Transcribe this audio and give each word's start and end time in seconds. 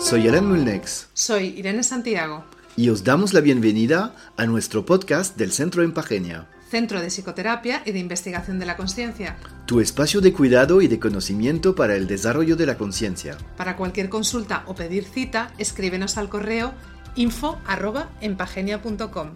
Soy 0.00 0.28
Alan 0.28 0.46
Mulnex 0.46 1.08
Soy 1.12 1.54
Irene 1.56 1.82
Santiago, 1.82 2.44
y 2.76 2.90
os 2.90 3.02
damos 3.04 3.32
la 3.32 3.40
bienvenida 3.40 4.14
a 4.36 4.46
nuestro 4.46 4.84
podcast 4.86 5.36
del 5.36 5.52
Centro 5.52 5.82
Empagenia, 5.82 6.46
Centro 6.70 7.00
de 7.00 7.08
Psicoterapia 7.08 7.82
y 7.84 7.92
de 7.92 7.98
Investigación 7.98 8.58
de 8.58 8.66
la 8.66 8.76
Conciencia. 8.76 9.36
tu 9.66 9.80
espacio 9.80 10.20
de 10.20 10.32
cuidado 10.32 10.80
y 10.82 10.88
de 10.88 11.00
conocimiento 11.00 11.74
para 11.74 11.96
el 11.96 12.06
desarrollo 12.06 12.56
de 12.56 12.66
la 12.66 12.78
conciencia. 12.78 13.36
Para 13.56 13.76
cualquier 13.76 14.08
consulta 14.08 14.62
o 14.66 14.74
pedir 14.74 15.04
cita, 15.04 15.52
escríbenos 15.58 16.16
al 16.16 16.28
correo 16.28 16.72
info@empagenia.com. 17.16 19.30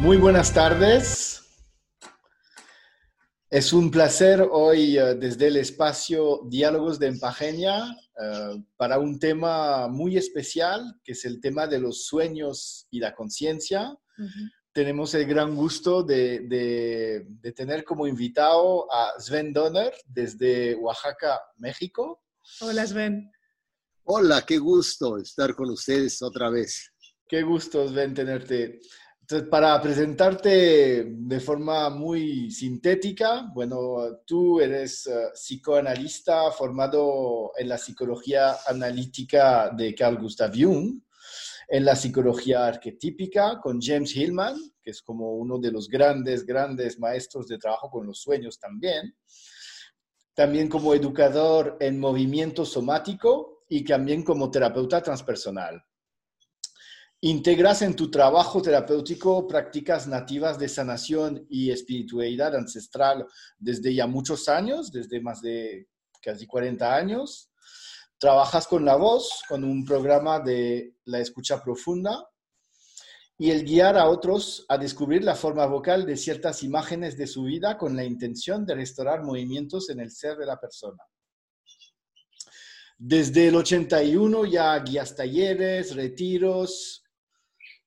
Muy 0.00 0.16
buenas 0.18 0.52
tardes. 0.52 1.25
Es 3.56 3.72
un 3.72 3.90
placer 3.90 4.46
hoy 4.52 4.98
eh, 4.98 5.14
desde 5.14 5.46
el 5.46 5.56
espacio 5.56 6.42
Diálogos 6.46 6.98
de 6.98 7.06
Empagenia 7.06 7.86
eh, 8.22 8.62
para 8.76 8.98
un 8.98 9.18
tema 9.18 9.88
muy 9.88 10.18
especial, 10.18 10.82
que 11.02 11.12
es 11.12 11.24
el 11.24 11.40
tema 11.40 11.66
de 11.66 11.78
los 11.80 12.04
sueños 12.04 12.86
y 12.90 12.98
la 13.00 13.14
conciencia. 13.14 13.96
Tenemos 14.74 15.14
el 15.14 15.24
gran 15.26 15.56
gusto 15.56 16.02
de, 16.02 16.40
de- 16.40 17.24
de 17.28 17.52
tener 17.52 17.82
como 17.82 18.06
invitado 18.06 18.92
a 18.92 19.14
Sven 19.18 19.54
Donner 19.54 19.94
desde 20.06 20.74
Oaxaca, 20.74 21.40
México. 21.56 22.22
Hola 22.60 22.86
Sven. 22.86 23.30
Hola, 24.04 24.44
qué 24.46 24.58
gusto 24.58 25.16
estar 25.16 25.54
con 25.54 25.70
ustedes 25.70 26.20
otra 26.20 26.50
vez. 26.50 26.92
Qué 27.26 27.42
gusto, 27.42 27.88
Sven, 27.88 28.12
tenerte. 28.12 28.80
Entonces, 29.28 29.48
para 29.48 29.82
presentarte 29.82 31.04
de 31.04 31.40
forma 31.40 31.90
muy 31.90 32.48
sintética, 32.48 33.50
bueno, 33.52 34.20
tú 34.24 34.60
eres 34.60 35.04
eh, 35.08 35.30
psicoanalista 35.34 36.52
formado 36.52 37.50
en 37.56 37.68
la 37.68 37.76
psicología 37.76 38.54
analítica 38.68 39.70
de 39.70 39.96
Carl 39.96 40.18
Gustav 40.18 40.52
Jung, 40.54 41.00
en 41.66 41.84
la 41.84 41.96
psicología 41.96 42.68
arquetípica 42.68 43.58
con 43.60 43.80
James 43.82 44.14
Hillman, 44.14 44.54
que 44.80 44.92
es 44.92 45.02
como 45.02 45.32
uno 45.32 45.58
de 45.58 45.72
los 45.72 45.88
grandes, 45.88 46.46
grandes 46.46 47.00
maestros 47.00 47.48
de 47.48 47.58
trabajo 47.58 47.90
con 47.90 48.06
los 48.06 48.20
sueños 48.20 48.60
también. 48.60 49.12
También 50.34 50.68
como 50.68 50.94
educador 50.94 51.78
en 51.80 51.98
movimiento 51.98 52.64
somático 52.64 53.64
y 53.68 53.82
también 53.82 54.22
como 54.22 54.52
terapeuta 54.52 55.02
transpersonal. 55.02 55.82
Integras 57.26 57.82
en 57.82 57.96
tu 57.96 58.08
trabajo 58.08 58.62
terapéutico 58.62 59.48
prácticas 59.48 60.06
nativas 60.06 60.60
de 60.60 60.68
sanación 60.68 61.44
y 61.50 61.72
espiritualidad 61.72 62.54
ancestral 62.54 63.26
desde 63.58 63.92
ya 63.92 64.06
muchos 64.06 64.48
años, 64.48 64.92
desde 64.92 65.20
más 65.20 65.40
de 65.42 65.88
casi 66.22 66.46
40 66.46 66.94
años. 66.94 67.50
Trabajas 68.16 68.68
con 68.68 68.84
la 68.84 68.94
voz, 68.94 69.42
con 69.48 69.64
un 69.64 69.84
programa 69.84 70.38
de 70.38 70.94
la 71.06 71.18
escucha 71.18 71.60
profunda 71.60 72.28
y 73.36 73.50
el 73.50 73.64
guiar 73.64 73.98
a 73.98 74.08
otros 74.08 74.64
a 74.68 74.78
descubrir 74.78 75.24
la 75.24 75.34
forma 75.34 75.66
vocal 75.66 76.06
de 76.06 76.16
ciertas 76.16 76.62
imágenes 76.62 77.16
de 77.16 77.26
su 77.26 77.42
vida 77.42 77.76
con 77.76 77.96
la 77.96 78.04
intención 78.04 78.64
de 78.64 78.76
restaurar 78.76 79.24
movimientos 79.24 79.90
en 79.90 79.98
el 79.98 80.12
ser 80.12 80.36
de 80.36 80.46
la 80.46 80.60
persona. 80.60 81.02
Desde 82.96 83.48
el 83.48 83.56
81 83.56 84.44
ya 84.44 84.78
guías 84.78 85.16
talleres, 85.16 85.96
retiros 85.96 87.02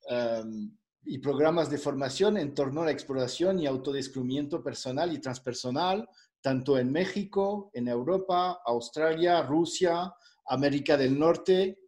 um, 0.10 0.78
y 1.06 1.18
programas 1.20 1.70
de 1.70 1.78
formación 1.78 2.38
en 2.38 2.54
torno 2.54 2.82
a 2.82 2.86
la 2.86 2.92
exploración 2.92 3.60
y 3.60 3.66
autodescubrimiento 3.66 4.62
personal 4.62 5.14
y 5.14 5.20
transpersonal, 5.20 6.08
tanto 6.42 6.78
en 6.78 6.92
México, 6.92 7.72
en 7.74 7.88
Europa, 7.88 8.62
Australia, 8.66 9.42
Rusia, 9.42 10.14
América 10.46 10.98
del 10.98 11.18
Norte 11.18 11.80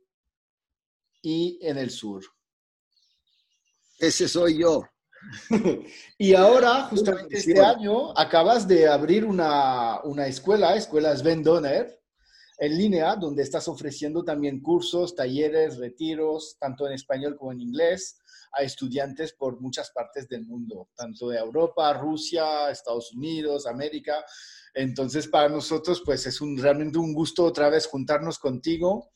y 1.22 1.60
en 1.62 1.78
el 1.78 1.90
sur. 1.90 2.24
Ese 4.00 4.28
soy 4.28 4.60
yo. 4.60 4.84
Y 6.18 6.34
ahora, 6.34 6.84
justamente 6.84 7.38
este 7.38 7.60
año, 7.60 8.18
acabas 8.18 8.68
de 8.68 8.88
abrir 8.88 9.24
una, 9.24 10.02
una 10.04 10.26
escuela, 10.26 10.76
Escuela 10.76 11.16
Sven 11.16 11.44
Donner, 11.44 12.01
en 12.62 12.78
línea, 12.78 13.16
donde 13.16 13.42
estás 13.42 13.68
ofreciendo 13.68 14.24
también 14.24 14.62
cursos, 14.62 15.16
talleres, 15.16 15.80
retiros, 15.80 16.58
tanto 16.60 16.86
en 16.86 16.94
español 16.94 17.36
como 17.36 17.52
en 17.52 17.60
inglés, 17.60 18.20
a 18.54 18.62
estudiantes 18.62 19.34
por 19.34 19.60
muchas 19.60 19.90
partes 19.90 20.30
del 20.30 20.46
mundo, 20.46 20.90
tanto 20.96 21.30
de 21.30 21.40
Europa, 21.40 21.92
Rusia, 21.94 22.70
Estados 22.70 23.14
Unidos, 23.14 23.66
América. 23.66 24.24
Entonces, 24.76 25.28
para 25.28 25.50
nosotros, 25.50 26.04
pues 26.06 26.28
es 26.28 26.40
un, 26.40 26.56
realmente 26.56 27.00
un 27.00 27.16
gusto 27.16 27.46
otra 27.46 27.68
vez 27.68 27.88
juntarnos 27.88 28.38
contigo 28.38 29.10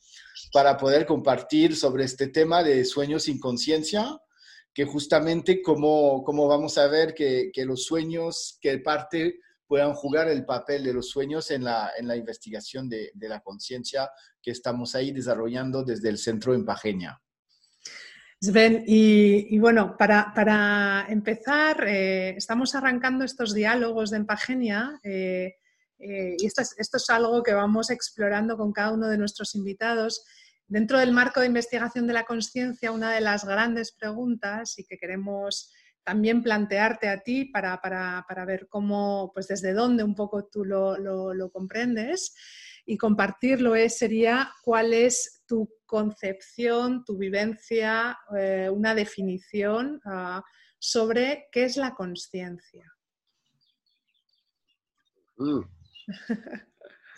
para 0.52 0.76
poder 0.76 1.06
compartir 1.06 1.76
sobre 1.76 2.02
este 2.02 2.26
tema 2.26 2.64
de 2.64 2.84
sueños 2.84 3.22
sin 3.22 3.38
conciencia, 3.38 4.20
que 4.74 4.86
justamente 4.86 5.62
como, 5.62 6.24
como 6.24 6.48
vamos 6.48 6.78
a 6.78 6.88
ver 6.88 7.14
que, 7.14 7.52
que 7.52 7.64
los 7.64 7.84
sueños, 7.84 8.58
que 8.60 8.78
parte 8.78 9.38
puedan 9.66 9.94
jugar 9.94 10.28
el 10.28 10.44
papel 10.44 10.84
de 10.84 10.92
los 10.92 11.10
sueños 11.10 11.50
en 11.50 11.64
la, 11.64 11.90
en 11.98 12.06
la 12.06 12.16
investigación 12.16 12.88
de, 12.88 13.10
de 13.14 13.28
la 13.28 13.40
conciencia 13.40 14.10
que 14.40 14.50
estamos 14.50 14.94
ahí 14.94 15.12
desarrollando 15.12 15.82
desde 15.82 16.08
el 16.08 16.18
centro 16.18 16.54
en 16.54 16.64
Pajeña. 16.64 17.20
Sven, 18.40 18.84
y, 18.86 19.58
bueno, 19.58 19.96
para, 19.96 20.32
para 20.34 21.06
empezar, 21.08 21.84
eh, 21.88 22.36
estamos 22.36 22.74
arrancando 22.74 23.24
estos 23.24 23.54
diálogos 23.54 24.10
de 24.10 24.18
Empagenia 24.18 25.00
eh, 25.02 25.54
eh, 25.98 26.36
y 26.38 26.46
esto 26.46 26.60
es, 26.60 26.74
esto 26.76 26.98
es 26.98 27.08
algo 27.08 27.42
que 27.42 27.54
vamos 27.54 27.90
explorando 27.90 28.58
con 28.58 28.72
cada 28.72 28.92
uno 28.92 29.08
de 29.08 29.16
nuestros 29.16 29.54
invitados. 29.54 30.22
Dentro 30.68 30.98
del 30.98 31.12
marco 31.12 31.40
de 31.40 31.46
investigación 31.46 32.06
de 32.06 32.12
la 32.12 32.24
conciencia, 32.24 32.92
una 32.92 33.12
de 33.12 33.22
las 33.22 33.44
grandes 33.46 33.92
preguntas 33.92 34.78
y 34.78 34.84
que 34.84 34.98
queremos 34.98 35.72
también 36.06 36.40
plantearte 36.40 37.08
a 37.08 37.20
ti 37.20 37.46
para, 37.46 37.80
para, 37.80 38.24
para 38.28 38.44
ver 38.44 38.68
cómo, 38.68 39.32
pues 39.34 39.48
desde 39.48 39.72
dónde 39.72 40.04
un 40.04 40.14
poco 40.14 40.46
tú 40.46 40.64
lo, 40.64 40.96
lo, 40.96 41.34
lo 41.34 41.50
comprendes 41.50 42.32
y 42.86 42.96
compartirlo 42.96 43.74
es, 43.74 43.98
sería 43.98 44.52
cuál 44.62 44.94
es 44.94 45.42
tu 45.46 45.68
concepción, 45.84 47.04
tu 47.04 47.18
vivencia, 47.18 48.16
eh, 48.38 48.70
una 48.72 48.94
definición 48.94 50.00
uh, 50.04 50.40
sobre 50.78 51.48
qué 51.50 51.64
es 51.64 51.76
la 51.76 51.92
conciencia. 51.92 52.88
Mm. 55.36 55.60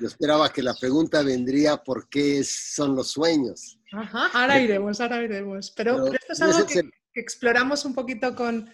Yo 0.00 0.06
esperaba 0.06 0.50
que 0.50 0.62
la 0.62 0.75
pregunta 0.75 1.22
vendría 1.22 1.76
por 1.76 2.09
qué 2.09 2.43
son 2.43 2.97
los 2.97 3.10
sueños. 3.10 3.78
Ajá, 3.93 4.31
ahora 4.32 4.59
iremos, 4.60 4.99
ahora 5.00 5.22
iremos. 5.22 5.72
Pero, 5.72 5.93
Pero 5.93 6.05
pero 6.05 6.19
esto 6.19 6.32
es 6.32 6.41
algo 6.41 6.59
es 6.60 6.65
que 6.65 6.91
exploramos 7.21 7.84
un 7.84 7.95
poquito 7.95 8.34
con, 8.34 8.69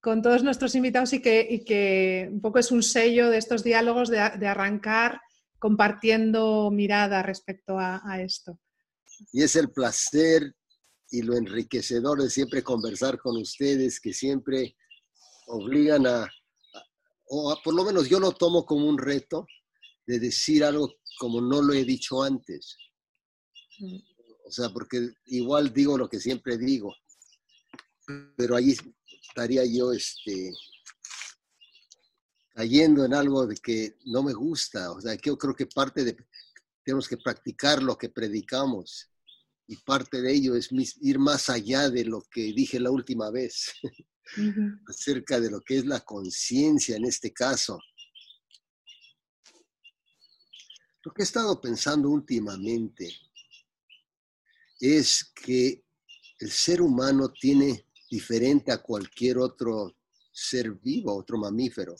con 0.00 0.22
todos 0.22 0.42
nuestros 0.42 0.74
invitados 0.74 1.12
y 1.12 1.20
que, 1.22 1.46
y 1.48 1.64
que 1.64 2.28
un 2.30 2.40
poco 2.40 2.58
es 2.58 2.70
un 2.70 2.82
sello 2.82 3.30
de 3.30 3.38
estos 3.38 3.62
diálogos 3.64 4.08
de, 4.08 4.18
de 4.38 4.46
arrancar 4.46 5.20
compartiendo 5.58 6.70
mirada 6.70 7.22
respecto 7.22 7.78
a, 7.78 8.00
a 8.04 8.22
esto. 8.22 8.58
Y 9.32 9.42
es 9.42 9.56
el 9.56 9.70
placer 9.70 10.54
y 11.10 11.22
lo 11.22 11.36
enriquecedor 11.36 12.22
de 12.22 12.30
siempre 12.30 12.62
conversar 12.62 13.18
con 13.18 13.36
ustedes, 13.36 14.00
que 14.00 14.12
siempre 14.12 14.76
obligan 15.46 16.06
a, 16.06 16.24
a- 16.24 16.28
o 17.28 17.52
a- 17.52 17.62
por 17.62 17.74
lo 17.74 17.84
menos 17.84 18.08
yo 18.08 18.20
lo 18.20 18.32
tomo 18.32 18.64
como 18.66 18.86
un 18.88 18.98
reto 18.98 19.46
de 20.06 20.18
decir 20.20 20.64
algo 20.64 20.92
como 21.18 21.40
no 21.40 21.62
lo 21.62 21.72
he 21.72 21.84
dicho 21.84 22.22
antes. 22.22 22.76
Mm. 23.78 23.96
O 24.46 24.50
sea, 24.50 24.68
porque 24.70 25.08
igual 25.26 25.72
digo 25.72 25.96
lo 25.98 26.08
que 26.08 26.20
siempre 26.20 26.56
digo, 26.58 26.94
pero 28.36 28.56
allí 28.56 28.76
estaría 29.28 29.64
yo 29.64 29.92
este, 29.92 30.52
cayendo 32.54 33.04
en 33.04 33.14
algo 33.14 33.46
de 33.46 33.56
que 33.56 33.96
no 34.06 34.22
me 34.22 34.32
gusta. 34.32 34.92
O 34.92 35.00
sea, 35.00 35.14
yo 35.14 35.36
creo 35.36 35.54
que 35.54 35.66
parte 35.66 36.04
de, 36.04 36.16
tenemos 36.84 37.08
que 37.08 37.16
practicar 37.16 37.82
lo 37.82 37.98
que 37.98 38.08
predicamos 38.08 39.10
y 39.66 39.76
parte 39.76 40.22
de 40.22 40.32
ello 40.32 40.54
es 40.54 40.70
ir 41.00 41.18
más 41.18 41.50
allá 41.50 41.90
de 41.90 42.04
lo 42.04 42.22
que 42.30 42.52
dije 42.52 42.78
la 42.78 42.90
última 42.90 43.30
vez, 43.30 43.72
acerca 44.88 45.40
de 45.40 45.50
lo 45.50 45.60
que 45.60 45.78
es 45.78 45.86
la 45.86 46.00
conciencia 46.00 46.96
en 46.96 47.04
este 47.04 47.32
caso. 47.32 47.80
Lo 51.02 51.12
que 51.12 51.22
he 51.22 51.24
estado 51.24 51.60
pensando 51.60 52.08
últimamente 52.08 53.12
es 54.80 55.32
que 55.34 55.84
el 56.38 56.50
ser 56.50 56.82
humano 56.82 57.32
tiene 57.32 57.86
diferente 58.10 58.72
a 58.72 58.82
cualquier 58.82 59.38
otro 59.38 59.96
ser 60.32 60.72
vivo, 60.72 61.16
otro 61.16 61.38
mamífero, 61.38 61.96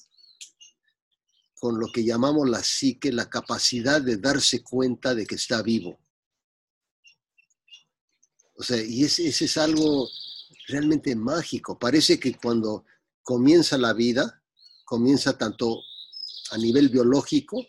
con 1.59 1.81
lo 1.81 1.87
que 1.93 2.05
llamamos 2.05 2.49
la 2.49 2.63
psique, 2.63 3.13
la 3.13 3.31
capacidad 3.31 4.01
de 4.01 4.19
darse 4.19 4.63
cuenta 4.63 5.15
de 5.15 5.27
que 5.27 5.37
está 5.37 5.63
vivo. 5.63 5.99
O 8.59 8.63
sea, 8.63 8.83
y 8.83 9.05
ese, 9.05 9.27
ese 9.29 9.47
es 9.47 9.57
algo 9.57 10.09
realmente 10.69 11.15
mágico. 11.15 11.79
Parece 11.79 12.19
que 12.19 12.35
cuando 12.35 12.85
comienza 13.23 13.77
la 13.79 13.93
vida, 13.93 14.43
comienza 14.85 15.37
tanto 15.37 15.83
a 16.51 16.59
nivel 16.59 16.89
biológico 16.89 17.67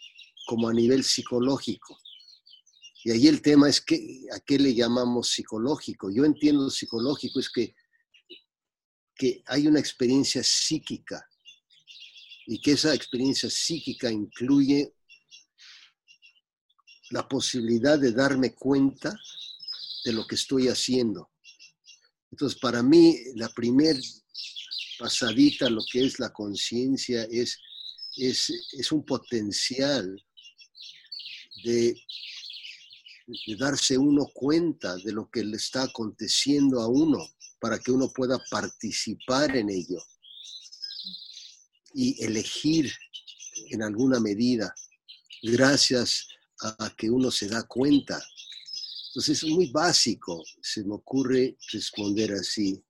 como 0.48 0.70
a 0.70 0.74
nivel 0.74 1.04
psicológico. 1.04 1.98
Y 3.04 3.12
ahí 3.12 3.28
el 3.28 3.42
tema 3.42 3.70
es 3.70 3.82
que, 3.82 4.26
a 4.34 4.40
qué 4.40 4.60
le 4.60 4.74
llamamos 4.74 5.30
psicológico. 5.30 6.10
Yo 6.12 6.26
entiendo 6.26 6.70
psicológico 6.70 7.40
es 7.40 7.50
que, 7.50 7.76
que 9.18 9.44
hay 9.48 9.68
una 9.68 9.80
experiencia 9.80 10.44
psíquica 10.44 11.28
y 12.46 12.62
que 12.62 12.74
esa 12.74 12.94
experiencia 12.94 13.50
psíquica 13.50 14.12
incluye 14.12 14.94
la 17.10 17.28
posibilidad 17.28 17.98
de 17.98 18.12
darme 18.12 18.54
cuenta 18.54 19.18
de 20.06 20.14
lo 20.14 20.26
que 20.28 20.36
estoy 20.36 20.68
haciendo. 20.68 21.32
Entonces, 22.32 22.60
para 22.60 22.84
mí, 22.84 23.18
la 23.36 23.50
primer 23.50 23.98
pasadita, 25.00 25.70
lo 25.70 25.84
que 25.92 26.06
es 26.06 26.20
la 26.20 26.32
conciencia, 26.32 27.24
es, 27.30 27.60
es, 28.16 28.52
es, 28.74 28.92
un 28.92 29.06
potencial 29.06 30.24
de, 31.64 31.96
de 33.46 33.56
darse 33.56 33.98
uno 33.98 34.26
cuenta 34.34 34.96
de 34.98 35.12
lo 35.12 35.30
que 35.30 35.44
le 35.44 35.58
está 35.58 35.84
aconteciendo 35.84 36.82
a 36.82 36.88
uno 36.88 37.20
para 37.60 37.80
que 37.80 37.92
uno 37.92 38.10
pueda 38.10 38.40
participar 38.50 39.56
en 39.56 39.70
ello 39.70 40.02
y 41.94 42.24
elegir 42.24 42.92
en 43.72 43.82
alguna 43.84 44.20
medida 44.20 44.74
gracias 45.42 46.28
a 46.62 46.94
que 46.96 47.10
uno 47.10 47.32
se 47.32 47.48
da 47.48 47.64
cuenta. 47.64 48.22
Entonces 49.10 49.44
es 49.44 49.50
muy 49.50 49.72
básico, 49.72 50.44
se 50.62 50.84
me 50.84 50.96
ocurre 50.96 51.58
responder 51.72 52.34
así. 52.34 52.84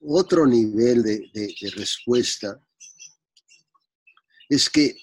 Otro 0.00 0.46
nivel 0.46 1.02
de, 1.02 1.54
respuesta 1.76 2.58
es 4.48 4.70
que 4.70 4.96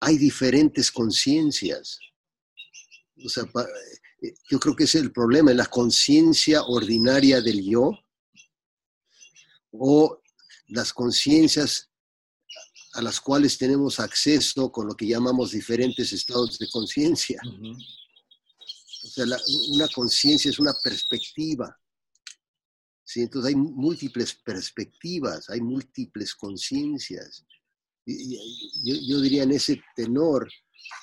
hay 0.00 0.18
diferentes 0.18 0.90
conciencias. 0.90 1.98
O 3.24 3.28
sea, 3.28 3.44
yo 4.50 4.58
creo 4.58 4.74
que 4.74 4.84
ese 4.84 4.98
es 4.98 5.04
el 5.04 5.12
problema, 5.12 5.52
la 5.52 5.66
conciencia 5.66 6.62
ordinaria 6.62 7.40
del 7.40 7.64
yo 7.64 7.92
o 9.72 10.20
las 10.68 10.92
conciencias 10.92 11.90
a 12.94 13.02
las 13.02 13.20
cuales 13.20 13.58
tenemos 13.58 14.00
acceso 14.00 14.72
con 14.72 14.86
lo 14.86 14.96
que 14.96 15.06
llamamos 15.06 15.52
diferentes 15.52 16.12
estados 16.12 16.58
de 16.58 16.68
conciencia. 16.68 17.40
O 17.44 19.08
sea, 19.08 19.24
una 19.70 19.88
conciencia 19.88 20.50
es 20.50 20.58
una 20.58 20.74
perspectiva. 20.82 21.78
¿sí? 23.04 23.20
Entonces 23.22 23.50
hay 23.50 23.54
múltiples 23.54 24.34
perspectivas, 24.44 25.48
hay 25.48 25.60
múltiples 25.60 26.34
conciencias. 26.34 27.44
Yo, 28.04 28.94
yo, 29.06 29.20
diría 29.20 29.42
en 29.42 29.52
ese 29.52 29.80
tenor 29.94 30.50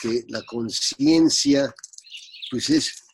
que 0.02 0.26
la 0.30 0.44
conciencia, 0.46 1.74
pues 2.50 2.70
es, 2.72 3.05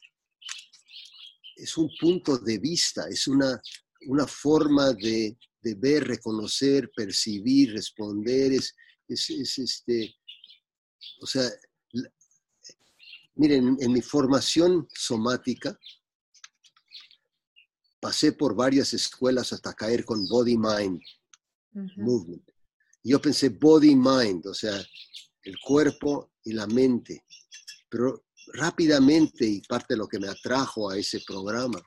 es 1.61 1.77
un 1.77 1.89
punto 1.99 2.37
de 2.37 2.57
vista, 2.57 3.07
es 3.07 3.27
una, 3.27 3.61
una 4.07 4.25
forma 4.25 4.93
de, 4.93 5.37
de 5.61 5.75
ver, 5.75 6.07
reconocer, 6.07 6.91
percibir, 6.95 7.73
responder, 7.73 8.53
es, 8.53 8.75
es, 9.07 9.59
este, 9.59 10.15
o 11.21 11.27
sea, 11.27 11.49
miren, 13.35 13.77
en 13.79 13.91
mi 13.91 14.01
formación 14.01 14.87
somática, 14.93 15.77
pasé 17.99 18.31
por 18.31 18.55
varias 18.55 18.93
escuelas 18.93 19.53
hasta 19.53 19.73
caer 19.73 20.03
con 20.03 20.27
body 20.27 20.57
mind 20.57 21.01
movement. 21.95 22.49
Yo 23.03 23.21
pensé 23.21 23.49
body 23.49 23.95
mind, 23.95 24.47
o 24.47 24.53
sea, 24.53 24.83
el 25.43 25.59
cuerpo 25.59 26.31
y 26.43 26.53
la 26.53 26.67
mente. 26.67 27.23
Pero 27.89 28.25
rápidamente, 28.53 29.45
y 29.45 29.61
parte 29.61 29.93
de 29.93 29.97
lo 29.97 30.07
que 30.07 30.19
me 30.19 30.27
atrajo 30.27 30.89
a 30.89 30.97
ese 30.97 31.21
programa, 31.25 31.81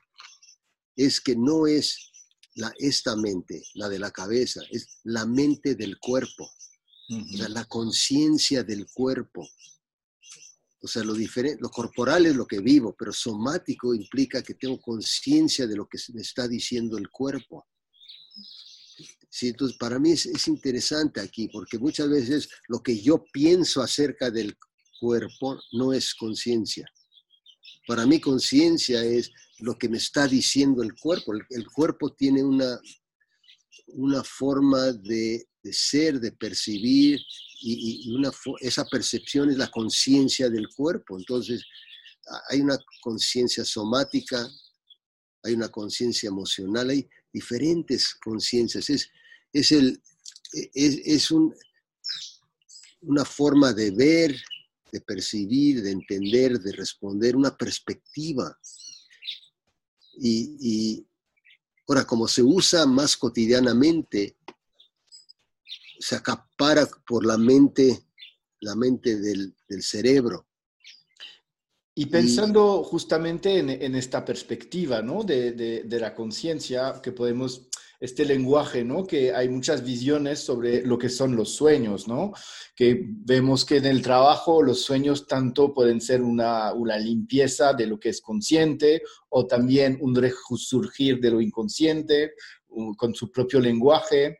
es 0.95 1.19
que 1.19 1.35
no 1.35 1.67
es 1.67 2.11
la, 2.55 2.73
esta 2.79 3.15
mente, 3.15 3.63
la 3.73 3.89
de 3.89 3.99
la 3.99 4.11
cabeza, 4.11 4.61
es 4.71 4.99
la 5.03 5.25
mente 5.25 5.75
del 5.75 5.97
cuerpo, 5.99 6.49
o 7.09 7.37
sea, 7.37 7.49
la 7.49 7.65
conciencia 7.65 8.63
del 8.63 8.87
cuerpo. 8.91 9.47
O 10.81 10.87
sea, 10.87 11.03
lo, 11.03 11.13
diferente, 11.13 11.59
lo 11.61 11.69
corporal 11.69 12.27
es 12.27 12.35
lo 12.35 12.45
que 12.45 12.59
vivo, 12.59 12.95
pero 12.97 13.11
somático 13.11 13.93
implica 13.93 14.43
que 14.43 14.53
tengo 14.53 14.79
conciencia 14.79 15.65
de 15.65 15.75
lo 15.75 15.87
que 15.87 15.97
me 16.13 16.21
está 16.21 16.47
diciendo 16.47 16.97
el 16.97 17.09
cuerpo. 17.09 17.65
Sí, 19.29 19.49
entonces, 19.49 19.77
para 19.77 19.99
mí 19.99 20.11
es, 20.11 20.27
es, 20.27 20.47
interesante 20.47 21.19
aquí, 21.19 21.49
porque 21.49 21.77
muchas 21.79 22.07
veces 22.07 22.49
lo 22.67 22.81
que 22.81 23.01
yo 23.01 23.25
pienso 23.33 23.81
acerca 23.81 24.29
del 24.31 24.55
cuerpo 24.99 25.59
no 25.73 25.93
es 25.93 26.13
conciencia. 26.13 26.85
Para 27.87 28.05
mí 28.05 28.19
conciencia 28.19 29.03
es 29.03 29.31
lo 29.59 29.77
que 29.77 29.89
me 29.89 29.97
está 29.97 30.27
diciendo 30.27 30.83
el 30.83 30.93
cuerpo. 30.95 31.33
El, 31.49 31.67
cuerpo 31.67 32.13
tiene 32.13 32.43
una, 32.43 32.79
una 33.87 34.23
forma 34.23 34.91
de, 34.91 35.47
ser, 35.71 36.19
de 36.19 36.31
percibir, 36.31 37.19
y, 37.61 38.13
una, 38.13 38.31
esa 38.59 38.85
percepción 38.85 39.49
es 39.49 39.57
la 39.57 39.69
conciencia 39.71 40.49
del 40.49 40.67
cuerpo. 40.69 41.17
Entonces, 41.17 41.63
hay 42.49 42.61
una 42.61 42.77
conciencia 43.01 43.63
somática, 43.63 44.47
hay 45.43 45.53
una 45.53 45.69
conciencia 45.69 46.27
emocional, 46.27 46.89
hay 46.89 47.07
diferentes 47.31 48.15
conciencias. 48.15 48.89
Es, 48.89 49.09
es, 49.53 49.71
el, 49.71 50.01
es, 50.73 50.99
es 51.05 51.31
un, 51.31 51.53
una 53.01 53.25
forma 53.25 53.73
de 53.73 53.91
ver, 53.91 54.35
de 54.95 55.01
percibir, 55.01 55.83
de 55.83 55.91
entender, 55.91 56.57
de 56.57 56.71
responder, 56.71 57.35
una 57.35 57.55
perspectiva. 57.57 58.57
Y, 60.17 61.05
ahora, 61.85 62.05
como 62.05 62.29
se 62.29 62.41
usa 62.41 62.85
más 62.85 63.17
cotidianamente, 63.17 64.37
se 65.99 66.15
acapara 66.15 66.87
por 67.05 67.25
la 67.25 67.37
mente, 67.37 68.05
la 68.61 68.73
mente 68.75 69.19
del, 69.19 69.53
cerebro. 69.81 70.47
Y 71.93 72.05
pensando 72.05 72.81
justamente 72.85 73.59
en, 73.59 73.95
esta 73.95 74.23
perspectiva, 74.23 75.01
¿no? 75.01 75.23
De, 75.23 75.51
de 75.51 75.99
la 75.99 76.15
conciencia, 76.15 77.01
que 77.03 77.11
podemos 77.11 77.67
este 77.99 78.25
lenguaje, 78.25 78.83
¿no? 78.83 79.05
Que 79.05 79.33
hay 79.33 79.49
muchas 79.49 79.83
visiones 79.83 80.39
sobre 80.39 80.85
lo 80.85 80.97
que 80.97 81.09
son 81.09 81.35
los 81.35 81.55
sueños, 81.55 82.07
¿no? 82.07 82.33
Que 82.75 83.01
vemos 83.07 83.65
que 83.65 83.77
en 83.77 83.85
el 83.85 84.01
trabajo 84.01 84.61
los 84.61 84.81
sueños 84.81 85.27
tanto 85.27 85.73
pueden 85.73 86.01
ser 86.01 86.21
una, 86.21 86.73
una 86.73 86.97
limpieza 86.97 87.73
de 87.73 87.87
lo 87.87 87.99
que 87.99 88.09
es 88.09 88.21
consciente 88.21 89.01
o 89.29 89.45
también 89.47 89.97
un 90.01 90.15
resurgir 90.15 91.19
de 91.19 91.31
lo 91.31 91.41
inconsciente 91.41 92.33
con 92.97 93.15
su 93.15 93.31
propio 93.31 93.59
lenguaje. 93.59 94.39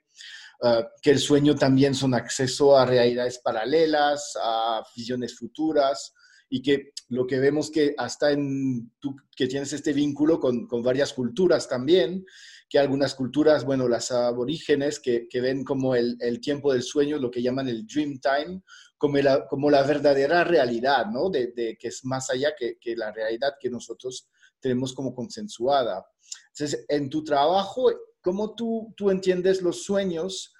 Ah, 0.61 0.87
que 1.01 1.11
el 1.11 1.19
sueño 1.19 1.55
también 1.55 1.93
son 1.93 2.13
acceso 2.13 2.77
a 2.77 2.85
realidades 2.85 3.39
paralelas, 3.39 4.37
a 4.41 4.83
visiones 4.95 5.37
futuras, 5.37 6.13
y 6.49 6.61
que 6.61 6.91
lo 7.09 7.27
que 7.27 7.39
vemos 7.39 7.69
que 7.69 7.93
hasta 7.97 8.31
en 8.31 8.91
tú 8.99 9.15
que 9.35 9.47
tienes 9.47 9.73
este 9.73 9.93
vínculo 9.93 10.39
con, 10.39 10.67
con 10.67 10.81
varias 10.81 11.13
culturas 11.13 11.67
también, 11.67 12.25
que 12.67 12.79
algunas 12.79 13.13
culturas, 13.15 13.63
bueno, 13.63 13.87
las 13.87 14.11
aborígenes, 14.11 14.99
que, 14.99 15.27
que 15.29 15.41
ven 15.41 15.63
como 15.63 15.95
el, 15.95 16.17
el, 16.19 16.41
tiempo 16.41 16.73
del 16.73 16.83
sueño, 16.83 17.17
lo 17.17 17.29
que 17.29 17.41
llaman 17.41 17.67
el 17.69 17.85
dream 17.85 18.19
time, 18.19 18.61
como 18.97 19.17
la, 19.17 19.47
como 19.47 19.69
la 19.69 19.83
verdadera 19.83 20.43
realidad, 20.43 21.05
¿no? 21.07 21.29
De, 21.29 21.77
que 21.79 21.87
es 21.87 22.03
más 22.05 22.29
allá 22.29 22.53
que, 22.57 22.77
que, 22.79 22.95
la 22.95 23.11
realidad 23.11 23.53
que 23.59 23.69
nosotros 23.69 24.27
tenemos 24.59 24.93
como 24.93 25.13
consensuada. 25.13 26.05
Entonces, 26.47 26.85
en 26.87 27.09
tu 27.09 27.23
trabajo, 27.23 27.91
¿cómo 28.21 28.55
tú, 28.55 28.93
tú 28.97 29.09
entiendes 29.11 29.61
los 29.61 29.83
sueños? 29.83 30.51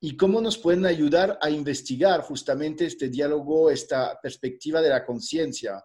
y 0.00 0.16
cómo 0.16 0.40
nos 0.40 0.56
pueden 0.58 0.86
ayudar 0.86 1.38
a 1.42 1.50
investigar 1.50 2.20
justamente 2.20 2.86
este 2.86 3.08
diálogo, 3.08 3.70
esta 3.70 4.18
perspectiva 4.20 4.80
de 4.80 4.90
la 4.90 5.04
conciencia 5.04 5.84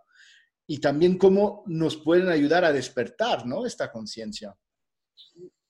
y 0.68 0.80
también 0.80 1.18
cómo 1.18 1.63
nos 1.65 1.98
pueden 1.98 2.30
ayudar 2.30 2.63
a 2.63 2.72
despertar 2.72 3.46
¿no? 3.46 3.65
esta 3.65 3.92
conciencia. 3.92 4.56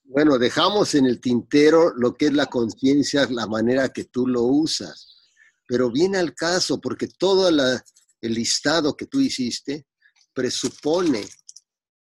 Bueno, 0.05 0.37
dejamos 0.37 0.95
en 0.95 1.05
el 1.05 1.19
tintero 1.19 1.93
lo 1.95 2.13
que 2.13 2.27
es 2.27 2.33
la 2.33 2.47
conciencia, 2.47 3.27
la 3.29 3.47
manera 3.47 3.89
que 3.89 4.05
tú 4.05 4.27
lo 4.27 4.43
usas, 4.43 5.31
pero 5.67 5.89
viene 5.89 6.17
al 6.17 6.35
caso 6.35 6.79
porque 6.79 7.07
todo 7.07 7.49
el 7.49 8.33
listado 8.33 8.95
que 8.95 9.07
tú 9.07 9.19
hiciste 9.19 9.87
presupone 10.33 11.25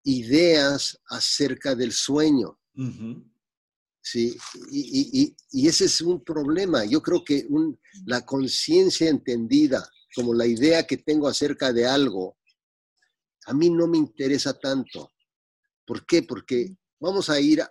ideas 0.05 0.99
acerca 1.09 1.75
del 1.75 1.93
sueño. 1.93 2.59
Sí, 4.01 4.37
y, 4.73 5.37
ese 5.53 5.85
es 5.85 6.01
un 6.01 6.25
problema. 6.25 6.85
Yo 6.85 7.01
creo 7.01 7.23
que 7.23 7.47
la 8.07 8.25
conciencia 8.27 9.09
entendida 9.09 9.89
como 10.15 10.35
la 10.35 10.47
idea 10.47 10.87
que 10.87 10.97
tengo 10.97 11.29
acerca 11.29 11.73
de 11.73 11.87
algo, 11.87 12.37
a 13.47 13.55
mí 13.55 13.71
no 13.71 13.87
me 13.87 13.99
interesa 13.99 14.59
tanto. 14.59 15.13
¿Por 15.87 16.05
qué? 16.05 16.23
Porque 16.23 16.77
vamos 16.99 17.31
a 17.31 17.41
ir 17.41 17.63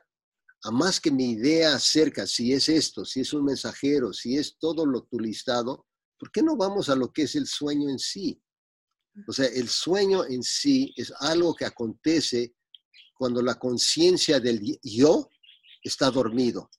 a 0.64 0.72
más 0.72 1.00
que 1.00 1.12
mi 1.12 1.32
idea 1.32 1.76
acerca, 1.76 2.28
si 2.28 2.54
es 2.54 2.70
esto, 2.70 3.04
si 3.04 3.22
es 3.22 3.34
un 3.34 3.46
mensajero, 3.46 4.14
si 4.14 4.38
es 4.38 4.58
todo 4.60 4.86
lo 4.86 5.04
tu 5.04 5.20
listado, 5.20 5.88
¿por 6.20 6.32
qué 6.32 6.44
no 6.44 6.56
vamos 6.56 6.90
a 6.90 6.96
lo 6.96 7.12
que 7.12 7.24
es 7.24 7.36
el 7.36 7.48
sueño 7.48 7.90
en 7.90 7.98
sí? 7.98 8.42
O 9.28 9.34
sea, 9.34 9.48
el 9.48 9.68
sueño 9.68 10.24
en 10.26 10.44
sí 10.44 10.94
es 10.96 11.12
algo 11.20 11.56
que 11.56 11.66
acontece 11.66 12.56
cuando 13.14 13.42
la 13.42 13.56
conciencia 13.56 14.40
del 14.40 14.80
yo 14.84 15.30
está 15.84 16.10
dormido. 16.10 16.70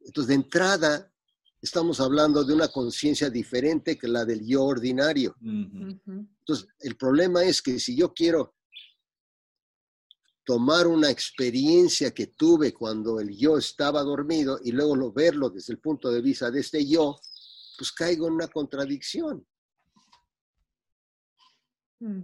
Entonces, 0.00 0.28
de 0.28 0.34
entrada, 0.34 1.12
estamos 1.60 2.00
hablando 2.00 2.44
de 2.44 2.54
una 2.54 2.68
conciencia 2.68 3.30
diferente 3.30 3.98
que 3.98 4.08
la 4.08 4.24
del 4.24 4.46
yo 4.46 4.64
ordinario. 4.64 5.34
Entonces, 5.40 6.68
el 6.80 6.96
problema 6.96 7.44
es 7.44 7.62
que 7.62 7.80
si 7.80 7.96
yo 7.96 8.12
quiero 8.12 8.57
tomar 10.48 10.86
una 10.86 11.10
experiencia 11.10 12.14
que 12.14 12.28
tuve 12.28 12.72
cuando 12.72 13.20
el 13.20 13.36
yo 13.36 13.58
estaba 13.58 14.02
dormido 14.02 14.58
y 14.64 14.72
luego 14.72 14.96
lo, 14.96 15.12
verlo 15.12 15.50
desde 15.50 15.74
el 15.74 15.78
punto 15.78 16.10
de 16.10 16.22
vista 16.22 16.50
de 16.50 16.60
este 16.60 16.86
yo, 16.86 17.20
pues 17.76 17.92
caigo 17.92 18.26
en 18.28 18.32
una 18.32 18.48
contradicción. 18.48 19.46
Mm. 22.00 22.22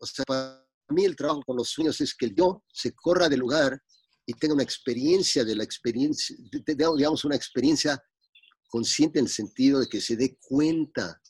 O 0.00 0.04
sea, 0.04 0.24
para 0.24 0.66
mí 0.88 1.04
el 1.04 1.14
trabajo 1.14 1.44
con 1.46 1.56
los 1.56 1.68
sueños 1.68 2.00
es 2.00 2.12
que 2.16 2.26
el 2.26 2.34
yo 2.34 2.64
se 2.72 2.92
corra 2.92 3.28
del 3.28 3.38
lugar 3.38 3.80
y 4.26 4.34
tenga 4.34 4.54
una 4.54 4.64
experiencia 4.64 5.44
de 5.44 5.54
la 5.54 5.62
experiencia, 5.62 6.36
digamos, 6.96 7.24
una 7.24 7.36
experiencia 7.36 8.02
consciente 8.66 9.20
en 9.20 9.26
el 9.26 9.30
sentido 9.30 9.78
de 9.78 9.86
que 9.86 10.00
se 10.00 10.16
dé 10.16 10.36
cuenta, 10.40 11.22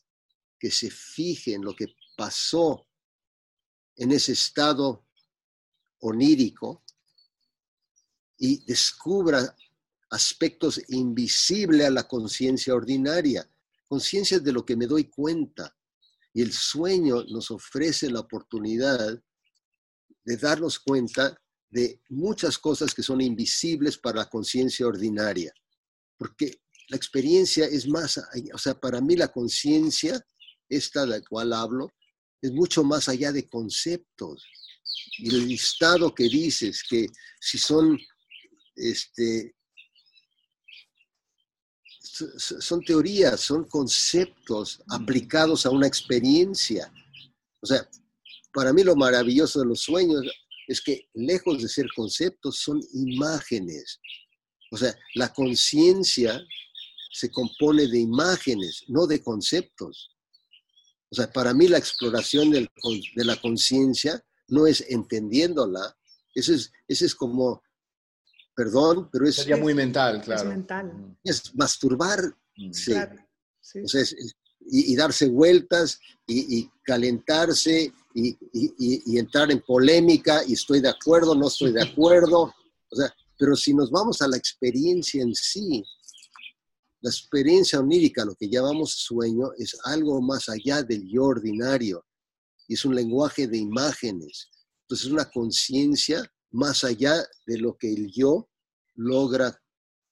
que 0.59 0.71
se 0.71 0.91
fije 0.91 1.53
en 1.53 1.67
lo 1.67 1.77
que 1.77 1.95
pasó 2.17 2.89
en 3.97 4.11
ese 4.11 4.33
estado 4.33 5.05
onírico 6.01 6.85
y 8.39 8.65
descubra 8.65 9.57
aspectos 10.11 10.81
invisibles 10.89 11.87
a 11.87 11.91
la 11.91 12.07
conciencia 12.07 12.75
ordinaria, 12.75 13.49
conciencia 13.89 14.39
de 14.39 14.53
lo 14.53 14.65
que 14.65 14.77
me 14.77 14.87
doy 14.87 15.05
cuenta. 15.05 15.77
Y 16.33 16.43
el 16.43 16.53
sueño 16.53 17.25
nos 17.25 17.51
ofrece 17.51 18.11
la 18.11 18.21
oportunidad 18.21 19.23
de 20.25 20.37
darnos 20.37 20.79
cuenta 20.79 21.41
de 21.71 22.01
muchas 22.09 22.59
cosas 22.59 22.95
que 22.95 23.03
son 23.03 23.21
invisibles 23.21 23.99
para 23.99 24.21
la 24.21 24.31
conciencia 24.31 24.87
ordinaria. 24.87 25.53
Porque 26.17 26.61
la 26.89 26.97
experiencia 26.97 27.67
es 27.67 27.89
más, 27.89 28.21
o 28.53 28.59
sea, 28.59 28.79
para 28.79 29.01
mí 29.01 29.17
la 29.17 29.29
conciencia, 29.29 30.25
esta 30.69 31.03
de 31.03 31.07
la 31.07 31.21
cual 31.23 31.53
hablo, 31.53 31.93
es 32.41 32.53
mucho 32.53 32.85
más 32.85 33.09
allá 33.09 33.33
de 33.33 33.49
conceptos. 33.49 34.47
Y 35.19 35.29
el 35.35 35.49
listado 35.49 36.15
que 36.15 36.25
dices, 36.25 36.83
que 36.89 37.07
si 37.41 37.59
son, 37.59 37.99
este, 38.77 39.55
son 42.01 42.83
teorías, 42.85 43.41
son 43.41 43.65
conceptos 43.65 44.83
aplicados 44.89 45.67
a 45.67 45.71
una 45.71 45.87
experiencia. 45.87 46.93
O 47.61 47.67
sea, 47.67 47.89
para 48.53 48.73
mí 48.73 48.83
lo 48.83 48.95
maravilloso 48.97 49.61
de 49.61 49.67
los 49.67 49.81
sueños 49.81 50.23
es 50.67 50.81
que 50.81 51.09
lejos 51.15 51.61
de 51.63 51.69
ser 51.69 51.87
conceptos, 51.95 52.59
son 52.59 52.81
imágenes. 52.95 54.01
O 54.71 54.77
sea, 54.77 54.97
la 55.15 55.33
conciencia 55.33 56.41
se 57.13 57.31
compone 57.31 57.87
de 57.87 57.99
imágenes, 57.99 58.85
no 58.89 59.07
de 59.07 59.23
conceptos. 59.23 60.11
O 61.11 61.15
sea, 61.15 61.31
para 61.31 61.55
mí 61.55 61.69
la 61.69 61.79
exploración 61.79 62.51
de 62.51 62.69
la 63.25 63.41
conciencia 63.41 64.25
no 64.49 64.67
es 64.67 64.85
entendiéndola, 64.89 65.97
eso 66.35 66.53
es, 66.53 66.73
ese 66.89 67.07
es 67.07 67.15
como, 67.15 67.63
perdón, 68.55 69.09
pero 69.11 69.27
es... 69.27 69.37
Sería 69.37 69.57
muy 69.57 69.75
mental, 69.75 70.21
claro. 70.21 70.43
Es 70.43 70.49
mental. 70.49 71.17
Es 71.23 71.55
masturbarse. 71.55 72.35
O 72.59 72.73
sea, 72.73 74.05
y, 74.67 74.97
darse 74.97 75.29
vueltas 75.29 76.01
y, 76.27 76.69
calentarse 76.85 77.93
y, 78.15 79.19
entrar 79.19 79.51
en 79.51 79.61
polémica 79.61 80.43
y 80.47 80.55
estoy 80.55 80.81
de 80.81 80.89
acuerdo, 80.89 81.35
no 81.35 81.49
estoy 81.49 81.73
de 81.73 81.83
acuerdo. 81.91 82.53
O 82.91 82.97
sea, 82.97 83.15
pero 83.39 83.55
si 83.57 83.75
nos 83.75 83.91
vamos 83.91 84.23
a 84.23 84.29
la 84.29 84.37
experiencia 84.37 85.23
en 85.23 85.35
sí, 85.35 85.85
la 87.01 87.11
experiencia 87.11 87.81
onírica, 87.81 88.25
lo 88.25 88.35
que 88.35 88.49
llamamos 88.49 88.93
sueño, 88.93 89.53
es 89.59 89.77
algo 89.85 90.21
más 90.23 90.49
allá 90.49 90.83
del 90.83 91.07
yo 91.09 91.25
ordinario 91.25 92.05
y 92.69 92.75
es 92.75 92.85
un 92.85 92.95
lenguaje 92.95 93.47
de 93.47 93.59
imágenes. 93.59 94.51
Entonces 94.83 95.07
es 95.07 95.13
una 95.13 95.31
conciencia 95.31 96.31
más 96.51 96.85
allá 96.85 97.27
de 97.47 97.59
lo 97.59 97.77
que 97.77 97.93
el 97.93 98.13
yo 98.13 98.49
logra 98.95 99.61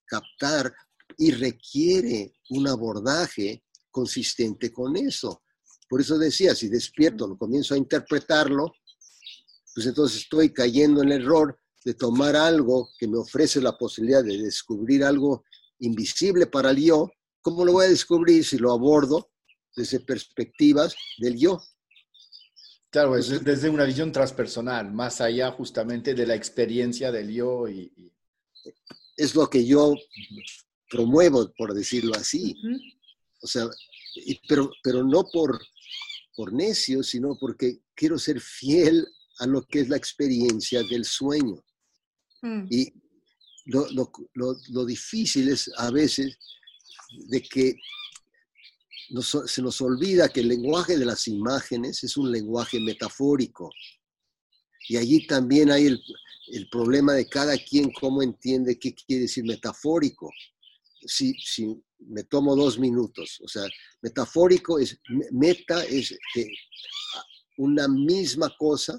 captar 0.06 0.75
y 1.18 1.30
requiere 1.30 2.35
un 2.50 2.68
abordaje 2.68 3.64
consistente 3.90 4.73
con 4.73 4.97
eso. 4.97 5.42
Por 5.88 6.00
eso 6.00 6.18
decía, 6.18 6.54
si 6.54 6.68
despierto, 6.68 7.26
lo 7.28 7.37
comienzo 7.37 7.75
a 7.75 7.78
interpretarlo, 7.78 8.73
pues 9.75 9.87
entonces 9.87 10.23
estoy 10.23 10.52
cayendo 10.52 11.02
en 11.02 11.12
el 11.12 11.23
error 11.23 11.59
de 11.85 11.94
tomar 11.94 12.37
algo 12.37 12.90
que 12.99 13.09
me 13.09 13.18
ofrece 13.18 13.61
la 13.61 13.76
posibilidad 13.76 14.25
de 14.25 14.38
descubrir 14.38 15.04
algo 15.04 15.44
invisible 15.80 16.47
para 16.47 16.71
el 16.71 16.82
yo. 16.82 17.11
¿Cómo 17.40 17.64
lo 17.64 17.73
voy 17.73 17.87
a 17.87 17.90
descubrir 17.90 18.44
si 18.44 18.56
lo 18.59 18.73
abordo 18.73 19.30
desde 19.76 20.00
perspectivas 20.00 20.94
del 21.18 21.37
yo? 21.38 21.61
Claro, 22.93 23.17
es 23.17 23.43
desde 23.43 23.71
una 23.71 23.85
visión 23.85 24.13
transpersonal, 24.13 24.93
más 24.93 25.23
allá 25.23 25.51
justamente 25.51 26.13
de 26.13 26.27
la 26.27 26.35
experiencia 26.35 27.11
del 27.11 27.33
yo. 27.33 27.67
Y, 27.67 27.91
Es 29.17 29.35
lo 29.35 29.49
que 29.49 29.65
yo 29.65 29.95
promuevo, 30.91 31.51
por 31.57 31.73
decirlo 31.73 32.15
así. 32.15 32.55
O 33.41 33.47
sea, 33.47 33.67
pero, 34.47 34.71
pero 34.83 35.03
no 35.03 35.25
por, 35.33 35.59
por 36.37 36.53
necio, 36.53 37.03
sino 37.03 37.35
porque 37.41 37.81
quiero 37.95 38.19
ser 38.19 38.39
fiel 38.43 39.07
a 39.39 39.47
lo 39.47 39.65
que 39.65 39.81
es 39.81 39.89
la 39.89 39.97
experiencia 39.97 40.83
del 40.83 41.07
sueño. 41.07 41.65
Mm. 42.43 42.67
Y 42.69 42.93
lo, 43.65 43.89
lo, 43.91 44.13
lo, 44.69 44.85
difícil 44.85 45.49
es 45.49 45.71
a 45.79 45.91
veces 45.91 46.37
de 47.29 47.41
que 47.41 47.75
se 49.21 49.62
nos 49.62 49.81
olvida 49.81 50.28
que 50.28 50.40
el 50.40 50.49
lenguaje 50.49 50.97
de 50.97 51.04
las 51.04 51.28
imágenes 51.28 52.02
es 52.02 52.16
un 52.16 52.31
lenguaje 52.33 52.81
metafórico. 52.81 53.71
Y 54.88 54.97
allí 54.97 55.26
también 55.26 55.71
hay 55.71 55.87
el, 55.87 56.69
problema 56.71 57.12
de 57.12 57.28
cada 57.28 57.57
quien 57.57 57.92
cómo 57.92 58.23
entiende 58.23 58.78
qué 58.78 58.95
quiere 58.95 59.23
decir 59.23 59.45
metafórico. 59.45 60.31
Si, 61.07 61.35
si 61.35 61.66
me 61.99 62.25
tomo 62.25 62.57
dos 62.57 62.78
minutos, 62.78 63.40
o 63.45 63.49
sea, 63.49 63.64
metafórico 64.00 64.78
es, 64.78 64.99
meta 65.31 65.85
es 65.85 66.16
que 66.33 66.49
una 67.59 67.88
misma 67.88 68.54
cosa 68.59 68.99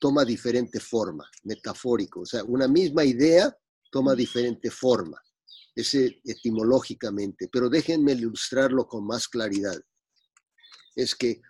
toma 0.00 0.24
diferente 0.24 0.80
forma, 0.80 1.28
metafórico, 1.42 2.20
o 2.20 2.26
sea, 2.26 2.44
una 2.44 2.68
misma 2.68 3.04
idea 3.04 3.56
toma 3.90 4.14
diferente 4.14 4.70
forma 4.70 5.23
ese 5.74 6.20
etimológicamente, 6.24 7.48
pero 7.50 7.68
déjenme 7.68 8.12
ilustrarlo 8.12 8.86
con 8.86 9.06
más 9.06 9.28
claridad. 9.28 9.80
Es 10.94 11.14
que 11.14 11.40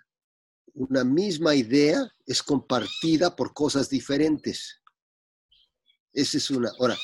una 0.75 1.05
misma 1.05 1.55
idea 1.55 2.11
es 2.27 2.43
compartida 2.43 3.37
por 3.37 3.53
cosas 3.53 3.89
diferentes. 3.89 4.81
Esa 6.13 6.39
es 6.39 6.51
una. 6.51 6.71
Ahora, 6.79 6.97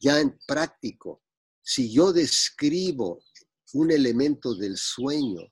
ya 0.00 0.20
en 0.20 0.38
práctico, 0.46 1.22
si 1.62 1.92
yo 1.92 2.12
describo 2.12 3.22
un 3.72 3.90
elemento 3.90 4.54
del 4.54 4.76
sueño 4.76 5.42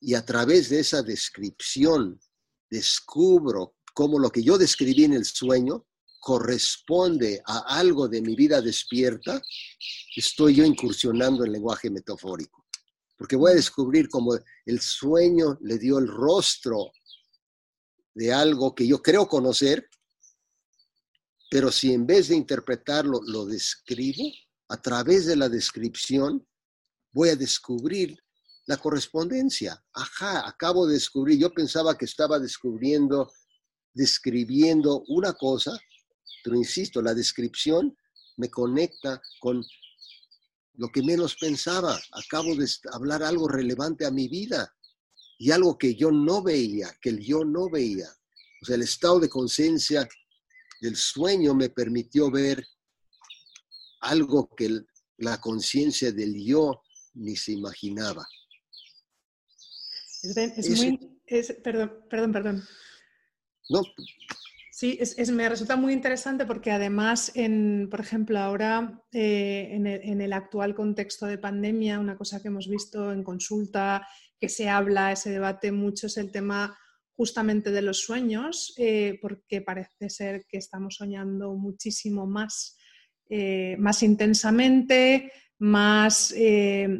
y 0.00 0.14
a 0.14 0.24
través 0.24 0.68
de 0.68 0.80
esa 0.80 1.02
descripción 1.02 2.20
descubro 2.70 3.76
cómo 3.94 4.18
lo 4.18 4.30
que 4.30 4.42
yo 4.42 4.58
describí 4.58 5.04
en 5.04 5.12
el 5.14 5.24
sueño 5.24 5.86
corresponde 6.24 7.42
a 7.44 7.76
algo 7.78 8.08
de 8.08 8.22
mi 8.22 8.34
vida 8.34 8.62
despierta, 8.62 9.42
estoy 10.16 10.54
yo 10.54 10.64
incursionando 10.64 11.44
en 11.44 11.52
lenguaje 11.52 11.90
metafórico. 11.90 12.64
Porque 13.18 13.36
voy 13.36 13.52
a 13.52 13.56
descubrir 13.56 14.08
cómo 14.08 14.34
el 14.64 14.80
sueño 14.80 15.58
le 15.60 15.78
dio 15.78 15.98
el 15.98 16.08
rostro 16.08 16.92
de 18.14 18.32
algo 18.32 18.74
que 18.74 18.86
yo 18.86 19.02
creo 19.02 19.28
conocer, 19.28 19.86
pero 21.50 21.70
si 21.70 21.92
en 21.92 22.06
vez 22.06 22.28
de 22.28 22.36
interpretarlo 22.36 23.20
lo 23.26 23.44
describo, 23.44 24.32
a 24.70 24.80
través 24.80 25.26
de 25.26 25.36
la 25.36 25.50
descripción 25.50 26.48
voy 27.12 27.28
a 27.28 27.36
descubrir 27.36 28.18
la 28.64 28.78
correspondencia. 28.78 29.84
Ajá, 29.92 30.48
acabo 30.48 30.86
de 30.86 30.94
descubrir, 30.94 31.38
yo 31.38 31.52
pensaba 31.52 31.98
que 31.98 32.06
estaba 32.06 32.38
descubriendo, 32.38 33.30
describiendo 33.92 35.04
una 35.08 35.34
cosa, 35.34 35.78
pero 36.42 36.56
insisto, 36.56 37.00
la 37.00 37.14
descripción 37.14 37.96
me 38.36 38.50
conecta 38.50 39.20
con 39.40 39.64
lo 40.74 40.88
que 40.88 41.02
menos 41.02 41.36
pensaba. 41.36 42.00
Acabo 42.12 42.54
de 42.56 42.68
hablar 42.92 43.22
algo 43.22 43.48
relevante 43.48 44.04
a 44.04 44.10
mi 44.10 44.28
vida 44.28 44.74
y 45.38 45.50
algo 45.50 45.78
que 45.78 45.94
yo 45.94 46.10
no 46.10 46.42
veía, 46.42 46.92
que 47.00 47.10
el 47.10 47.20
yo 47.20 47.44
no 47.44 47.68
veía. 47.68 48.08
O 48.62 48.66
sea, 48.66 48.76
el 48.76 48.82
estado 48.82 49.20
de 49.20 49.28
conciencia 49.28 50.08
del 50.80 50.96
sueño 50.96 51.54
me 51.54 51.70
permitió 51.70 52.30
ver 52.30 52.66
algo 54.00 54.48
que 54.54 54.80
la 55.18 55.40
conciencia 55.40 56.12
del 56.12 56.34
yo 56.44 56.82
ni 57.14 57.36
se 57.36 57.52
imaginaba. 57.52 58.26
Es, 60.22 60.70
muy, 60.70 61.20
perdón, 61.62 62.06
perdón, 62.08 62.32
perdón. 62.32 62.68
No. 63.68 63.82
Sí, 64.76 64.98
es, 65.00 65.30
me 65.30 65.48
resulta 65.48 65.76
muy 65.76 65.92
interesante 65.92 66.46
porque 66.46 66.72
además, 66.72 67.30
en, 67.36 67.86
por 67.88 68.00
ejemplo, 68.00 68.40
ahora 68.40 69.04
eh, 69.12 69.68
en, 69.70 70.20
el, 70.20 70.32
actual 70.32 70.74
contexto 70.74 71.26
de 71.26 71.38
pandemia, 71.38 72.00
una 72.00 72.16
cosa 72.16 72.42
que 72.42 72.48
hemos 72.48 72.68
visto 72.68 73.12
en 73.12 73.22
consulta, 73.22 74.04
que 74.40 74.48
se 74.48 74.68
habla, 74.68 75.12
ese 75.12 75.30
debate 75.30 75.70
mucho, 75.70 76.08
es 76.08 76.16
el 76.16 76.32
tema 76.32 76.76
justamente 77.14 77.70
de 77.70 77.82
los 77.82 78.00
sueños, 78.00 78.74
eh, 78.76 79.16
porque 79.22 79.60
parece 79.60 80.10
ser 80.10 80.44
que 80.48 80.58
estamos 80.58 80.96
soñando 80.96 81.54
muchísimo 81.54 82.26
más, 82.26 82.76
eh, 83.30 83.76
más 83.78 84.02
intensamente, 84.02 85.30
más, 85.56 86.34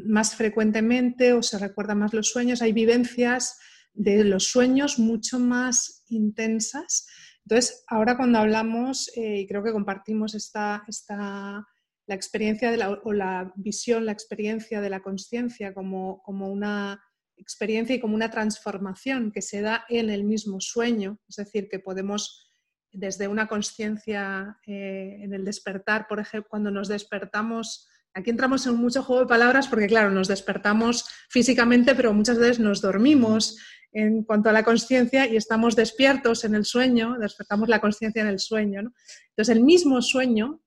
más 0.06 0.36
frecuentemente 0.36 1.32
o 1.32 1.42
se 1.42 1.58
recuerdan 1.58 1.98
más 1.98 2.14
los 2.14 2.28
sueños. 2.28 2.62
Hay 2.62 2.72
vivencias 2.72 3.58
de 3.92 4.22
los 4.22 4.44
sueños 4.44 5.00
mucho 5.00 5.40
más 5.40 6.04
intensas. 6.08 7.08
Entonces, 7.46 7.84
ahora 7.88 8.16
cuando 8.16 8.38
hablamos, 8.38 9.10
y 9.14 9.46
creo 9.46 9.62
que 9.62 9.72
compartimos 9.72 10.34
esta, 10.34 10.82
esta 10.88 11.66
la 12.06 12.14
experiencia 12.14 12.70
de 12.70 12.76
la, 12.76 12.90
o 12.90 13.12
la 13.12 13.52
visión, 13.56 14.06
la 14.06 14.12
experiencia 14.12 14.80
de 14.80 14.90
la 14.90 15.00
conciencia 15.00 15.72
como, 15.72 16.22
como 16.22 16.48
una 16.48 17.02
experiencia 17.36 17.96
y 17.96 18.00
como 18.00 18.14
una 18.14 18.30
transformación 18.30 19.32
que 19.32 19.42
se 19.42 19.60
da 19.60 19.84
en 19.88 20.10
el 20.10 20.24
mismo 20.24 20.60
sueño, 20.60 21.18
es 21.28 21.36
decir, 21.36 21.68
que 21.68 21.80
podemos 21.80 22.52
desde 22.92 23.26
una 23.26 23.48
conciencia 23.48 24.58
eh, 24.66 25.18
en 25.20 25.34
el 25.34 25.44
despertar, 25.44 26.06
por 26.06 26.20
ejemplo, 26.20 26.48
cuando 26.48 26.70
nos 26.70 26.86
despertamos, 26.86 27.88
aquí 28.12 28.30
entramos 28.30 28.66
en 28.66 28.76
mucho 28.76 29.02
juego 29.02 29.22
de 29.22 29.28
palabras 29.28 29.66
porque 29.66 29.88
claro, 29.88 30.10
nos 30.10 30.28
despertamos 30.28 31.04
físicamente, 31.28 31.96
pero 31.96 32.14
muchas 32.14 32.38
veces 32.38 32.60
nos 32.60 32.80
dormimos 32.80 33.58
en 33.94 34.24
cuanto 34.24 34.50
a 34.50 34.52
la 34.52 34.64
conciencia 34.64 35.26
y 35.26 35.36
estamos 35.36 35.76
despiertos 35.76 36.44
en 36.44 36.56
el 36.56 36.64
sueño, 36.64 37.16
despertamos 37.18 37.68
la 37.68 37.80
conciencia 37.80 38.22
en 38.22 38.28
el 38.28 38.40
sueño. 38.40 38.92
Entonces, 39.30 39.56
el 39.56 39.62
mismo 39.62 40.02
sueño 40.02 40.60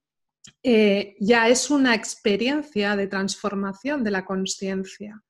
eh, 0.63 1.15
ya 1.19 1.50
es 1.50 1.69
una 1.69 1.93
experiencia 1.93 2.96
de 2.96 3.07
transformación 3.07 4.03
de 4.03 4.12
la 4.12 4.25
conciencia. 4.25 5.22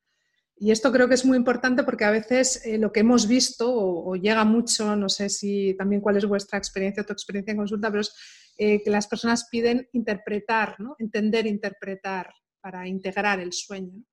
Y 0.59 0.71
esto 0.71 0.91
creo 0.91 1.07
que 1.07 1.15
es 1.15 1.25
muy 1.25 1.37
importante 1.37 1.83
porque 1.83 2.05
a 2.05 2.11
veces 2.11 2.65
eh, 2.65 2.77
lo 2.77 2.91
que 2.91 2.99
hemos 2.99 3.27
visto 3.27 3.67
o, 3.71 4.15
llega 4.15 4.43
mucho, 4.43 4.95
no 4.95 5.09
sé 5.09 5.29
si 5.29 5.75
también 5.75 6.01
cuál 6.01 6.17
es 6.17 6.25
vuestra 6.25 6.59
experiencia 6.59 7.01
o 7.01 7.05
tu 7.05 7.13
experiencia 7.13 7.51
en 7.51 7.57
consulta, 7.57 7.89
pero 7.89 8.01
es 8.01 8.13
eh, 8.57 8.81
que 8.83 8.89
las 8.91 9.07
personas 9.07 9.47
piden 9.49 9.87
interpretar, 9.93 10.75
¿no? 10.79 10.95
entender, 10.99 11.47
interpretar 11.47 12.31
para 12.61 12.87
integrar 12.87 13.39
el 13.39 13.53
sueño. 13.53 14.03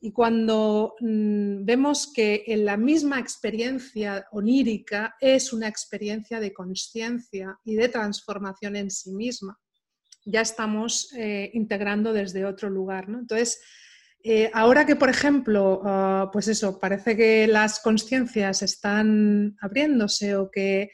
Y 0.00 0.12
cuando 0.12 0.94
mm, 1.00 1.64
vemos 1.64 2.12
que 2.12 2.44
en 2.46 2.64
la 2.64 2.76
misma 2.76 3.18
experiencia 3.18 4.26
onírica 4.32 5.16
es 5.20 5.52
una 5.52 5.68
experiencia 5.68 6.38
de 6.38 6.52
conciencia 6.52 7.58
y 7.64 7.74
de 7.74 7.88
transformación 7.88 8.76
en 8.76 8.90
sí 8.90 9.12
misma, 9.12 9.58
ya 10.24 10.42
estamos 10.42 11.12
eh, 11.16 11.50
integrando 11.54 12.12
desde 12.12 12.44
otro 12.44 12.70
lugar. 12.70 13.08
¿no? 13.08 13.18
Entonces, 13.18 13.60
eh, 14.22 14.50
ahora 14.52 14.84
que, 14.84 14.96
por 14.96 15.08
ejemplo, 15.08 15.80
ah, 15.84 16.28
pues 16.32 16.48
eso, 16.48 16.78
parece 16.78 17.16
que 17.16 17.46
las 17.46 17.80
conciencias 17.80 18.62
están 18.62 19.56
abriéndose 19.60 20.36
o 20.36 20.50
que, 20.50 20.90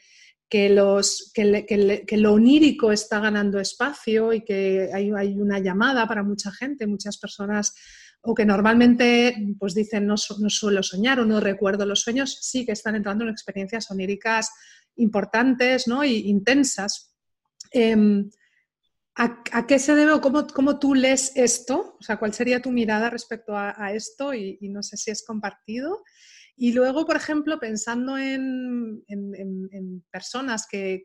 los, 0.69 1.31
que, 1.33 2.17
lo 2.17 2.33
onírico 2.33 2.91
está 2.91 3.19
ganando 3.19 3.59
espacio 3.59 4.31
y 4.31 4.45
que 4.45 4.89
hay, 4.93 5.11
una 5.11 5.59
llamada 5.59 6.07
para 6.07 6.23
mucha 6.23 6.51
gente, 6.51 6.87
muchas 6.87 7.17
personas, 7.17 7.75
o 8.25 8.33
que 8.33 8.45
normalmente 8.45 9.35
pues 9.59 9.73
dicen 9.73 10.07
no, 10.07 10.15
no 10.39 10.49
suelo 10.49 10.83
soñar 10.83 11.19
o 11.19 11.25
no 11.25 11.39
recuerdo 11.39 11.85
los 11.85 12.01
sueños, 12.01 12.39
sí 12.41 12.65
que 12.65 12.71
están 12.71 12.95
entrando 12.95 13.23
en 13.23 13.29
experiencias 13.29 13.89
oníricas 13.91 14.49
importantes 14.95 15.87
¿no? 15.87 16.03
y 16.03 16.29
intensas. 16.29 17.15
Em, 17.71 18.29
¿A, 19.17 19.65
qué 19.65 19.79
se 19.79 19.95
debe 19.95 20.11
o 20.11 20.19
cómo, 20.19 20.77
tú 20.77 20.93
lees 20.93 21.31
esto? 21.35 21.95
O 21.97 22.03
sea, 22.03 22.17
¿cuál 22.17 22.33
sería 22.33 22.61
tu 22.61 22.69
mirada 22.69 23.09
respecto 23.09 23.55
a, 23.55 23.93
esto? 23.93 24.33
Y, 24.33 24.57
no 24.67 24.83
sé 24.83 24.97
si 24.97 25.09
es 25.09 25.23
compartido. 25.25 26.03
Y 26.57 26.73
luego, 26.73 27.05
por 27.05 27.15
ejemplo, 27.15 27.57
pensando 27.57 28.17
en, 28.17 29.05
personas 30.11 30.67
que, 30.69 31.01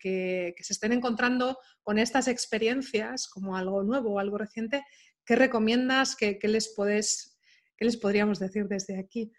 se 0.59 0.73
estén 0.73 0.93
encontrando 0.93 1.57
con 1.85 1.99
estas 1.99 2.27
experiencias 2.27 3.29
como 3.29 3.57
algo 3.57 3.85
nuevo 3.85 4.15
o 4.15 4.19
algo 4.19 4.39
reciente, 4.39 4.83
¿qué 5.31 5.37
recomiendas? 5.37 6.17
¿Qué, 6.17 6.41
les, 6.43 6.71
puedes, 6.75 7.39
qué 7.77 7.85
les 7.85 7.97
podríamos 7.97 8.41
decir 8.41 8.67
desde 8.67 8.99
aquí? 8.99 9.33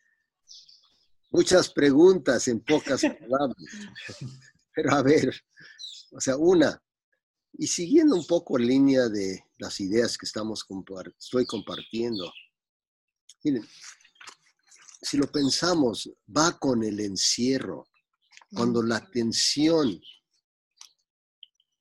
Muchas 1.32 1.68
preguntas 1.68 2.48
en 2.48 2.62
pocas 2.62 3.02
palabras. 3.20 3.58
Pero 4.74 4.94
a 4.94 5.04
ver, 5.04 5.36
o 6.14 6.22
sea, 6.22 6.38
una, 6.38 6.82
y 7.52 7.68
siguiendo 7.68 8.16
un 8.16 8.26
poco 8.26 8.58
en 8.58 8.68
línea 8.68 9.10
de 9.10 9.44
las 9.58 9.82
ideas 9.82 10.18
que 10.18 10.26
estamos 10.26 10.64
estoy 11.20 11.46
compartiendo, 11.46 12.32
miren, 13.44 13.68
si 15.02 15.18
lo 15.18 15.30
pensamos, 15.30 16.10
va 16.26 16.58
con 16.58 16.86
el 16.86 17.02
encierro. 17.02 17.86
Cuando 18.56 18.82
la 18.82 19.06
tensión 19.12 20.00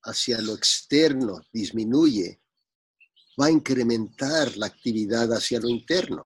hacia 0.02 0.40
lo 0.40 0.54
externo 0.56 1.42
disminuye, 1.52 2.39
va 3.40 3.46
a 3.46 3.50
incrementar 3.50 4.56
la 4.56 4.66
actividad 4.66 5.32
hacia 5.32 5.60
lo 5.60 5.68
interno. 5.68 6.24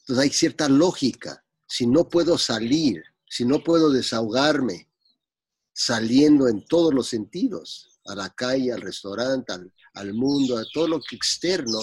Entonces 0.00 0.24
hay 0.24 0.30
cierta 0.30 0.68
lógica. 0.68 1.44
Si 1.66 1.86
no 1.86 2.08
puedo 2.08 2.38
salir, 2.38 3.02
si 3.28 3.44
no 3.44 3.62
puedo 3.62 3.90
desahogarme, 3.90 4.88
saliendo 5.72 6.48
en 6.48 6.64
todos 6.64 6.94
los 6.94 7.08
sentidos, 7.08 7.96
a 8.06 8.14
la 8.14 8.30
calle, 8.30 8.72
al 8.72 8.80
restaurante, 8.80 9.52
al, 9.94 10.14
mundo, 10.14 10.56
a 10.56 10.64
todo 10.72 10.88
lo 10.88 11.00
que 11.00 11.16
externo, 11.16 11.80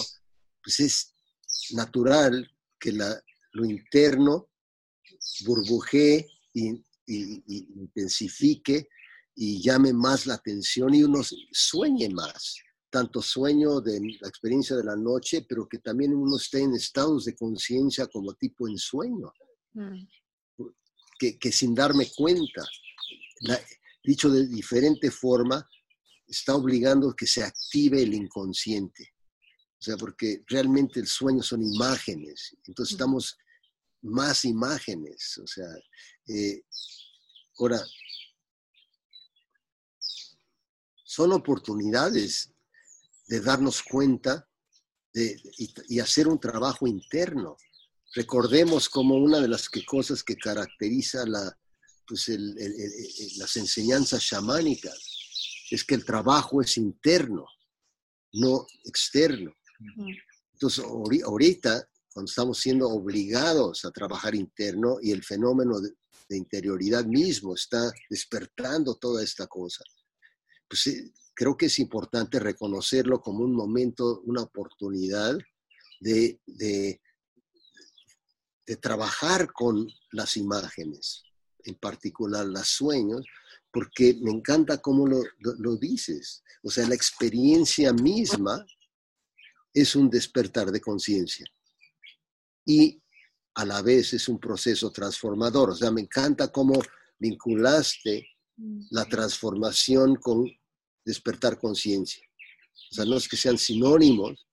pues 0.62 0.80
es 0.80 1.14
natural 1.72 2.50
que 2.78 2.92
lo 2.92 3.64
interno 3.64 4.48
burbujee 5.44 6.26
y, 6.54 6.82
intensifique 7.06 8.88
y 9.34 9.62
llame 9.62 9.92
más 9.92 10.26
la 10.26 10.34
atención 10.34 10.94
y 10.94 11.02
uno 11.02 11.20
sueñe 11.52 12.08
más, 12.08 12.56
tanto 12.94 13.20
sueño 13.20 13.80
de 13.80 13.98
la 14.20 14.28
experiencia 14.28 14.76
de 14.76 14.84
la 14.84 14.94
noche, 14.94 15.44
pero 15.48 15.68
que 15.68 15.78
también 15.78 16.14
uno 16.14 16.36
esté 16.36 16.60
en 16.60 16.74
estados 16.74 17.24
de 17.24 17.34
conciencia 17.34 18.06
como 18.06 18.34
tipo 18.34 18.68
en 18.68 18.78
sueño, 18.78 19.32
mm. 19.72 20.06
que, 21.18 21.50
sin 21.50 21.74
darme 21.74 22.08
cuenta, 22.16 22.64
dicho 24.04 24.30
de 24.30 24.46
diferente 24.46 25.10
forma, 25.10 25.68
está 26.28 26.54
obligando 26.54 27.10
a 27.10 27.16
que 27.16 27.26
se 27.26 27.42
active 27.42 28.00
el 28.00 28.14
inconsciente. 28.14 29.12
O 29.72 29.82
sea, 29.82 29.96
porque 29.96 30.44
realmente 30.46 31.00
el 31.00 31.08
sueño 31.08 31.42
son 31.42 31.64
imágenes. 31.64 32.56
Entonces 32.64 32.92
estamos 32.92 33.36
más 34.02 34.44
imágenes. 34.44 35.36
O 35.42 35.48
sea, 35.48 35.66
eh, 36.28 36.62
ahora, 37.58 37.82
son 41.02 41.32
oportunidades 41.32 42.53
de 43.26 43.40
darnos 43.40 43.82
cuenta 43.82 44.48
y, 45.14 46.00
hacer 46.00 46.28
un 46.28 46.40
trabajo 46.40 46.86
interno. 46.86 47.56
Recordemos 48.14 48.88
como 48.88 49.16
una 49.16 49.40
de 49.40 49.48
las 49.48 49.68
cosas 49.86 50.22
que 50.22 50.36
caracteriza 50.36 51.24
la, 51.26 51.56
pues 52.06 52.28
las 53.38 53.56
enseñanzas 53.56 54.24
chamánicas 54.24 54.98
es 55.70 55.84
que 55.84 55.94
el 55.94 56.04
trabajo 56.04 56.60
es 56.60 56.76
interno, 56.76 57.46
no 58.34 58.66
externo. 58.84 59.52
Entonces, 60.52 60.84
ahorita, 60.84 61.88
cuando 62.12 62.28
estamos 62.28 62.58
siendo 62.58 62.88
obligados 62.88 63.84
a 63.84 63.90
trabajar 63.90 64.34
interno 64.34 64.98
y 65.02 65.10
el 65.10 65.24
fenómeno 65.24 65.80
de, 65.80 65.90
interioridad 66.30 67.04
mismo 67.04 67.54
está 67.54 67.92
despertando 68.10 68.96
toda 68.96 69.22
esta 69.22 69.46
cosa, 69.46 69.84
pues 70.66 70.86
eh, 70.88 71.12
creo 71.34 71.56
que 71.56 71.66
es 71.66 71.78
importante 71.78 72.38
reconocerlo 72.38 73.20
como 73.20 73.44
un 73.44 73.54
momento, 73.54 74.20
una 74.24 74.42
oportunidad 74.42 75.36
de, 76.00 76.40
de, 76.46 77.00
de 78.66 78.76
trabajar 78.76 79.52
con 79.52 79.88
las 80.12 80.36
imágenes, 80.36 81.24
en 81.64 81.74
particular 81.74 82.46
los 82.46 82.68
sueños, 82.68 83.26
porque 83.74 84.16
me 84.22 84.30
encanta 84.30 84.78
cómo 84.78 85.06
lo, 85.06 85.76
dices. 85.76 86.44
O 86.62 86.70
sea, 86.70 86.86
la 86.86 86.94
experiencia 86.94 87.92
misma 87.92 88.64
es 89.72 89.96
un 89.96 90.08
despertar 90.08 90.70
de 90.70 90.80
conciencia 90.80 91.44
y 92.64 93.02
a 93.56 93.64
la 93.64 93.82
vez 93.82 94.14
es 94.14 94.28
un 94.28 94.38
proceso 94.38 94.92
transformador. 94.92 95.70
O 95.70 95.74
sea, 95.74 95.90
me 95.90 96.02
encanta 96.02 96.52
cómo 96.52 96.80
vinculaste 97.18 98.28
la 98.90 99.04
transformación 99.06 100.16
con 100.16 100.46
despertar 101.04 101.58
conciencia. 101.58 102.22
O 102.90 102.94
sea, 102.94 103.04
no 103.04 103.16
es 103.16 103.28
que 103.28 103.36
sean 103.36 103.58
sinónimos, 103.58 104.46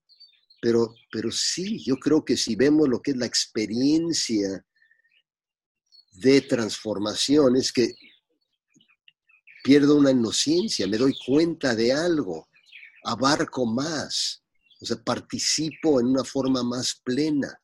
pero, 0.61 0.93
pero 1.11 1.31
sí, 1.31 1.83
yo 1.83 1.97
creo 1.97 2.23
que 2.23 2.37
si 2.37 2.55
vemos 2.55 2.87
lo 2.87 3.01
que 3.01 3.11
es 3.11 3.17
la 3.17 3.25
experiencia 3.25 4.65
de 6.11 6.41
transformación 6.41 7.55
es 7.55 7.71
que 7.71 7.93
pierdo 9.63 9.95
una 9.95 10.11
inocencia, 10.11 10.87
me 10.87 10.97
doy 10.97 11.15
cuenta 11.25 11.75
de 11.75 11.93
algo, 11.93 12.47
abarco 13.03 13.65
más, 13.65 14.43
o 14.81 14.85
sea, 14.85 14.97
participo 14.97 15.99
en 15.99 16.07
una 16.07 16.23
forma 16.23 16.63
más 16.63 16.99
plena. 17.03 17.55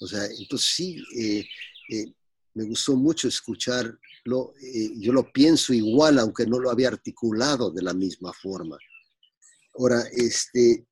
O 0.00 0.06
sea, 0.06 0.26
entonces 0.26 0.68
sí, 0.68 1.02
eh, 1.16 1.46
eh, 1.90 2.12
me 2.58 2.64
gustó 2.64 2.96
mucho 2.96 3.28
escucharlo, 3.28 4.52
eh, 4.60 4.90
yo 4.96 5.12
lo 5.12 5.32
pienso 5.32 5.72
igual, 5.72 6.18
aunque 6.18 6.44
no 6.44 6.58
lo 6.58 6.72
había 6.72 6.88
articulado 6.88 7.70
de 7.70 7.82
la 7.82 7.94
misma 7.94 8.32
forma. 8.32 8.76
Ahora, 9.76 10.02
este, 10.10 10.88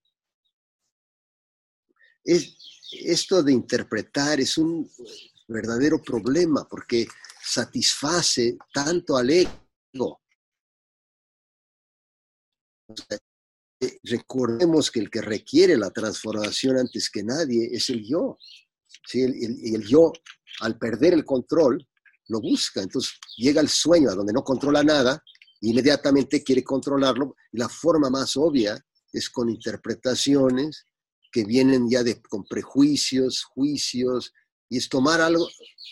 es, 2.23 2.57
esto 3.05 3.43
de 3.43 3.53
interpretar 3.53 4.39
es 4.39 4.57
un 4.59 4.89
verdadero 5.49 6.01
problema 6.01 6.69
porque 6.69 7.09
satisface 7.43 8.57
tanto 8.73 9.17
al 9.17 9.31
ego. 9.31 10.21
Eh, 13.81 13.99
recordemos 14.05 14.93
que 14.93 15.01
el 15.01 15.11
que 15.11 15.21
requiere 15.21 15.77
la 15.77 15.91
transformación 15.91 16.79
antes 16.79 17.11
que 17.11 17.25
nadie 17.25 17.71
es 17.73 17.91
el 17.91 18.07
yo. 18.07 18.39
¿sí? 19.05 19.23
El, 19.23 19.75
el, 19.75 19.85
yo, 19.85 20.13
al 20.61 20.79
perder 20.79 21.15
el 21.15 21.25
control, 21.25 21.87
lo 22.29 22.41
busca. 22.41 22.83
Entonces 22.83 23.13
llega 23.37 23.61
el 23.61 23.69
sueño 23.69 24.11
a 24.11 24.15
donde 24.15 24.33
no 24.33 24.43
controla 24.43 24.83
nada, 24.83 25.23
inmediatamente 25.61 26.43
quiere 26.43 26.63
controlarlo. 26.63 27.37
La 27.53 27.69
forma 27.69 28.11
más 28.11 28.37
obvia 28.37 28.79
es 29.13 29.31
con 29.31 29.49
interpretaciones 29.49 30.85
que 31.33 31.45
vienen 31.45 31.89
ya 31.91 32.03
de, 32.03 32.21
con 32.23 32.45
prejuicios, 32.45 33.45
juicios, 33.45 34.33
y 34.69 34.79
es 34.79 34.89
tomar 34.89 35.21
algo, 35.21 35.49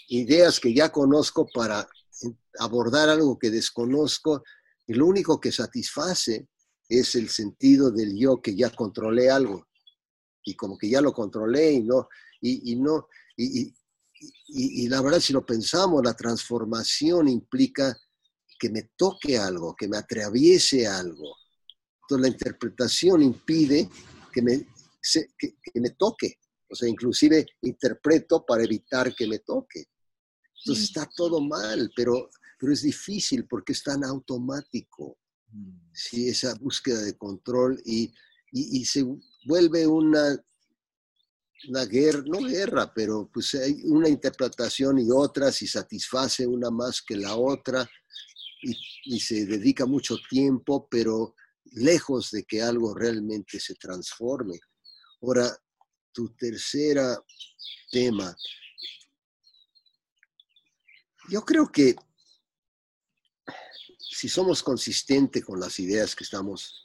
ideas 0.08 0.58
que 0.58 0.74
ya 0.74 0.90
conozco 0.90 1.46
para 1.52 1.86
abordar 2.58 3.08
algo 3.08 3.38
que 3.38 3.50
desconozco, 3.50 4.42
y 4.86 4.94
lo 4.94 5.06
único 5.06 5.40
que 5.40 5.52
satisface 5.52 6.48
es 6.88 7.14
el 7.14 7.28
sentido 7.28 7.90
del 7.90 8.16
yo 8.16 8.40
que 8.40 8.54
ya 8.54 8.70
controlé 8.70 9.30
algo, 9.30 9.66
y 10.44 10.54
como 10.54 10.76
que 10.76 10.88
ya 10.88 11.00
lo 11.00 11.12
controlé 11.12 11.72
y 11.72 11.82
no, 11.82 12.08
y, 12.40 12.76
no, 12.76 13.08
y, 13.36 13.74
la 14.88 15.00
verdad 15.00 15.20
si 15.20 15.32
lo 15.32 15.44
pensamos, 15.44 16.02
la 16.04 16.14
transformación 16.14 17.28
implica 17.28 17.96
que 18.58 18.70
me 18.70 18.90
toque 18.96 19.38
algo, 19.38 19.74
que 19.74 19.88
me 19.88 19.96
atraviese 19.96 20.86
algo. 20.86 21.36
Entonces 22.02 22.22
la 22.22 22.28
interpretación 22.28 23.22
impide 23.22 23.88
que 24.32 24.42
me, 24.42 24.66
que, 25.38 25.80
me 25.80 25.90
toque. 25.90 26.38
O 26.68 26.74
sea, 26.74 26.88
inclusive 26.88 27.46
interpreto 27.62 28.44
para 28.44 28.64
evitar 28.64 29.14
que 29.14 29.26
me 29.26 29.38
toque. 29.40 29.84
Entonces 30.58 30.84
está 30.84 31.08
todo 31.14 31.40
mal, 31.40 31.90
pero, 31.94 32.30
pero 32.58 32.72
es 32.72 32.82
difícil 32.82 33.46
porque 33.46 33.72
es 33.72 33.82
tan 33.82 34.04
automático. 34.04 35.18
Mm. 35.48 35.90
Sí, 35.92 36.28
esa 36.28 36.54
búsqueda 36.54 37.02
de 37.02 37.16
control 37.16 37.80
y, 37.84 38.12
y, 38.50 38.84
se 38.84 39.04
vuelve 39.46 39.86
una, 39.86 40.36
una 41.68 41.84
guerra, 41.84 42.22
no 42.26 42.38
guerra, 42.40 42.92
pero 42.92 43.28
pues 43.32 43.54
hay 43.54 43.80
una 43.84 44.08
interpretación 44.08 44.98
y 44.98 45.10
otra, 45.10 45.52
si 45.52 45.66
satisface 45.66 46.46
una 46.46 46.70
más 46.70 47.02
que 47.02 47.16
la 47.16 47.36
otra 47.36 47.88
y, 48.62 48.76
y 49.04 49.20
se 49.20 49.46
dedica 49.46 49.86
mucho 49.86 50.16
tiempo, 50.28 50.88
pero 50.90 51.34
lejos 51.72 52.30
de 52.30 52.44
que 52.44 52.62
algo 52.62 52.94
realmente 52.94 53.58
se 53.58 53.74
transforme. 53.74 54.58
Ahora, 55.22 55.56
tu 56.12 56.28
tercera 56.36 57.20
tema. 57.90 58.34
Yo 61.28 61.44
creo 61.44 61.70
que 61.70 61.96
si 63.98 64.28
somos 64.28 64.62
consistentes 64.62 65.44
con 65.44 65.58
las 65.58 65.78
ideas 65.80 66.14
que 66.14 66.24
estamos 66.24 66.84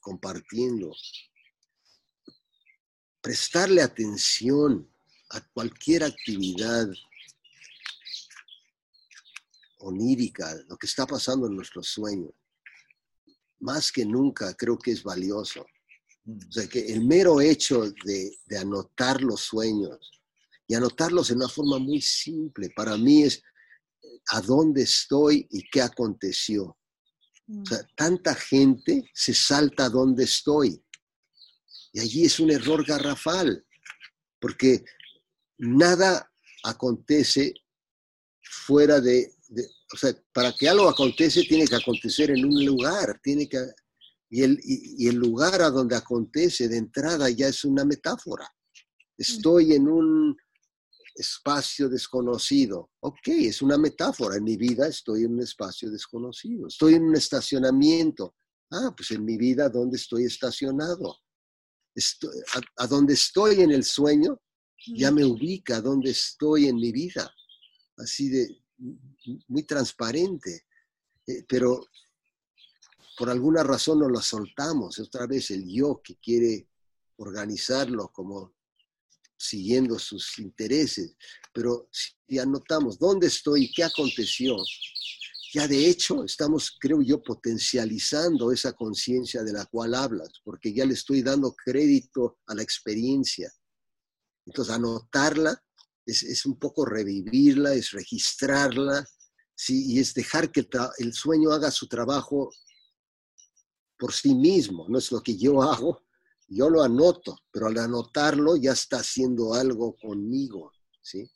compartiendo, 0.00 0.92
prestarle 3.20 3.82
atención 3.82 4.88
a 5.30 5.40
cualquier 5.52 6.04
actividad 6.04 6.88
onírica, 9.78 10.54
lo 10.68 10.76
que 10.76 10.86
está 10.86 11.06
pasando 11.06 11.46
en 11.46 11.56
nuestros 11.56 11.88
sueños, 11.88 12.32
más 13.60 13.92
que 13.92 14.04
nunca 14.04 14.54
creo 14.54 14.78
que 14.78 14.92
es 14.92 15.02
valioso. 15.02 15.66
O 16.26 16.52
sea, 16.52 16.68
que 16.68 16.92
el 16.92 17.04
mero 17.04 17.40
hecho 17.40 17.90
de, 18.04 18.36
anotar 18.58 19.22
los 19.22 19.40
sueños 19.40 19.98
y 20.66 20.74
anotarlos 20.74 21.30
en 21.30 21.38
una 21.38 21.48
forma 21.48 21.78
muy 21.78 22.00
simple, 22.00 22.70
para 22.76 22.96
mí 22.96 23.22
es 23.22 23.42
a 24.32 24.40
dónde 24.40 24.82
estoy 24.82 25.46
y 25.50 25.68
qué 25.70 25.82
aconteció. 25.82 26.76
O 27.48 27.66
sea, 27.66 27.86
tanta 27.96 28.34
gente 28.34 29.10
se 29.12 29.34
salta 29.34 29.86
a 29.86 29.88
dónde 29.88 30.24
estoy. 30.24 30.80
Y 31.92 32.00
allí 32.00 32.24
es 32.24 32.38
un 32.40 32.50
error 32.50 32.84
garrafal, 32.84 33.64
porque 34.40 34.84
nada 35.58 36.30
acontece 36.64 37.54
fuera 38.42 39.00
de, 39.00 39.32
o 39.92 39.96
sea, 39.96 40.14
para 40.32 40.52
que 40.52 40.68
algo 40.68 40.88
acontece 40.88 41.42
tiene 41.42 41.66
que 41.66 41.76
acontecer 41.76 42.30
en 42.30 42.44
un 42.44 42.64
lugar, 42.64 43.20
tiene 43.22 43.48
que 43.48 43.58
y 44.32 44.44
el, 44.44 44.60
y, 44.62 45.08
el 45.08 45.16
lugar 45.16 45.60
a 45.60 45.70
donde 45.70 45.96
acontece 45.96 46.68
de 46.68 46.76
entrada 46.76 47.28
ya 47.30 47.48
es 47.48 47.64
una 47.64 47.84
metáfora. 47.84 48.48
Estoy 49.18 49.72
en 49.74 49.88
un 49.88 50.36
espacio 51.16 51.88
desconocido. 51.88 52.90
Ok, 53.00 53.26
es 53.26 53.60
una 53.60 53.76
metáfora. 53.76 54.36
En 54.36 54.44
mi 54.44 54.56
vida 54.56 54.86
estoy 54.86 55.24
en 55.24 55.34
un 55.34 55.42
espacio 55.42 55.90
desconocido. 55.90 56.68
Estoy 56.68 56.94
en 56.94 57.02
un 57.02 57.16
estacionamiento. 57.16 58.36
Ah, 58.70 58.94
pues 58.96 59.10
en 59.10 59.24
mi 59.24 59.36
vida, 59.36 59.68
¿dónde 59.68 59.96
estoy 59.96 60.24
estacionado? 60.24 61.18
Estoy, 61.94 62.30
a, 62.76 62.86
donde 62.86 63.14
estoy 63.14 63.60
en 63.62 63.72
el 63.72 63.84
sueño, 63.84 64.40
ya 64.86 65.10
me 65.10 65.24
ubica 65.24 65.76
a 65.76 65.80
dónde 65.80 66.10
estoy 66.10 66.66
en 66.68 66.76
mi 66.76 66.92
vida. 66.92 67.32
Así 67.96 68.28
de 68.28 68.62
muy 69.48 69.64
transparente. 69.64 70.66
Eh, 71.26 71.44
pero 71.48 71.84
por 73.18 73.28
alguna 73.28 73.62
razón 73.62 73.98
no 73.98 74.08
lo 74.08 74.20
soltamos. 74.20 74.98
Otra 74.98 75.26
vez 75.26 75.50
el 75.50 75.68
yo 75.68 76.00
que 76.02 76.16
quiere 76.16 76.68
organizarlo 77.16 78.08
como 78.08 78.54
siguiendo 79.36 79.98
sus 79.98 80.38
intereses. 80.38 81.16
Pero 81.52 81.88
si 81.90 82.38
anotamos 82.38 82.98
dónde 82.98 83.26
estoy 83.26 83.64
y 83.64 83.72
qué 83.72 83.84
aconteció, 83.84 84.56
ya 85.52 85.66
de 85.66 85.88
hecho 85.88 86.24
estamos, 86.24 86.76
creo 86.78 87.02
yo, 87.02 87.22
potencializando 87.22 88.52
esa 88.52 88.72
conciencia 88.72 89.42
de 89.42 89.52
la 89.52 89.66
cual 89.66 89.94
hablas, 89.94 90.30
porque 90.44 90.72
ya 90.72 90.84
le 90.84 90.94
estoy 90.94 91.22
dando 91.22 91.54
crédito 91.54 92.38
a 92.46 92.54
la 92.54 92.62
experiencia. 92.62 93.52
Entonces, 94.46 94.74
anotarla 94.74 95.62
es, 96.06 96.46
un 96.46 96.58
poco 96.58 96.84
revivirla, 96.84 97.74
es 97.74 97.90
registrarla, 97.90 99.06
¿sí? 99.54 99.92
y 99.92 100.00
es 100.00 100.14
dejar 100.14 100.50
que 100.50 100.68
el 100.98 101.12
sueño 101.12 101.52
haga 101.52 101.70
su 101.70 101.86
trabajo 101.88 102.50
por 103.98 104.12
sí 104.12 104.34
mismo, 104.34 104.86
no 104.88 104.98
es 104.98 105.12
lo 105.12 105.22
que 105.22 105.36
yo 105.36 105.62
hago, 105.62 106.02
yo 106.48 106.68
lo 106.68 106.82
anoto, 106.82 107.38
pero 107.52 107.66
al 107.66 107.78
anotarlo 107.78 108.56
ya 108.56 108.72
está 108.72 108.98
haciendo 108.98 109.54
algo 109.54 109.94
conmigo, 109.96 110.72
¿sí? 111.02 111.30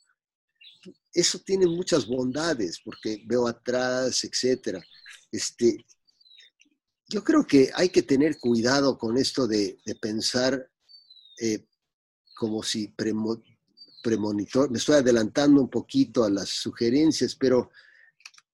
Eso 1.13 1.39
tiene 1.39 1.65
muchas 1.67 2.05
bondades, 2.05 2.79
porque 2.83 3.23
veo 3.25 3.47
atrás, 3.47 4.23
etcétera. 4.23 4.83
Este, 5.31 5.85
yo 7.07 7.23
creo 7.23 7.45
que 7.45 7.71
hay 7.73 7.89
que 7.89 8.03
tener 8.03 8.37
cuidado 8.39 8.97
con 8.97 9.17
esto 9.17 9.47
de, 9.47 9.77
pensar 10.01 10.69
eh, 11.39 11.65
como 12.35 12.63
si 12.63 12.93
premonitor, 14.03 14.69
me 14.69 14.77
estoy 14.77 14.95
adelantando 14.95 15.61
un 15.61 15.69
poquito 15.69 16.23
a 16.23 16.29
las 16.29 16.49
sugerencias, 16.49 17.35
pero 17.35 17.71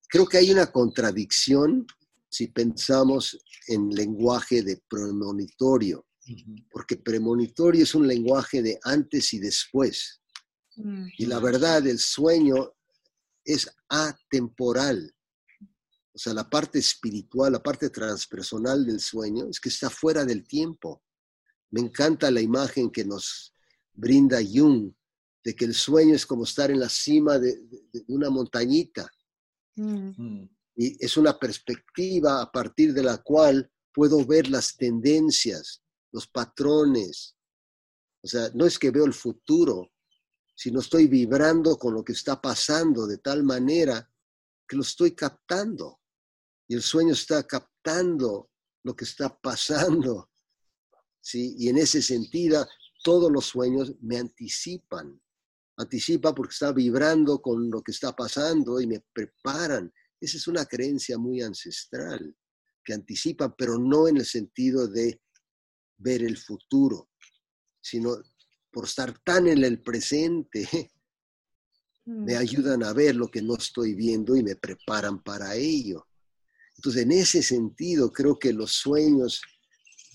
creo 0.07 0.25
que 0.25 0.37
hay 0.37 0.51
una 0.51 0.71
contradicción 0.71 1.85
si 2.29 2.47
pensamos 2.47 3.37
en 3.67 3.89
lenguaje 3.89 4.63
de 4.63 4.81
premonitorio, 4.89 6.05
porque 6.71 6.95
premonitorio 6.95 7.83
es 7.83 7.93
un 7.93 8.07
lenguaje 8.07 8.61
de 8.61 8.79
antes 8.83 9.33
y 9.33 9.39
después. 9.39 10.20
Y 11.17 11.25
la 11.25 11.39
verdad, 11.39 11.85
el 11.85 11.99
sueño 11.99 12.73
es 13.43 13.69
atemporal. 13.89 15.13
O 16.13 16.17
sea, 16.17 16.33
la 16.33 16.49
parte 16.49 16.79
espiritual, 16.79 17.53
la 17.53 17.63
parte 17.63 17.89
transpersonal 17.89 18.85
del 18.85 18.99
sueño 18.99 19.47
es 19.49 19.59
que 19.59 19.69
está 19.69 19.89
fuera 19.89 20.25
del 20.25 20.45
tiempo. 20.45 21.03
Me 21.71 21.79
encanta 21.79 22.29
la 22.31 22.41
imagen 22.41 22.91
que 22.91 23.05
nos 23.05 23.53
brinda 23.93 24.39
Jung 24.41 24.93
de 25.43 25.55
que 25.55 25.65
el 25.65 25.73
sueño 25.73 26.15
es 26.15 26.25
como 26.25 26.43
estar 26.43 26.69
en 26.69 26.79
la 26.79 26.89
cima 26.89 27.39
de, 27.39 27.59
una 28.07 28.29
montañita. 28.29 29.09
Mm. 29.75 30.11
Mm. 30.17 30.49
Y 30.75 31.03
es 31.03 31.17
una 31.17 31.37
perspectiva 31.37 32.41
a 32.41 32.51
partir 32.51 32.93
de 32.93 33.03
la 33.03 33.17
cual 33.17 33.71
puedo 33.93 34.25
ver 34.25 34.49
las 34.49 34.75
tendencias, 34.75 35.81
los 36.11 36.27
patrones. 36.27 37.35
O 38.21 38.27
sea, 38.27 38.49
no 38.53 38.65
es 38.65 38.77
que 38.77 38.91
veo 38.91 39.05
el 39.05 39.13
futuro, 39.13 39.90
si 40.61 40.71
no 40.71 40.79
estoy 40.79 41.07
vibrando 41.07 41.75
con 41.75 41.95
lo 41.95 42.03
que 42.03 42.13
está 42.13 42.39
pasando 42.39 43.07
de 43.07 43.17
tal 43.17 43.41
manera 43.41 44.07
que 44.67 44.75
lo 44.75 44.83
estoy 44.83 45.15
captando. 45.15 46.01
Y 46.67 46.75
el 46.75 46.83
sueño 46.83 47.13
está 47.13 47.41
captando 47.47 48.51
lo 48.83 48.95
que 48.95 49.05
está 49.05 49.35
pasando. 49.35 50.29
¿sí? 51.19 51.55
Y 51.57 51.69
en 51.69 51.79
ese 51.79 51.99
sentido, 52.03 52.67
todos 53.03 53.31
los 53.31 53.47
sueños 53.47 53.95
me 54.01 54.19
anticipan. 54.19 55.19
Anticipa 55.77 56.35
porque 56.35 56.53
está 56.53 56.71
vibrando 56.71 57.41
con 57.41 57.71
lo 57.71 57.81
que 57.81 57.91
está 57.91 58.15
pasando 58.15 58.79
y 58.79 58.85
me 58.85 58.99
preparan. 58.99 59.91
Esa 60.19 60.37
es 60.37 60.47
una 60.47 60.67
creencia 60.67 61.17
muy 61.17 61.41
ancestral, 61.41 62.37
que 62.85 62.93
anticipan, 62.93 63.55
pero 63.57 63.79
no 63.79 64.07
en 64.07 64.17
el 64.17 64.25
sentido 64.27 64.87
de 64.87 65.23
ver 65.97 66.21
el 66.21 66.37
futuro, 66.37 67.09
sino 67.81 68.15
por 68.71 68.85
estar 68.85 69.17
tan 69.19 69.47
en 69.47 69.63
el 69.63 69.81
presente, 69.81 70.67
me 72.05 72.35
mm. 72.35 72.37
ayudan 72.37 72.83
a 72.83 72.93
ver 72.93 73.15
lo 73.15 73.27
que 73.29 73.41
no 73.41 73.55
estoy 73.55 73.93
viendo 73.93 74.35
y 74.35 74.43
me 74.43 74.55
preparan 74.55 75.21
para 75.21 75.55
ello. 75.55 76.07
Entonces, 76.77 77.03
en 77.03 77.11
ese 77.11 77.43
sentido, 77.43 78.11
creo 78.11 78.39
que 78.39 78.53
los 78.53 78.71
sueños 78.71 79.41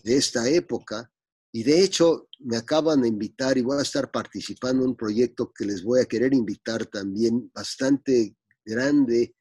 de 0.02 0.16
esta 0.16 0.48
época, 0.48 1.10
y 1.52 1.62
de 1.62 1.82
hecho 1.82 2.28
me 2.40 2.56
acaban 2.56 3.02
de 3.02 3.08
invitar 3.08 3.56
y 3.56 3.62
voy 3.62 3.78
a 3.78 3.82
estar 3.82 4.10
participando 4.10 4.82
en 4.82 4.90
un 4.90 4.96
proyecto 4.96 5.52
que 5.52 5.64
les 5.64 5.82
voy 5.82 6.00
a 6.00 6.06
querer 6.06 6.34
invitar 6.34 6.86
también 6.86 7.50
bastante 7.54 8.36
grande, 8.64 9.34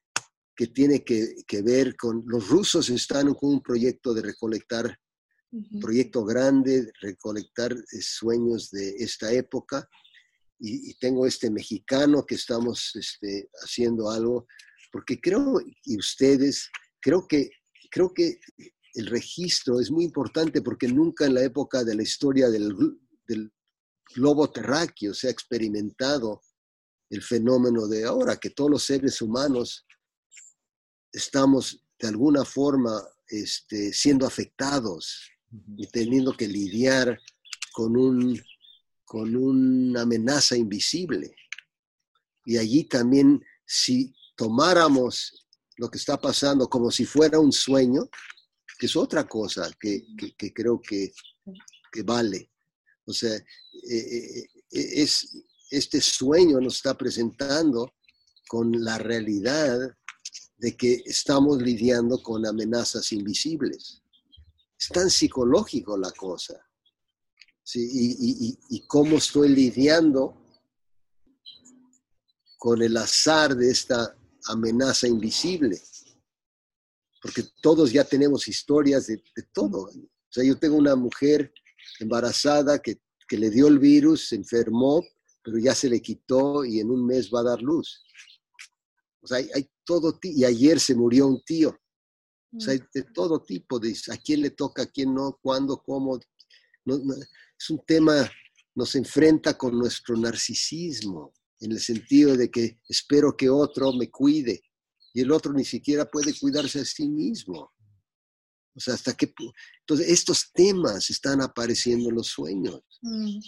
que 0.56 0.68
tiene 0.68 1.04
que, 1.04 1.62
ver 1.62 1.98
con, 1.98 2.24
los 2.26 2.48
rusos 2.48 2.90
están 2.90 3.34
con 3.34 3.56
un 3.56 3.62
proyecto 3.62 4.14
de 4.14 4.22
recolectar, 4.22 4.98
proyecto 5.80 6.24
grande, 6.26 6.92
recolectar 7.02 7.72
eh, 7.72 8.02
sueños 8.02 8.72
de 8.72 8.96
esta 8.98 9.32
época, 9.32 9.88
y, 10.60 10.94
tengo 10.96 11.28
este 11.28 11.50
mexicano 11.50 12.26
que 12.26 12.36
estamos 12.36 12.92
este, 12.96 13.50
haciendo 13.62 14.10
algo, 14.10 14.48
porque 14.92 15.20
creo, 15.20 15.60
y 15.84 15.98
ustedes, 15.98 16.70
creo 17.02 17.28
que, 17.28 17.50
creo 17.92 18.14
que 18.14 18.40
el 18.94 19.08
registro 19.08 19.80
es 19.80 19.92
muy 19.92 20.06
importante 20.06 20.62
porque 20.62 20.88
nunca 20.88 21.26
en 21.26 21.34
la 21.34 21.44
época 21.44 21.84
de 21.84 21.96
la 21.96 22.04
historia 22.04 22.50
del, 22.50 22.74
del 23.28 23.52
globo 24.16 24.50
terráqueo 24.50 25.14
se 25.14 25.28
ha 25.28 25.32
experimentado 25.32 26.42
el 27.10 27.22
fenómeno 27.22 27.88
de 27.88 28.06
ahora, 28.06 28.38
que 28.38 28.50
todos 28.50 28.72
los 28.72 28.84
seres 28.84 29.22
humanos 29.22 29.86
estamos 31.12 31.86
de 32.00 32.08
alguna 32.08 32.46
forma 32.46 33.02
este, 33.28 33.94
siendo 33.94 34.26
afectados 34.26 35.30
y 35.78 35.88
teniendo 35.88 36.34
que 36.34 36.48
lidiar 36.48 37.20
con 37.74 37.98
un 37.98 38.42
con 39.06 39.36
una 39.36 40.02
amenaza 40.02 40.58
invisible. 40.58 41.36
Y 42.46 42.58
allí 42.58 42.84
también, 42.84 43.44
si 43.66 44.14
tomáramos 44.36 45.46
lo 45.78 45.90
que 45.90 45.98
está 45.98 46.20
pasando 46.20 46.68
como 46.68 46.92
si 46.92 47.06
fuera 47.06 47.40
un 47.40 47.52
sueño, 47.52 48.10
que 48.78 48.88
es 48.88 48.96
otra 48.96 49.28
cosa 49.28 49.72
que, 49.80 50.06
creo 50.54 50.82
que, 50.82 51.14
vale. 52.04 52.52
O 53.06 53.14
sea, 53.14 53.36
eh, 53.36 53.44
eh, 53.90 54.48
eh, 54.72 54.90
es, 55.02 55.30
este 55.70 56.02
sueño 56.02 56.60
nos 56.60 56.78
está 56.78 56.98
presentando 56.98 57.94
con 58.48 58.84
la 58.84 58.98
realidad 58.98 59.80
de 60.58 60.76
que 60.76 61.04
estamos 61.06 61.62
lidiando 61.62 62.22
con 62.22 62.46
amenazas 62.46 63.12
invisibles. 63.12 64.02
Es 64.78 64.90
tan 64.90 65.10
psicológico 65.10 65.98
la 65.98 66.12
cosa 66.12 66.66
y, 67.74 68.86
cómo 68.88 69.18
estoy 69.18 69.50
lidiando 69.50 70.38
con 72.58 72.82
el 72.82 72.96
azar 72.98 73.56
de 73.56 73.72
esta 73.72 74.16
amenaza 74.48 75.08
invisible. 75.08 75.82
Porque 77.22 77.44
todos 77.62 77.92
ya 77.92 78.04
tenemos 78.04 78.48
historias 78.48 79.08
de, 79.08 79.22
todo. 79.52 79.84
O 79.86 79.92
sea, 80.30 80.44
yo 80.44 80.58
tengo 80.58 80.76
una 80.76 80.96
mujer 80.96 81.52
embarazada 82.00 82.80
que, 82.80 83.00
le 83.32 83.50
dio 83.50 83.68
el 83.68 83.80
virus, 83.80 84.30
se 84.30 84.36
enfermó, 84.36 85.04
pero 85.44 85.58
ya 85.58 85.74
se 85.74 85.90
le 85.90 86.00
quitó 86.00 86.64
y 86.64 86.80
en 86.80 86.92
un 86.92 87.06
mes 87.06 87.32
va 87.34 87.40
a 87.40 87.44
dar 87.44 87.62
luz. 87.62 88.04
O 89.22 89.28
sea, 89.28 89.38
hay, 89.38 89.68
todo, 89.84 90.20
y 90.22 90.46
ayer 90.46 90.80
se 90.80 90.94
murió 90.94 91.28
un 91.28 91.44
tío. 91.44 91.76
O 92.56 92.60
sea, 92.60 92.74
hay 92.74 92.80
de 92.94 93.04
todo 93.04 93.42
tipo, 93.44 93.80
de 93.80 93.96
a 94.12 94.18
quién 94.18 94.42
le 94.42 94.52
toca, 94.52 94.84
a 94.84 94.86
quién 94.86 95.14
no, 95.14 95.38
cuándo, 95.42 95.82
cómo. 95.84 96.20
no, 96.86 96.96
es 96.96 97.70
un 97.70 97.84
tema, 97.86 98.30
nos 98.76 98.96
enfrenta 98.96 99.58
con 99.58 99.78
nuestro 99.78 100.16
narcisismo, 100.16 101.34
en 101.60 101.72
el 101.72 101.80
sentido 101.80 102.36
de 102.36 102.50
que 102.50 102.80
espero 102.90 103.36
que 103.36 103.50
otro 103.50 103.94
me 103.94 104.10
cuide 104.10 104.62
y 105.14 105.22
el 105.22 105.32
otro 105.32 105.54
ni 105.54 105.64
siquiera 105.64 106.10
puede 106.12 106.38
cuidarse 106.38 106.82
a 106.82 106.86
sí 106.86 107.08
mismo. 107.08 107.72
O 108.76 108.80
sea, 108.80 108.96
hasta 108.96 109.14
que... 109.14 109.34
Entonces, 109.80 110.10
estos 110.10 110.52
temas 110.52 111.10
están 111.10 111.42
apareciendo 111.42 112.10
en 112.10 112.16
los 112.16 112.28
sueños. 112.28 112.82
Mm. 113.02 113.40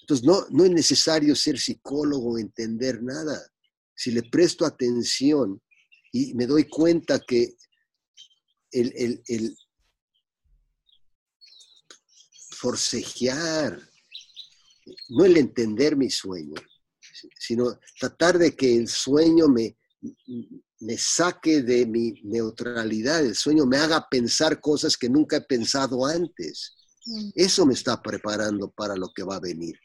Entonces, 0.00 0.26
no, 0.26 0.46
no 0.48 0.64
es 0.64 0.70
necesario 0.70 1.36
ser 1.36 1.58
psicólogo 1.58 2.38
entender 2.38 3.02
nada. 3.02 3.38
Si 3.94 4.10
le 4.10 4.22
presto 4.22 4.64
atención 4.64 5.60
y 6.10 6.32
me 6.32 6.46
doy 6.46 6.64
cuenta 6.64 7.20
que 7.20 7.54
el, 8.72 8.92
el, 8.96 9.22
el, 9.26 9.56
forcejear, 12.60 13.80
no 15.08 15.24
el 15.24 15.36
entender 15.38 15.96
mi 15.96 16.10
sueño, 16.10 16.54
sino 17.38 17.78
tratar 17.98 18.38
de 18.38 18.54
que 18.54 18.76
el 18.76 18.86
sueño 18.86 19.48
me, 19.48 19.78
me 20.80 20.98
saque 20.98 21.62
de 21.62 21.86
mi 21.86 22.20
neutralidad, 22.22 23.24
el 23.24 23.34
sueño 23.34 23.64
me 23.64 23.78
haga 23.78 24.06
pensar 24.10 24.60
cosas 24.60 24.96
que 24.96 25.08
nunca 25.08 25.38
he 25.38 25.42
pensado 25.42 26.04
antes. 26.04 26.76
Mm. 27.06 27.30
Eso 27.34 27.64
me 27.64 27.72
está 27.72 28.00
preparando 28.02 28.70
para 28.70 28.94
lo 28.94 29.10
que 29.14 29.22
va 29.22 29.36
a 29.36 29.40
venir. 29.40 29.78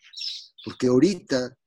Porque 0.63 0.87
ahorita 0.87 1.57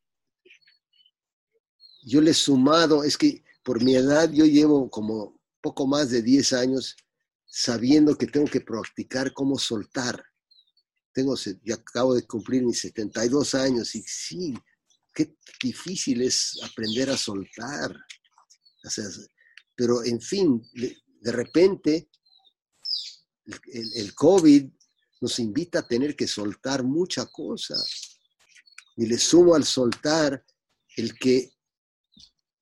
yo 2.04 2.20
le 2.20 2.32
he 2.32 2.34
sumado, 2.34 3.02
es 3.02 3.16
que 3.16 3.44
por 3.62 3.82
mi 3.82 3.94
edad 3.94 4.30
yo 4.30 4.44
llevo 4.44 4.90
como 4.90 5.40
poco 5.62 5.86
más 5.86 6.10
de 6.10 6.22
10 6.22 6.52
años 6.52 6.96
sabiendo 7.48 8.16
que 8.16 8.26
tengo 8.26 8.46
que 8.46 8.60
practicar 8.60 9.32
cómo 9.32 9.58
soltar 9.58 10.22
tengo, 11.18 11.34
ya 11.64 11.74
acabo 11.74 12.14
de 12.14 12.24
cumplir 12.26 12.62
mis 12.62 12.78
72 12.78 13.54
años 13.56 13.92
y 13.96 14.02
sí, 14.02 14.54
qué 15.12 15.36
difícil 15.60 16.22
es 16.22 16.60
aprender 16.62 17.10
a 17.10 17.16
soltar. 17.16 17.92
pero 19.74 20.04
en 20.04 20.20
fin, 20.20 20.62
de 20.72 21.32
repente 21.32 22.08
el, 23.72 24.14
COVID 24.14 24.70
nos 25.20 25.40
invita 25.40 25.80
a 25.80 25.88
tener 25.88 26.14
que 26.14 26.28
soltar 26.28 26.84
mucha 26.84 27.26
cosa. 27.26 27.74
Y 28.96 29.06
le 29.06 29.18
sumo 29.18 29.56
al 29.56 29.64
soltar 29.64 30.44
el 30.96 31.18
que 31.18 31.52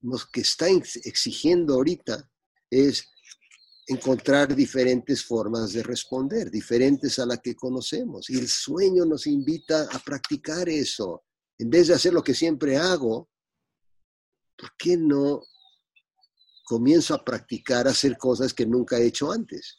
nos 0.01 0.31
que 0.31 0.40
está 0.40 0.68
exigiendo 0.68 1.75
ahorita 1.75 2.31
es 2.70 3.07
encontrar 3.87 4.55
diferentes 4.55 5.25
formas 5.25 5.72
de 5.72 5.83
responder, 5.83 6.51
diferentes 6.51 7.18
a 7.18 7.27
la 7.27 7.37
que 7.37 7.55
conocemos. 7.55 8.29
Y 8.29 8.38
el 8.38 8.49
sueño 8.49 9.05
nos 9.05 9.27
invita 9.27 9.88
a 9.92 9.99
practicar 10.01 10.68
eso. 10.68 11.25
En 11.59 11.70
vez 11.70 11.88
de 11.88 11.94
hacer 11.94 12.12
lo 12.12 12.22
que 12.22 12.35
siempre 12.35 12.77
hago, 12.77 13.31
¿por 14.57 14.70
qué 14.77 14.96
no 14.96 15.42
comienzo 16.64 17.14
a 17.14 17.25
practicar 17.25 17.87
hacer 17.87 18.18
cosas 18.18 18.53
que 18.53 18.66
nunca 18.66 18.99
he 18.99 19.07
hecho 19.07 19.31
antes? 19.31 19.79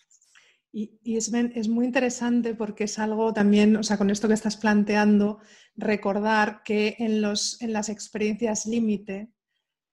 Y, 0.72 1.18
es, 1.18 1.32
es, 1.34 1.68
muy 1.68 1.86
interesante 1.86 2.54
porque 2.54 2.86
es 2.86 3.00
algo 3.00 3.34
también, 3.34 3.76
o 3.76 3.84
sea, 3.84 3.98
con 3.98 4.10
esto 4.10 4.28
que 4.28 4.34
estás 4.34 4.58
planteando, 4.58 5.40
recordar 5.76 6.62
que 6.64 6.96
en, 7.00 7.22
los, 7.22 7.62
en 7.62 7.74
las 7.74 7.90
experiencias 7.90 8.66
límite 8.66 9.32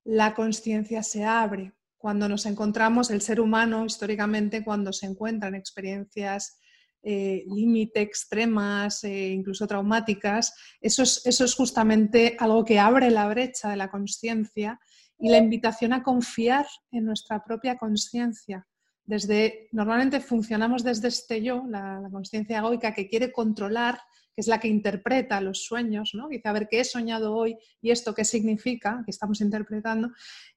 la 0.05 0.35
conciencia 0.35 1.03
se 1.03 1.25
abre 1.25 1.73
cuando 2.05 2.29
nos 2.29 2.45
encontramos, 2.45 3.11
el 3.11 3.23
ser 3.23 3.41
humano 3.41 3.87
históricamente, 3.87 4.63
cuando 4.63 4.93
se 4.93 5.07
encuentra 5.07 5.49
en 5.49 5.55
experiencias 5.55 6.61
eh, 7.03 7.45
límite, 7.47 8.03
extremas, 8.03 9.05
e 9.05 9.31
incluso 9.31 9.67
traumáticas, 9.67 10.53
eso 10.83 11.03
es, 11.03 11.25
eso 11.25 11.47
es 11.47 11.55
justamente 11.55 12.37
algo 12.39 12.63
que 12.63 12.79
abre 12.79 13.11
la 13.11 13.27
brecha 13.27 13.71
de 13.71 13.77
la 13.77 13.91
conciencia 13.91 14.79
y 15.19 15.31
la 15.31 15.39
invitación 15.39 15.95
a 15.95 16.03
confiar 16.03 16.67
en 16.91 17.07
nuestra 17.07 17.43
propia 17.43 17.79
conciencia. 17.79 18.67
Desde, 19.07 19.71
normalmente 19.73 20.21
funcionamos 20.21 20.85
desde 20.85 21.09
este 21.09 21.43
yo, 21.43 21.65
la, 21.71 22.01
la 22.03 22.11
conciencia 22.11 22.59
egoica 22.59 22.93
que 22.93 23.09
quiere 23.09 23.33
controlar 23.33 23.99
que 24.35 24.41
es 24.41 24.49
la 24.49 24.59
que 24.59 24.69
interpreta 24.69 25.41
los 25.41 25.65
sueños, 25.65 26.11
¿no? 26.15 26.29
Dice, 26.29 26.49
a 26.49 26.53
ver, 26.53 26.69
¿qué 26.69 26.81
he 26.81 26.85
soñado 26.85 27.35
hoy 27.35 27.57
y 27.81 27.91
esto 27.91 28.15
qué 28.15 28.25
significa? 28.25 29.03
Que 29.05 29.11
estamos 29.11 29.41
interpretando. 29.41 30.11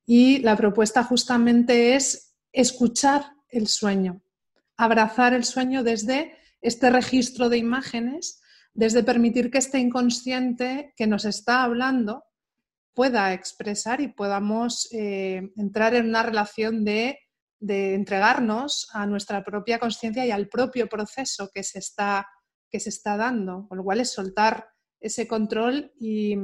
Y 0.05 0.39
la 0.39 0.55
propuesta 0.55 1.03
justamente 1.03 1.95
es 1.95 2.35
escuchar 2.51 3.33
el 3.49 3.67
sueño, 3.67 4.21
abrazar 4.77 5.33
el 5.33 5.43
sueño 5.43 5.83
desde 5.83 6.35
este 6.61 6.89
registro 6.89 7.49
de 7.49 7.57
imágenes, 7.57 8.41
desde 8.73 9.03
permitir 9.03 9.51
que 9.51 9.57
este 9.57 9.79
inconsciente 9.79 10.93
que 10.95 11.07
nos 11.07 11.25
está 11.25 11.63
hablando 11.63 12.23
pueda 12.93 13.31
expresar 13.33 14.01
y 14.01 14.07
podamos 14.07 14.87
eh, 14.91 15.51
entrar 15.55 15.93
en 15.93 16.09
una 16.09 16.23
relación 16.23 16.83
de, 16.83 17.19
entregarnos 17.59 18.87
a 18.93 19.05
nuestra 19.07 19.43
propia 19.43 19.79
conciencia 19.79 20.25
y 20.25 20.31
al 20.31 20.47
propio 20.47 20.87
proceso 20.87 21.49
que 21.53 21.63
se, 21.63 21.79
está, 21.79 22.27
que 22.69 22.80
se 22.80 22.89
está 22.89 23.17
dando, 23.17 23.67
con 23.67 23.77
lo 23.77 23.84
cual 23.84 23.99
es 23.99 24.12
soltar 24.12 24.69
ese 24.99 25.27
control 25.27 25.93
y, 25.99 26.36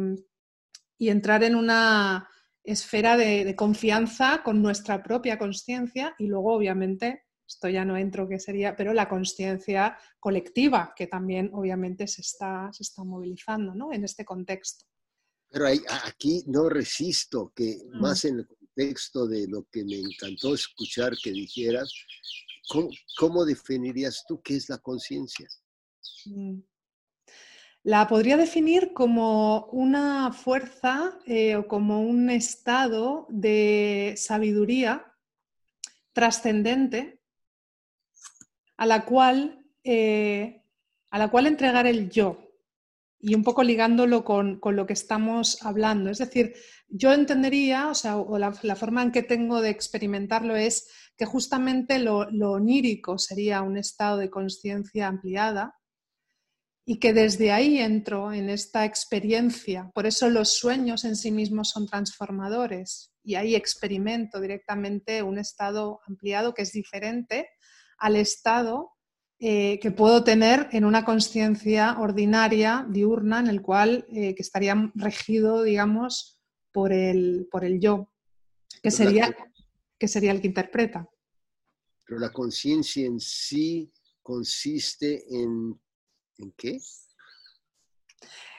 entrar 1.00 1.44
en 1.44 1.56
una 1.56 2.30
esfera 2.64 3.18
de, 3.18 3.44
de 3.44 3.56
confianza 3.58 4.42
con 4.42 4.62
nuestra 4.62 5.04
propia 5.04 5.38
conciencia 5.38 6.16
y 6.18 6.28
luego 6.28 6.54
obviamente 6.54 7.24
esto 7.54 7.70
ya 7.70 7.86
no 7.86 7.98
entro 7.98 8.28
que 8.28 8.40
sería, 8.40 8.76
pero 8.76 8.94
la 8.94 9.10
conciencia 9.10 9.98
colectiva, 10.20 10.94
que 10.96 11.08
también 11.08 11.50
obviamente 11.54 12.08
se 12.08 12.22
está, 12.22 12.70
se 12.72 12.84
está 12.84 13.04
movilizando 13.04 13.76
¿no? 13.76 13.94
en 13.94 14.04
este 14.04 14.26
contexto. 14.26 14.86
Pero 15.50 15.68
aquí 15.68 16.44
no 16.48 16.70
resisto 16.70 17.52
que 17.56 17.78
mm. 17.86 18.02
más 18.02 18.26
en 18.26 18.40
el 18.40 18.48
contexto 18.48 19.28
de 19.28 19.48
lo 19.48 19.68
que 19.72 19.84
me 19.84 20.00
encantó 20.00 20.56
escuchar 20.56 21.14
que 21.22 21.32
dijeras, 21.32 21.94
¿cómo, 23.18 23.46
definirías 23.46 24.24
tú 24.28 24.42
qué 24.42 24.56
es 24.56 24.70
la 24.70 24.80
conciencia? 24.80 25.48
Mm. 26.26 26.62
La 27.86 28.08
podría 28.08 28.38
definir 28.38 28.94
como 28.94 29.66
una 29.66 30.32
fuerza 30.32 31.20
eh, 31.26 31.58
o 31.58 31.68
como 31.68 32.02
un 32.02 32.30
estado 32.30 33.28
de 33.30 34.14
sabiduría 34.16 35.14
trascendente 36.14 37.20
a 38.78 38.86
la 38.86 39.04
cual, 39.04 39.66
eh, 39.84 40.64
a 41.12 41.18
la 41.20 41.30
cual 41.30 41.48
entregar 41.48 41.86
el 41.86 42.10
yo 42.10 42.54
y 43.20 43.36
un 43.36 43.44
poco 43.44 43.64
ligándolo 43.64 44.24
con, 44.24 44.62
lo 44.64 44.86
que 44.86 44.94
estamos 44.94 45.62
hablando. 45.66 46.10
Es 46.10 46.20
decir, 46.20 46.54
yo 46.88 47.12
entendería, 47.12 47.90
o 47.90 47.96
sea, 47.96 48.16
la, 48.38 48.76
forma 48.76 49.02
en 49.02 49.12
que 49.12 49.24
tengo 49.24 49.62
de 49.62 49.70
experimentarlo 49.70 50.56
es 50.56 50.90
que 51.18 51.26
justamente 51.26 52.00
lo, 52.00 52.30
lo 52.32 52.52
onírico 52.52 53.18
sería 53.18 53.62
un 53.62 53.78
estado 53.78 54.18
de 54.18 54.30
conciencia 54.30 55.08
ampliada 55.08 55.76
y 56.86 57.00
que 57.00 57.14
desde 57.14 57.52
ahí 57.52 57.80
entro 57.80 58.34
en 58.34 58.50
esta 58.50 58.86
experiencia. 58.86 59.90
Por 59.94 60.06
eso 60.06 60.30
los 60.30 60.58
sueños 60.58 61.06
en 61.06 61.16
sí 61.16 61.32
mismos 61.32 61.70
son 61.70 61.88
transformadores 61.88 63.14
y 63.24 63.36
ahí 63.36 63.56
experimento 63.56 64.42
directamente 64.42 65.24
un 65.24 65.38
estado 65.38 66.02
ampliado 66.08 66.54
que 66.54 66.64
es 66.64 66.74
diferente 66.74 67.48
al 67.98 68.18
estado 68.18 68.92
eh, 69.40 69.80
que 69.82 69.92
puedo 69.92 70.24
tener 70.24 70.70
en 70.72 70.86
una 70.86 71.04
conciencia 71.04 71.98
ordinaria, 72.00 72.86
diurna, 72.90 73.40
en 73.40 73.48
el 73.48 73.62
cual 73.62 74.06
eh, 74.10 74.36
que 74.36 74.42
estaría 74.42 74.92
regido, 74.96 75.64
digamos, 75.64 76.40
por 76.72 76.94
el, 76.94 77.48
por 77.52 77.66
el 77.66 77.80
yo, 77.80 78.10
que 78.82 78.90
sería, 78.90 79.36
que 80.00 80.08
sería 80.08 80.32
el 80.32 80.40
que 80.40 80.48
interpreta. 80.48 81.10
Pero 82.06 82.20
la 82.20 82.32
conciencia 82.32 83.06
en 83.06 83.20
sí 83.20 83.92
consiste 84.22 85.26
en, 85.30 85.78
¿en 86.38 86.52
qué? 86.58 86.80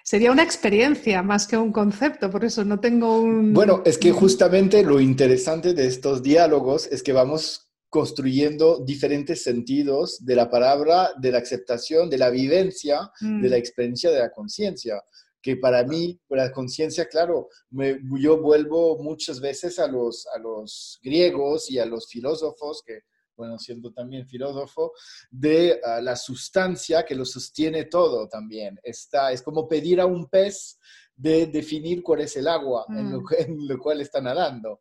Sería 0.02 0.32
una 0.32 0.42
experiencia 0.42 1.22
más 1.22 1.46
que 1.46 1.56
un 1.56 1.72
concepto, 1.72 2.30
por 2.30 2.44
eso 2.44 2.62
no 2.62 2.78
tengo 2.78 3.20
un... 3.20 3.54
Bueno, 3.54 3.82
es 3.86 3.96
que 3.96 4.12
justamente 4.12 4.82
lo 4.82 5.00
interesante 5.00 5.72
de 5.72 5.86
estos 5.86 6.22
diálogos 6.22 6.86
es 6.88 7.02
que 7.02 7.14
vamos 7.14 7.70
construyendo 7.88 8.84
diferentes 8.84 9.42
sentidos 9.42 10.22
de 10.22 10.36
la 10.36 10.50
palabra, 10.50 11.12
de 11.16 11.30
la 11.32 11.38
aceptación, 11.38 12.10
de 12.10 12.18
la 12.18 12.28
vivencia, 12.28 13.10
de 13.20 13.48
la 13.48 13.56
mm. 13.56 13.58
experiencia 13.58 14.10
de 14.10 14.18
la 14.18 14.30
conciencia. 14.30 15.02
Que 15.40 15.56
para 15.56 15.84
mí, 15.84 16.20
la 16.28 16.52
conciencia, 16.52 17.06
claro, 17.06 17.48
yo 17.70 18.42
vuelvo 18.42 18.98
muchas 19.02 19.40
veces 19.40 19.78
a 19.78 19.86
los, 19.86 20.26
a 20.34 20.38
los 20.38 20.98
griegos 21.02 21.70
y 21.70 21.78
a 21.78 21.86
los 21.86 22.08
filósofos, 22.08 22.82
que, 22.84 23.00
bueno, 23.36 23.58
siendo 23.58 23.92
también 23.92 24.26
filósofo, 24.26 24.92
de 25.30 25.80
ah, 25.84 26.00
la 26.00 26.16
sustancia 26.16 27.04
que 27.04 27.14
lo 27.14 27.24
sostiene 27.24 27.86
todo 27.86 28.28
también. 28.28 28.78
Está, 28.82 29.32
es 29.32 29.42
como 29.42 29.68
pedir 29.68 30.00
a 30.00 30.06
un 30.06 30.28
pez 30.28 30.78
de 31.16 31.46
definir 31.46 32.02
cuál 32.02 32.22
es 32.22 32.36
el 32.36 32.48
agua 32.48 32.86
en, 32.88 33.12
lo, 33.12 33.20
mm. 33.20 33.26
en 33.38 33.68
lo 33.68 33.78
cual 33.78 34.00
está 34.00 34.20
nadando. 34.20 34.78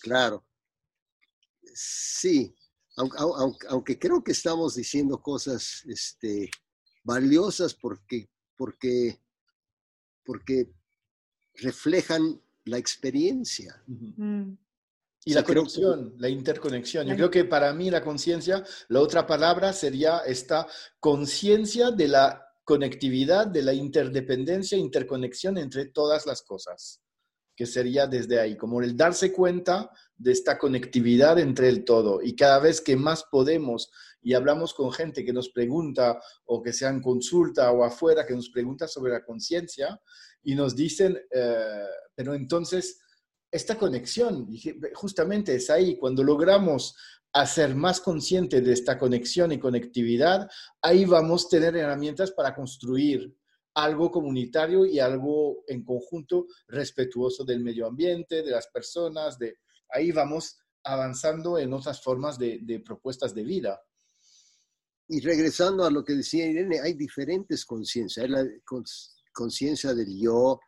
Claro, 0.00 0.44
sí, 1.74 2.54
aunque, 2.96 3.98
creo 3.98 4.22
que 4.22 4.32
estamos 4.32 4.76
diciendo 4.76 5.20
cosas 5.20 5.82
este, 5.86 6.50
valiosas 7.02 7.74
porque, 7.74 8.28
porque, 8.56 9.18
porque 10.24 10.70
reflejan 11.54 12.40
la 12.64 12.78
experiencia. 12.78 13.82
Mm. 13.86 14.52
Y 15.24 15.32
la 15.32 15.42
conexión, 15.42 16.14
la 16.18 16.28
interconexión. 16.28 17.06
Yo 17.06 17.16
creo 17.16 17.30
que 17.30 17.44
para 17.44 17.72
mí 17.72 17.90
la 17.90 18.02
conciencia, 18.02 18.62
la 18.88 19.00
otra 19.00 19.26
palabra 19.26 19.72
sería 19.72 20.18
esta 20.18 20.66
conciencia 21.00 21.90
de 21.90 22.08
la 22.08 22.46
conectividad, 22.64 23.46
de 23.46 23.62
la 23.62 23.72
interdependencia, 23.72 24.76
interconexión 24.76 25.58
entre 25.58 25.86
todas 25.86 26.26
las 26.26 26.42
cosas 26.42 27.00
que 27.56 27.66
sería 27.66 28.06
desde 28.06 28.40
ahí, 28.40 28.56
como 28.56 28.82
el 28.82 28.96
darse 28.96 29.32
cuenta 29.32 29.90
de 30.16 30.32
esta 30.32 30.58
conectividad 30.58 31.38
entre 31.38 31.68
el 31.68 31.84
todo. 31.84 32.20
Y 32.22 32.34
cada 32.34 32.58
vez 32.58 32.80
que 32.80 32.96
más 32.96 33.24
podemos 33.30 33.90
y 34.22 34.34
hablamos 34.34 34.74
con 34.74 34.90
gente 34.90 35.24
que 35.24 35.32
nos 35.32 35.50
pregunta 35.50 36.20
o 36.46 36.62
que 36.62 36.72
sea 36.72 36.88
en 36.88 37.00
consulta 37.00 37.70
o 37.70 37.84
afuera, 37.84 38.26
que 38.26 38.34
nos 38.34 38.50
pregunta 38.50 38.88
sobre 38.88 39.12
la 39.12 39.24
conciencia 39.24 40.00
y 40.42 40.54
nos 40.54 40.74
dicen, 40.74 41.16
eh, 41.30 41.86
pero 42.14 42.34
entonces, 42.34 43.00
esta 43.54 43.78
conexión, 43.78 44.48
justamente 44.94 45.54
es 45.54 45.70
ahí, 45.70 45.96
cuando 45.96 46.24
logramos 46.24 46.96
hacer 47.32 47.76
más 47.76 48.00
consciente 48.00 48.60
de 48.60 48.72
esta 48.72 48.98
conexión 48.98 49.52
y 49.52 49.60
conectividad, 49.60 50.50
ahí 50.82 51.04
vamos 51.04 51.46
a 51.46 51.48
tener 51.50 51.76
herramientas 51.76 52.32
para 52.32 52.52
construir 52.52 53.32
algo 53.74 54.10
comunitario 54.10 54.84
y 54.84 54.98
algo 54.98 55.62
en 55.68 55.84
conjunto 55.84 56.48
respetuoso 56.66 57.44
del 57.44 57.60
medio 57.60 57.86
ambiente, 57.86 58.42
de 58.42 58.50
las 58.50 58.66
personas, 58.66 59.38
de 59.38 59.58
ahí 59.90 60.10
vamos 60.10 60.58
avanzando 60.82 61.56
en 61.56 61.72
otras 61.72 62.02
formas 62.02 62.36
de, 62.36 62.82
propuestas 62.84 63.36
de 63.36 63.44
vida. 63.44 63.80
Y 65.06 65.20
regresando 65.20 65.84
a 65.84 65.92
lo 65.92 66.04
que 66.04 66.14
decía 66.14 66.44
Irene, 66.44 66.80
hay 66.80 66.94
diferentes 66.94 67.64
conciencias. 67.64 68.28
La 68.28 68.44
conciencia 69.32 69.94
del 69.94 70.18
yo, 70.20 70.58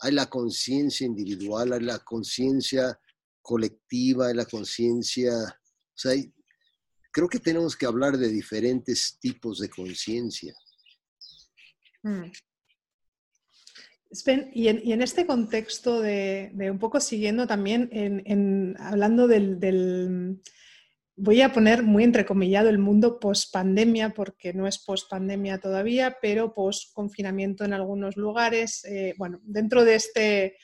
hay 0.00 0.12
la 0.12 0.26
conciencia 0.28 1.06
individual, 1.06 1.72
hay 1.72 1.80
la 1.80 1.98
conciencia 1.98 2.98
colectiva, 3.40 4.28
hay 4.28 4.34
la 4.34 4.46
conciencia... 4.46 5.32
O 5.34 5.96
sea, 5.96 6.12
creo 7.12 7.28
que 7.28 7.38
tenemos 7.38 7.76
que 7.76 7.86
hablar 7.86 8.18
de 8.18 8.28
diferentes 8.28 9.18
tipos 9.20 9.60
de 9.60 9.68
conciencia. 9.68 10.54
Mm. 12.02 12.24
y, 14.52 14.68
en, 14.68 15.00
este 15.00 15.26
contexto 15.26 16.00
de, 16.00 16.52
un 16.70 16.78
poco 16.78 17.00
siguiendo 17.00 17.46
también, 17.46 17.88
en, 17.92 18.76
hablando 18.78 19.28
del, 19.28 20.40
voy 21.16 21.42
a 21.42 21.52
poner 21.52 21.82
muy 21.82 22.04
entrecomillado 22.04 22.68
el 22.68 22.78
mundo 22.78 23.18
post-pandemia, 23.20 24.10
porque 24.10 24.52
no 24.52 24.66
es 24.66 24.78
post-pandemia 24.78 25.58
todavía, 25.58 26.18
pero 26.20 26.54
post-confinamiento 26.54 27.64
en 27.64 27.72
algunos 27.72 28.16
lugares. 28.16 28.84
Eh, 28.84 29.14
bueno, 29.16 29.40
dentro 29.44 29.84
de, 29.84 29.94
este, 29.94 30.56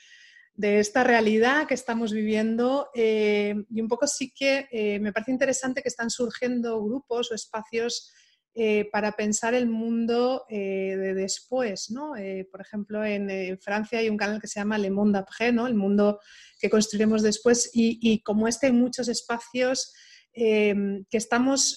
de 0.61 0.79
esta 0.79 1.05
realidad 1.05 1.67
que 1.67 1.73
estamos 1.73 2.13
viviendo, 2.13 2.91
eh, 2.95 3.55
y 3.71 3.81
un 3.81 3.89
poco 3.89 4.07
sí 4.07 4.31
que 4.31 4.69
eh, 4.71 5.01
me 5.01 5.11
parece 5.11 5.33
interesante 5.33 5.81
que 5.81 5.89
están 5.89 6.11
surgiendo 6.11 6.85
grupos 6.85 7.31
o 7.31 7.35
espacios 7.35 8.13
eh, 8.55 8.87
para 8.93 9.13
pensar 9.13 9.55
el 9.55 9.69
mundo 9.69 10.45
de 10.51 11.15
después. 11.15 11.91
¿no? 11.91 12.13
Por 12.51 12.61
ejemplo, 12.61 13.03
en, 13.03 13.59
Francia 13.59 14.01
hay 14.01 14.11
un 14.11 14.19
canal 14.19 14.39
que 14.39 14.49
se 14.49 14.61
llama 14.61 14.77
Le 14.77 14.91
Monde 14.91 15.21
Après, 15.21 15.51
¿no? 15.51 15.67
el 15.67 15.75
mundo 15.75 16.21
que 16.59 16.69
construiremos 16.69 17.23
después, 17.23 17.71
y, 17.73 18.23
como 18.23 18.47
este 18.47 18.67
hay 18.67 18.73
muchos 18.73 19.09
espacios 19.09 19.95
que 20.33 21.05
estamos, 21.11 21.77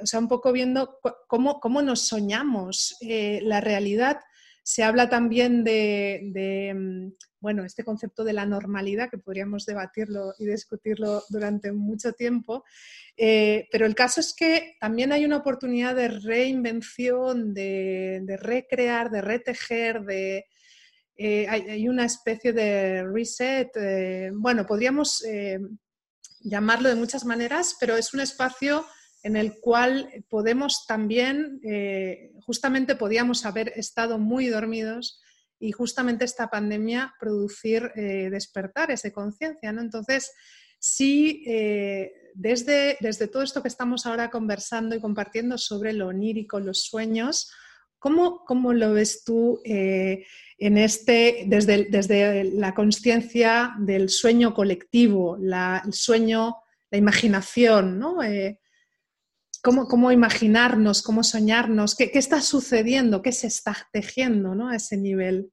o 0.00 0.06
sea, 0.06 0.18
un 0.18 0.28
poco 0.28 0.52
viendo 0.52 0.98
cómo, 1.28 1.60
cómo 1.60 1.82
nos 1.82 2.00
soñamos 2.00 2.96
la 3.00 3.60
realidad. 3.60 4.20
Se 4.64 4.84
habla 4.84 5.08
también 5.08 5.64
de, 5.64 6.72
mm, 6.74 7.12
bueno, 7.40 7.64
este 7.64 7.82
concepto 7.82 8.22
de 8.22 8.32
la 8.32 8.46
normalidad, 8.46 9.10
que 9.10 9.18
podríamos 9.18 9.66
debatirlo 9.66 10.34
y 10.38 10.46
discutirlo 10.46 11.24
durante 11.28 11.72
mucho 11.72 12.12
tiempo, 12.12 12.64
eh, 13.16 13.68
pero 13.72 13.86
el 13.86 13.96
caso 13.96 14.20
es 14.20 14.32
que 14.32 14.76
también 14.80 15.10
hay 15.10 15.24
una 15.24 15.38
oportunidad 15.38 15.96
de 15.96 16.08
reinvención, 16.08 17.52
de, 17.52 18.38
recrear, 18.40 19.10
de 19.10 19.20
retejer, 19.20 20.02
de, 20.02 20.46
eh, 21.16 21.46
hay, 21.48 21.88
una 21.88 22.04
especie 22.04 22.52
de 22.52 23.04
reset, 23.04 23.70
eh, 23.76 24.30
bueno, 24.32 24.64
podríamos 24.64 25.24
llamarlo 26.42 26.88
de 26.88 26.94
muchas 26.94 27.24
maneras, 27.24 27.76
pero 27.80 27.96
es 27.96 28.14
un 28.14 28.20
espacio 28.20 28.84
en 29.22 29.36
el 29.36 29.60
cual 29.60 30.08
podemos 30.28 30.84
también, 30.86 31.60
eh, 31.64 32.32
justamente 32.44 32.96
podíamos 32.96 33.46
haber 33.46 33.72
estado 33.76 34.18
muy 34.18 34.48
dormidos 34.48 35.20
y 35.60 35.70
justamente 35.70 36.24
esta 36.24 36.48
pandemia 36.48 37.14
producir, 37.20 37.92
eh, 37.94 38.28
despertar 38.30 38.90
esa 38.90 39.12
conciencia, 39.12 39.72
¿no? 39.72 39.80
Entonces, 39.80 40.32
sí, 40.80 41.44
eh, 41.46 42.10
desde, 42.34 42.96
desde 43.00 43.28
todo 43.28 43.44
esto 43.44 43.62
que 43.62 43.68
estamos 43.68 44.04
ahora 44.06 44.28
conversando 44.28 44.96
y 44.96 45.00
compartiendo 45.00 45.56
sobre 45.58 45.92
lo 45.92 46.08
onírico, 46.08 46.58
los 46.58 46.82
sueños, 46.82 47.52
¿cómo, 48.02 48.44
cómo 48.44 48.72
lo 48.72 48.94
ves 48.94 49.22
tú 49.22 49.60
eh, 49.64 50.26
en 50.58 50.76
este, 50.76 51.44
desde, 51.46 51.84
desde 51.84 52.42
la 52.42 52.74
conciencia 52.74 53.76
del 53.78 54.08
sueño 54.08 54.54
colectivo, 54.54 55.36
el 55.36 55.92
sueño, 55.92 56.56
la 56.90 56.98
imaginación, 56.98 58.00
¿no? 58.00 58.16
cómo, 59.62 60.10
imaginarnos, 60.10 61.00
cómo 61.02 61.22
soñarnos, 61.22 61.94
qué, 61.94 62.10
está 62.14 62.42
sucediendo, 62.42 63.22
qué 63.22 63.30
se 63.30 63.46
está 63.46 63.76
tejiendo 63.92 64.56
¿no? 64.56 64.68
a 64.68 64.76
ese 64.76 64.96
nivel. 64.96 65.52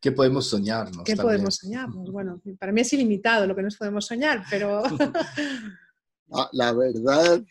¿Qué 0.00 0.10
podemos 0.10 0.48
soñarnos? 0.48 1.04
¿Qué 1.04 1.16
podemos 1.16 1.56
soñarnos? 1.56 2.10
Bueno, 2.10 2.40
para 2.58 2.72
mí 2.72 2.80
es 2.80 2.92
ilimitado 2.94 3.46
lo 3.46 3.54
que 3.54 3.62
nos 3.62 3.76
podemos 3.76 4.06
soñar, 4.06 4.42
pero... 4.50 4.82
Ah, 6.30 6.50
la 6.52 6.74
verdad, 6.74 7.42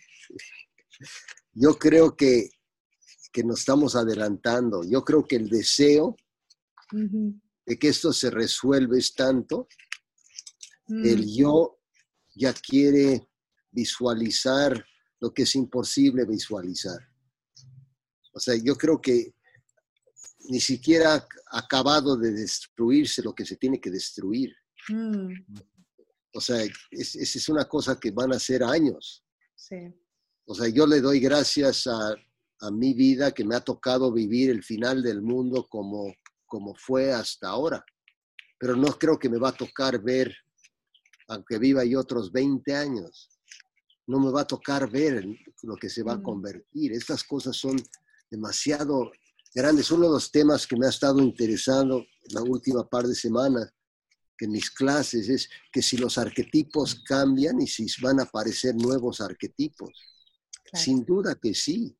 yo 1.53 1.80
creo 1.80 2.15
que, 2.15 2.47
que, 3.38 3.44
nos 3.44 3.60
estamos 3.60 3.96
adelantando. 3.96 4.84
Yo 4.84 5.04
creo 5.04 5.26
que 5.28 5.36
el 5.36 5.48
deseo 5.48 6.16
de 6.92 7.78
que 7.78 7.90
esto 7.90 8.12
se 8.12 8.32
resuelve 8.32 8.98
es 8.98 9.14
tanto, 9.14 9.68
el 10.88 11.26
mm. 11.26 11.36
yo 11.36 11.80
ya 12.36 12.54
quiere 12.54 13.30
visualizar 13.72 14.84
lo 15.20 15.34
que 15.34 15.44
es 15.44 15.56
imposible 15.56 16.26
visualizar. 16.26 17.00
O 18.34 18.40
sea, 18.40 18.56
yo 18.56 18.76
creo 18.76 19.00
que 19.00 19.36
ni 20.50 20.60
siquiera 20.60 21.28
ha 21.52 21.60
acabado 21.60 22.18
de 22.18 22.32
destruirse 22.32 23.22
lo 23.22 23.34
que 23.36 23.46
se 23.46 23.58
tiene 23.58 23.80
que 23.80 23.92
destruir. 23.92 24.56
Mm. 24.90 25.34
O 26.34 26.42
sea, 26.42 26.64
esa 26.92 27.20
es, 27.20 27.50
una 27.50 27.66
cosa 27.66 28.00
que 28.00 28.12
van 28.12 28.34
a 28.34 28.40
ser 28.40 28.64
años. 28.64 29.24
Sí. 29.56 29.94
O 30.46 30.56
sea, 30.56 30.70
yo 30.70 30.88
le 30.88 31.02
doy 31.02 31.20
gracias 31.20 31.88
a, 31.88 32.16
a, 32.62 32.72
mi 32.72 32.93
vida 32.93 33.32
que 33.32 33.45
me 33.45 33.55
ha 33.55 33.62
tocado 33.62 34.12
vivir 34.12 34.49
el 34.49 34.64
final 34.64 35.03
del 35.03 35.22
mundo 35.22 35.68
como, 35.70 36.14
como 36.45 36.76
fue 36.76 37.12
hasta 37.12 37.49
ahora. 37.49 37.84
Pero 38.60 38.76
no 38.76 38.88
creo 38.97 39.20
que 39.20 39.30
me 39.30 39.38
va 39.38 39.49
a 39.49 39.55
tocar 39.55 40.01
ver, 40.01 40.36
aunque 41.28 41.58
viva 41.58 41.86
yo 41.86 41.99
otros 41.99 42.32
20 42.32 42.76
años 42.76 43.30
no 44.08 44.20
me 44.20 44.32
va 44.32 44.41
a 44.41 44.47
tocar 44.47 44.89
ver 44.89 45.26
lo 45.64 45.76
que 45.76 45.89
se 45.89 46.01
va 46.01 46.14
a 46.14 46.24
convertir. 46.24 46.93
Estas 46.93 47.24
cosas 47.24 47.55
son 47.55 47.76
demasiado 48.32 49.12
grandes. 49.53 49.91
Uno 49.91 50.05
de 50.05 50.14
los 50.14 50.32
temas 50.32 50.66
que 50.66 50.78
me 50.78 50.88
ha 50.88 50.89
estado 50.89 51.20
interesando 51.20 52.05
la 52.32 52.41
última 52.41 52.88
par 52.88 53.05
de 53.05 53.16
semanas 53.16 53.72
que 54.38 54.45
en 54.45 54.51
mis 54.51 54.70
clases 54.70 55.30
es 55.30 55.49
que 55.72 55.82
si 55.82 55.97
los 55.97 56.18
arquetipos 56.18 57.03
cambian 57.03 57.60
y 57.60 57.68
si 57.68 57.88
van 58.01 58.20
a 58.20 58.24
aparecer 58.24 58.76
nuevos 58.76 59.20
arquetipos. 59.20 59.89
Sin 60.74 61.03
duda 61.03 61.36
que 61.36 61.53
sí. 61.53 61.95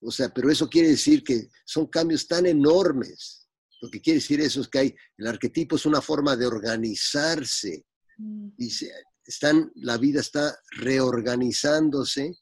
O 0.00 0.10
sea, 0.10 0.28
pero 0.32 0.50
eso 0.50 0.68
quiere 0.68 0.88
decir 0.88 1.24
que 1.24 1.48
son 1.64 1.86
cambios 1.86 2.26
tan 2.26 2.46
enormes. 2.46 3.48
Lo 3.80 3.90
que 3.90 4.00
quiere 4.00 4.18
decir 4.18 4.40
eso 4.40 4.60
es 4.60 4.68
que 4.68 4.78
hay, 4.78 4.96
el 5.16 5.26
arquetipo 5.26 5.76
es 5.76 5.86
una 5.86 6.00
forma 6.00 6.36
de 6.36 6.46
organizarse. 6.46 7.84
Mm. 8.16 8.48
Y 8.58 8.70
se, 8.70 8.90
están, 9.24 9.70
la 9.76 9.98
vida 9.98 10.20
está 10.20 10.58
reorganizándose 10.78 12.38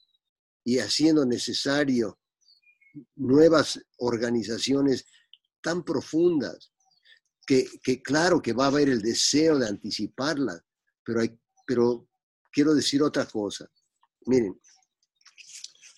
y 0.64 0.78
haciendo 0.78 1.26
necesario 1.26 2.18
nuevas 3.16 3.80
organizaciones 3.98 5.04
tan 5.61 5.84
profundas 5.84 6.72
que, 7.46 8.02
claro 8.02 8.42
que 8.42 8.52
va 8.52 8.64
a 8.64 8.68
haber 8.68 8.88
el 8.88 9.02
deseo 9.02 9.59
de 9.59 9.68
anticiparla, 9.68 10.61
pero, 11.04 11.20
hay, 11.20 11.38
pero 11.66 12.09
quiero 12.52 12.74
decir 12.74 13.02
otra 13.02 13.26
cosa. 13.26 13.68
Miren, 14.26 14.61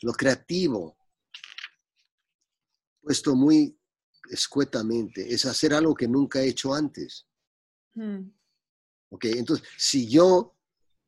lo 0.03 0.13
creativo, 0.13 0.98
puesto 3.09 3.35
muy 3.35 3.75
escuetamente, 4.29 5.33
es 5.33 5.47
hacer 5.47 5.73
algo 5.73 5.95
que 5.95 6.07
nunca 6.07 6.43
he 6.43 6.49
hecho 6.49 6.75
antes. 6.75 7.25
Mm. 7.95 8.29
Ok, 9.09 9.25
entonces, 9.25 9.67
si 9.79 10.07
yo 10.07 10.55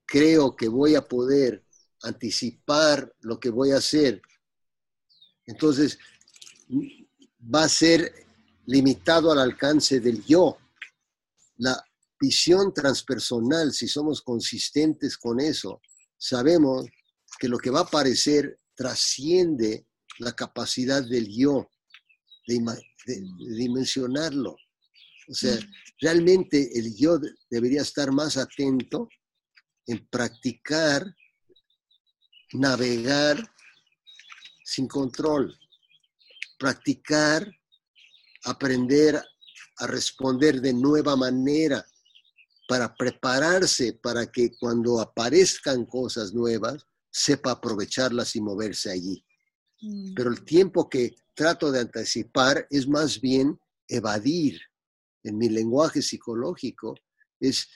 creo 0.07 0.57
que 0.57 0.69
voy 0.69 0.95
a 0.95 1.07
poder 1.07 1.63
anticipar 2.03 3.15
lo 3.21 3.39
que 3.39 3.51
voy 3.51 3.73
a 3.73 3.77
hacer, 3.77 4.23
entonces 5.45 5.99
va 7.55 7.65
a 7.65 7.69
ser 7.69 8.11
limitado 8.65 9.31
al 9.31 9.41
alcance 9.41 10.01
del 10.01 10.25
yo. 10.25 10.57
La 11.59 11.85
visión 12.19 12.73
transpersonal, 12.73 13.75
si 13.75 13.87
somos 13.87 14.23
consistentes 14.23 15.19
con 15.19 15.39
eso, 15.39 15.83
sabemos 16.17 16.87
que 17.39 17.47
lo 17.47 17.59
que 17.59 17.69
va 17.69 17.81
a 17.81 17.83
aparecer 17.83 18.59
trasciende 18.75 19.87
la 20.19 20.33
capacidad 20.33 21.03
del 21.03 21.29
yo 21.29 21.69
de, 22.59 23.21
dimensionarlo. 23.57 24.57
O 25.29 25.35
sea, 25.35 25.57
realmente 26.01 26.79
el 26.79 26.95
yo 26.97 27.19
debería 27.49 27.83
estar 27.83 28.11
más 28.13 28.37
atento 28.37 29.09
en 29.87 30.07
practicar, 30.09 31.05
navegar 32.53 33.39
sin 34.65 34.89
control, 34.89 35.57
practicar, 36.59 37.51
aprender 38.45 39.23
a 39.79 39.87
responder 39.87 40.61
de 40.61 40.73
nueva 40.73 41.17
manera 41.17 41.85
para 42.69 42.95
prepararse 42.95 43.95
para 43.95 44.31
que 44.31 44.57
cuando 44.57 45.01
aparezcan 45.01 45.87
cosas 45.87 46.33
nuevas, 46.33 46.87
sepa 47.11 47.53
aprovecharlas 47.53 48.37
y 48.37 48.41
moverse 48.41 48.91
allí. 48.91 49.25
Mm. 49.81 50.15
Pero 50.15 50.31
el 50.31 50.45
tiempo 50.45 50.89
que 50.89 51.15
trato 51.35 51.71
de 51.71 51.81
anticipar 51.81 52.67
es 52.71 52.87
más 52.89 53.21
bien 53.21 53.59
evadir. 53.89 54.61
En 55.23 55.37
mi 55.37 55.49
lenguaje 55.49 56.01
psicológico 56.01 56.95
es 57.39 57.69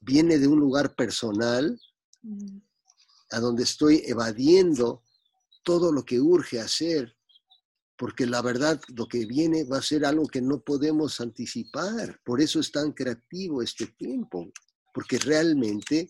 viene 0.00 0.38
de 0.38 0.46
un 0.46 0.60
lugar 0.60 0.94
personal 0.94 1.78
mm. 2.22 2.58
a 3.30 3.40
donde 3.40 3.64
estoy 3.64 4.02
evadiendo 4.06 5.02
todo 5.62 5.90
lo 5.90 6.04
que 6.04 6.20
urge 6.20 6.60
hacer, 6.60 7.16
porque 7.96 8.26
la 8.26 8.40
verdad 8.40 8.80
lo 8.94 9.08
que 9.08 9.26
viene 9.26 9.64
va 9.64 9.78
a 9.78 9.82
ser 9.82 10.04
algo 10.04 10.26
que 10.26 10.40
no 10.40 10.60
podemos 10.60 11.20
anticipar. 11.20 12.20
Por 12.24 12.40
eso 12.40 12.60
es 12.60 12.70
tan 12.70 12.92
creativo 12.92 13.62
este 13.62 13.86
tiempo, 13.86 14.52
porque 14.94 15.18
realmente 15.18 16.08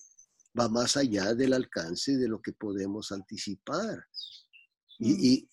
va 0.59 0.68
más 0.68 0.97
allá 0.97 1.34
del 1.34 1.53
alcance 1.53 2.16
de 2.16 2.28
lo 2.28 2.40
que 2.42 2.53
podemos 2.53 3.12
anticipar. 3.12 4.07
Y, 4.99 5.49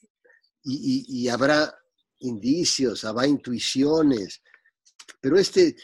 y, 0.64 1.06
y 1.08 1.28
habrá 1.28 1.74
indicios, 2.20 3.04
habrá 3.04 3.28
intuiciones, 3.28 4.42
pero 5.20 5.38
este, 5.38 5.76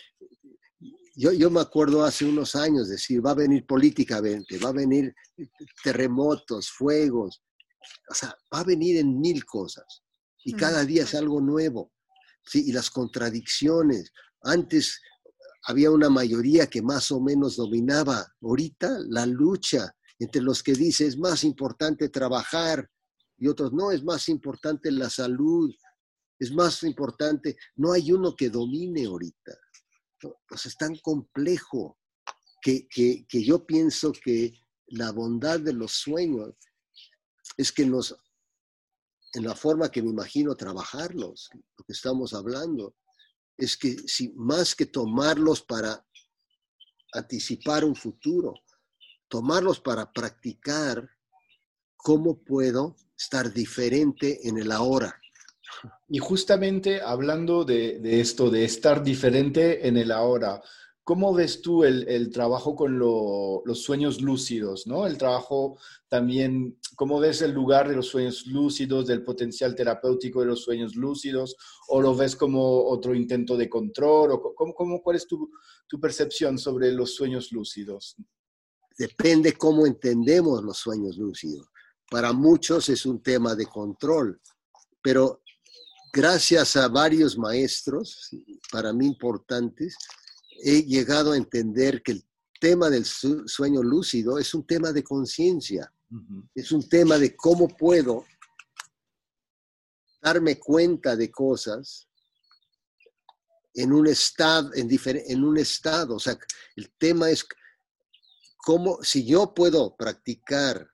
yo, 1.16 1.50
me 1.50 1.60
acuerdo 1.60 2.04
hace 2.04 2.26
unos 2.26 2.56
años 2.56 2.88
decir, 2.88 3.26
va 3.26 3.32
a 3.32 3.36
venir 3.36 3.66
políticamente, 3.66 4.58
va 4.58 4.70
a 4.70 4.74
venir 4.74 5.14
terremotos, 5.84 6.70
fuegos, 6.70 7.42
o 8.10 8.14
sea, 8.14 8.36
va 8.54 8.60
a 8.60 8.64
venir 8.64 8.98
en 8.98 9.20
mil 9.20 9.46
cosas 9.46 10.04
y 10.46 10.54
cada 10.54 10.86
día 10.86 11.04
es 11.04 11.16
algo 11.16 11.42
nuevo. 11.42 11.92
¿sí? 12.46 12.66
Y 12.68 12.72
las 12.72 12.90
contradicciones. 12.90 14.12
Antes 14.44 15.02
había 15.64 15.92
una 15.92 16.10
mayoría 16.10 16.68
que 16.68 16.82
más 16.82 17.12
o 17.12 17.20
menos 17.20 17.58
dominaba. 17.58 18.26
Ahorita 18.42 19.00
la 19.10 19.26
lucha 19.26 19.94
entre 20.18 20.42
los 20.42 20.64
que 20.64 20.74
dicen 20.74 21.08
es 21.08 21.18
más 21.18 21.44
importante 21.44 22.10
trabajar 22.10 22.90
y 23.40 23.48
otros 23.48 23.74
no, 23.74 23.92
es 23.92 24.04
más 24.04 24.30
importante 24.30 24.92
la 24.92 25.10
salud, 25.10 25.74
es 26.38 26.52
más 26.52 26.84
importante. 26.84 27.58
No 27.76 27.94
hay 27.94 28.12
uno 28.12 28.36
que 28.36 28.50
domine 28.50 29.06
ahorita 29.06 29.58
pues 30.48 30.66
es 30.66 30.76
tan 30.78 30.96
complejo 30.98 31.98
que, 32.62 32.88
yo 33.32 33.66
pienso 33.66 34.12
que 34.12 34.54
la 34.88 35.12
bondad 35.12 35.60
de 35.60 35.74
los 35.74 35.94
sueños 35.94 36.56
es 37.58 37.72
que 37.72 37.86
nos, 37.86 38.16
en 39.34 39.46
la 39.46 39.56
forma 39.56 39.90
que 39.90 40.02
me 40.02 40.10
imagino 40.10 40.56
trabajarlos, 40.56 41.50
lo 41.54 41.86
que 41.86 41.94
estamos 41.94 42.34
hablando, 42.34 42.96
es 43.58 43.78
que 43.78 43.98
si 44.08 44.30
más 44.36 44.76
que 44.76 44.86
tomarlos 44.86 45.62
para 45.62 46.06
anticipar 47.14 47.84
un 47.84 47.96
futuro, 47.96 48.54
tomarlos 49.28 49.80
para 49.80 50.12
practicar 50.12 51.10
cómo 51.96 52.44
puedo 52.44 52.96
estar 53.20 53.54
diferente 53.54 54.48
en 54.48 54.58
el 54.58 54.72
ahora. 54.72 55.20
Y 56.08 56.20
justamente 56.20 57.02
hablando 57.02 57.66
de, 57.66 58.00
esto, 58.22 58.50
de 58.50 58.64
estar 58.64 59.04
diferente 59.04 59.88
en 59.88 59.98
el 59.98 60.12
ahora, 60.12 60.62
¿cómo 61.04 61.34
ves 61.34 61.62
tú 61.62 61.84
el, 61.84 62.30
trabajo 62.32 62.76
con 62.76 62.98
los 62.98 63.84
sueños 63.84 64.22
lúcidos, 64.22 64.88
¿no? 64.88 65.06
El 65.06 65.18
trabajo 65.18 65.78
también, 66.08 66.80
¿cómo 66.96 67.20
ves 67.20 67.42
el 67.42 67.52
lugar 67.52 67.90
de 67.90 67.98
los 67.98 68.08
sueños 68.08 68.48
lúcidos, 68.48 69.06
del 69.06 69.24
potencial 69.24 69.76
terapéutico 69.76 70.40
de 70.40 70.48
los 70.48 70.64
sueños 70.64 70.96
lúcidos? 70.96 71.58
¿O 71.90 72.02
lo 72.02 72.16
ves 72.16 72.38
como 72.38 72.86
otro 72.86 73.14
intento 73.14 73.58
de 73.58 73.70
control? 73.70 74.32
¿O 74.32 74.56
cómo, 74.56 75.02
¿Cuál 75.04 75.18
es 75.18 75.28
tu, 75.28 75.52
tu 75.88 76.00
percepción 76.00 76.58
sobre 76.58 76.92
los 76.94 77.16
sueños 77.16 77.52
lúcidos? 77.52 78.16
Depende 78.98 79.54
cómo 79.54 79.86
entendemos 79.86 80.64
los 80.64 80.78
sueños 80.78 81.18
lúcidos. 81.18 81.68
Para 82.10 82.34
muchos 82.34 82.90
es 82.90 83.06
un 83.06 83.22
tema 83.22 83.56
de 83.56 83.68
control, 83.68 84.42
pero 85.02 85.44
gracias 86.12 86.76
a 86.76 86.88
varios 86.88 87.38
maestros, 87.38 88.30
para 88.72 88.92
mí 88.94 89.06
importantes, 89.06 89.96
he 90.64 90.84
llegado 90.84 91.34
a 91.34 91.38
entender 91.38 92.02
que 92.02 92.14
el 92.14 92.26
tema 92.60 92.90
del 92.90 93.06
sueño 93.06 93.84
lúcido 93.84 94.40
es 94.40 94.54
un 94.54 94.66
tema 94.66 94.92
de 94.92 95.04
conciencia, 95.04 95.94
es 96.56 96.72
un 96.72 96.90
tema 96.90 97.18
de 97.18 97.36
cómo 97.36 97.68
puedo 97.68 98.26
darme 100.22 100.60
cuenta 100.60 101.16
de 101.16 101.32
cosas 101.32 102.08
en 103.74 103.94
un 103.94 104.08
estado, 104.08 104.72
en, 104.74 104.90
en 105.06 105.44
un 105.44 105.58
estado. 105.58 106.16
O 106.16 106.20
sea, 106.20 106.38
el 106.76 106.92
tema 106.98 107.30
es 107.30 107.46
cómo, 108.58 109.00
si 109.04 109.26
yo 109.26 109.54
puedo 109.54 109.96
practicar 109.96 110.90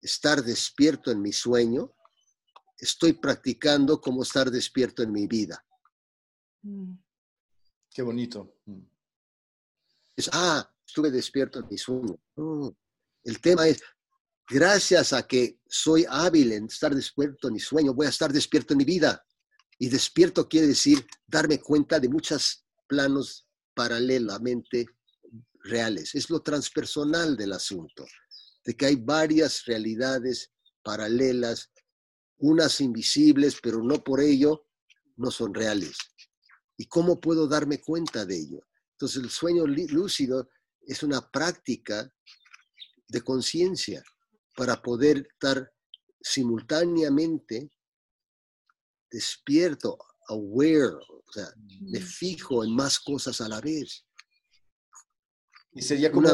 estar 0.00 0.42
despierto 0.42 1.10
en 1.10 1.20
mi 1.20 1.32
sueño, 1.32 1.94
estoy 2.78 3.14
practicando 3.14 4.00
cómo 4.00 4.22
estar 4.22 4.50
despierto 4.50 5.02
en 5.02 5.12
mi 5.12 5.26
vida. 5.26 5.64
Mm. 6.62 6.94
Qué 7.92 8.02
bonito. 8.02 8.56
Mm. 8.66 8.82
Es, 10.16 10.30
ah, 10.32 10.68
estuve 10.86 11.10
despierto 11.10 11.60
en 11.60 11.66
mi 11.70 11.78
sueño. 11.78 12.18
el 13.24 13.40
tema 13.40 13.68
es, 13.68 13.80
gracias 14.48 15.12
a 15.12 15.26
que 15.26 15.60
soy 15.68 16.04
hábil 16.08 16.52
en 16.52 16.64
estar 16.66 16.94
despierto 16.94 17.48
en 17.48 17.54
mi 17.54 17.60
sueño, 17.60 17.94
voy 17.94 18.06
a 18.06 18.10
estar 18.10 18.32
despierto 18.32 18.74
en 18.74 18.78
mi 18.78 18.84
vida. 18.84 19.24
Y 19.78 19.88
despierto 19.88 20.48
quiere 20.48 20.66
decir 20.66 21.06
darme 21.26 21.58
cuenta 21.58 21.98
de 21.98 22.08
muchos 22.08 22.66
planos 22.86 23.46
paralelamente 23.74 24.86
reales. 25.64 26.14
Es 26.14 26.28
lo 26.28 26.42
transpersonal 26.42 27.36
del 27.36 27.52
asunto, 27.52 28.04
de 28.64 28.76
que 28.76 28.86
hay 28.86 28.96
varias 28.96 29.64
realidades 29.64 30.52
paralelas, 30.82 31.70
unas 32.38 32.80
invisibles, 32.80 33.58
pero 33.62 33.82
no 33.82 34.02
por 34.02 34.20
ello 34.20 34.66
no 35.16 35.30
son 35.30 35.54
reales. 35.54 35.96
¿Y 36.76 36.86
cómo 36.86 37.20
puedo 37.20 37.46
darme 37.46 37.80
cuenta 37.80 38.24
de 38.24 38.38
ello? 38.38 38.66
Entonces 38.92 39.22
el 39.22 39.30
sueño 39.30 39.66
lúcido 39.66 40.48
es 40.80 41.02
una 41.02 41.30
práctica 41.30 42.10
de 43.08 43.20
conciencia 43.22 44.02
para 44.56 44.80
poder 44.80 45.28
estar 45.32 45.72
simultáneamente 46.20 47.70
despierto, 49.10 49.98
aware, 50.28 50.94
o 50.94 51.32
sea, 51.32 51.52
me 51.80 52.00
fijo 52.00 52.64
en 52.64 52.74
más 52.74 53.00
cosas 53.00 53.40
a 53.40 53.48
la 53.48 53.60
vez. 53.60 54.06
Y 55.72 55.82
sería 55.82 56.10
como, 56.10 56.28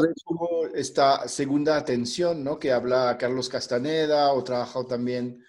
esta 0.73 1.27
segunda 1.27 1.77
atención, 1.77 2.43
¿no? 2.43 2.57
Que 2.57 2.71
habla 2.71 3.17
Carlos 3.19 3.49
Castaneda 3.49 4.33
o 4.33 4.43
trabajado 4.43 4.87
también 4.87 5.43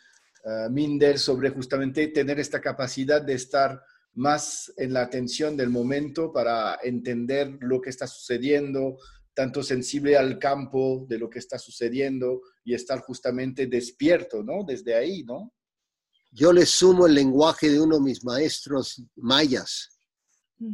uh, 0.45 0.71
Minder 0.71 1.19
sobre 1.19 1.51
justamente 1.51 2.09
tener 2.09 2.39
esta 2.39 2.61
capacidad 2.61 3.23
de 3.23 3.35
estar 3.35 3.83
más 4.15 4.73
en 4.77 4.93
la 4.93 5.03
atención 5.03 5.57
del 5.57 5.71
momento 5.71 6.33
para 6.33 6.79
entender 6.83 7.57
lo 7.61 7.81
que 7.81 7.91
está 7.91 8.07
sucediendo, 8.07 8.99
tanto 9.33 9.63
sensible 9.63 10.17
al 10.17 10.39
campo 10.39 11.07
de 11.09 11.19
lo 11.19 11.31
que 11.31 11.39
está 11.39 11.59
sucediendo 11.59 12.43
y 12.65 12.75
estar 12.75 13.01
justamente 13.01 13.69
despierto, 13.69 14.43
¿no? 14.43 14.65
Desde 14.67 14.95
ahí, 14.95 15.23
¿no? 15.23 15.55
Yo 16.31 16.53
le 16.53 16.67
sumo 16.67 17.07
el 17.07 17.15
lenguaje 17.15 17.71
de 17.71 17.81
uno 17.81 17.97
de 17.97 18.03
mis 18.03 18.23
maestros 18.25 19.03
mayas, 19.17 19.99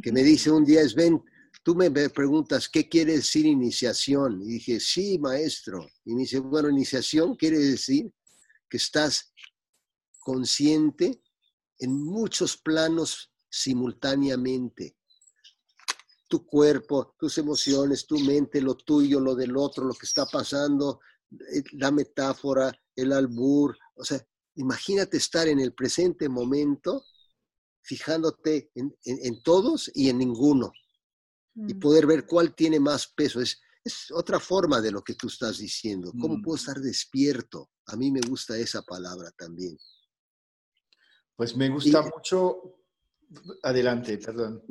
que 0.01 0.11
me 0.11 0.23
dice 0.23 0.51
un 0.51 0.65
día, 0.65 0.81
es, 0.81 0.95
ven, 0.95 1.21
tú 1.65 1.73
me 1.73 1.89
preguntas, 1.89 2.69
¿qué 2.69 2.87
quiere 2.87 3.13
decir 3.13 3.47
iniciación? 3.47 4.39
Y 4.43 4.53
dije, 4.53 4.79
sí, 4.79 5.17
maestro. 5.17 5.89
Y 6.05 6.13
me 6.13 6.21
dice, 6.21 6.37
bueno, 6.37 6.69
iniciación 6.69 7.35
quiere 7.35 7.57
decir 7.57 8.13
que 8.69 8.77
estás 8.77 9.33
consciente 10.19 11.23
en 11.79 11.91
muchos 11.91 12.55
planos 12.55 13.31
simultáneamente. 13.49 14.95
Tu 16.27 16.45
cuerpo, 16.45 17.15
tus 17.17 17.35
emociones, 17.39 18.05
tu 18.05 18.19
mente, 18.19 18.61
lo 18.61 18.75
tuyo, 18.75 19.19
lo 19.19 19.33
del 19.33 19.57
otro, 19.57 19.85
lo 19.85 19.95
que 19.95 20.05
está 20.05 20.27
pasando, 20.27 20.99
eh, 21.51 21.63
la 21.71 21.89
metáfora, 21.89 22.71
el 22.95 23.11
albur. 23.11 23.75
O 23.95 24.05
sea, 24.05 24.23
imagínate 24.53 25.17
estar 25.17 25.47
en 25.47 25.59
el 25.59 25.73
presente 25.73 26.29
momento 26.29 27.05
fijándote 27.81 28.69
en, 28.75 29.41
todos 29.41 29.89
y 29.95 30.09
en 30.09 30.19
ninguno 30.19 30.71
y 31.55 31.73
mm. 31.73 31.79
poder 31.79 32.05
ver 32.05 32.25
cuál 32.25 32.53
tiene 32.53 32.79
más 32.79 33.07
peso. 33.07 33.41
Es, 33.41 33.61
es 33.83 34.11
otra 34.11 34.39
forma 34.39 34.81
de 34.81 34.91
lo 34.91 35.03
que 35.03 35.15
tú 35.15 35.27
estás 35.27 35.57
diciendo. 35.57 36.11
¿Cómo 36.19 36.41
puedo 36.41 36.55
mm. 36.55 36.59
estar 36.59 36.77
despierto? 36.79 37.71
A 37.87 37.95
mí 37.95 38.11
me 38.11 38.21
gusta 38.21 38.57
esa 38.57 38.81
palabra 38.81 39.31
también. 39.37 39.77
Pues 41.35 41.55
me 41.55 41.69
gusta 41.69 42.01
mucho 42.01 42.75
Adelante, 43.63 44.17
perdón. 44.17 44.63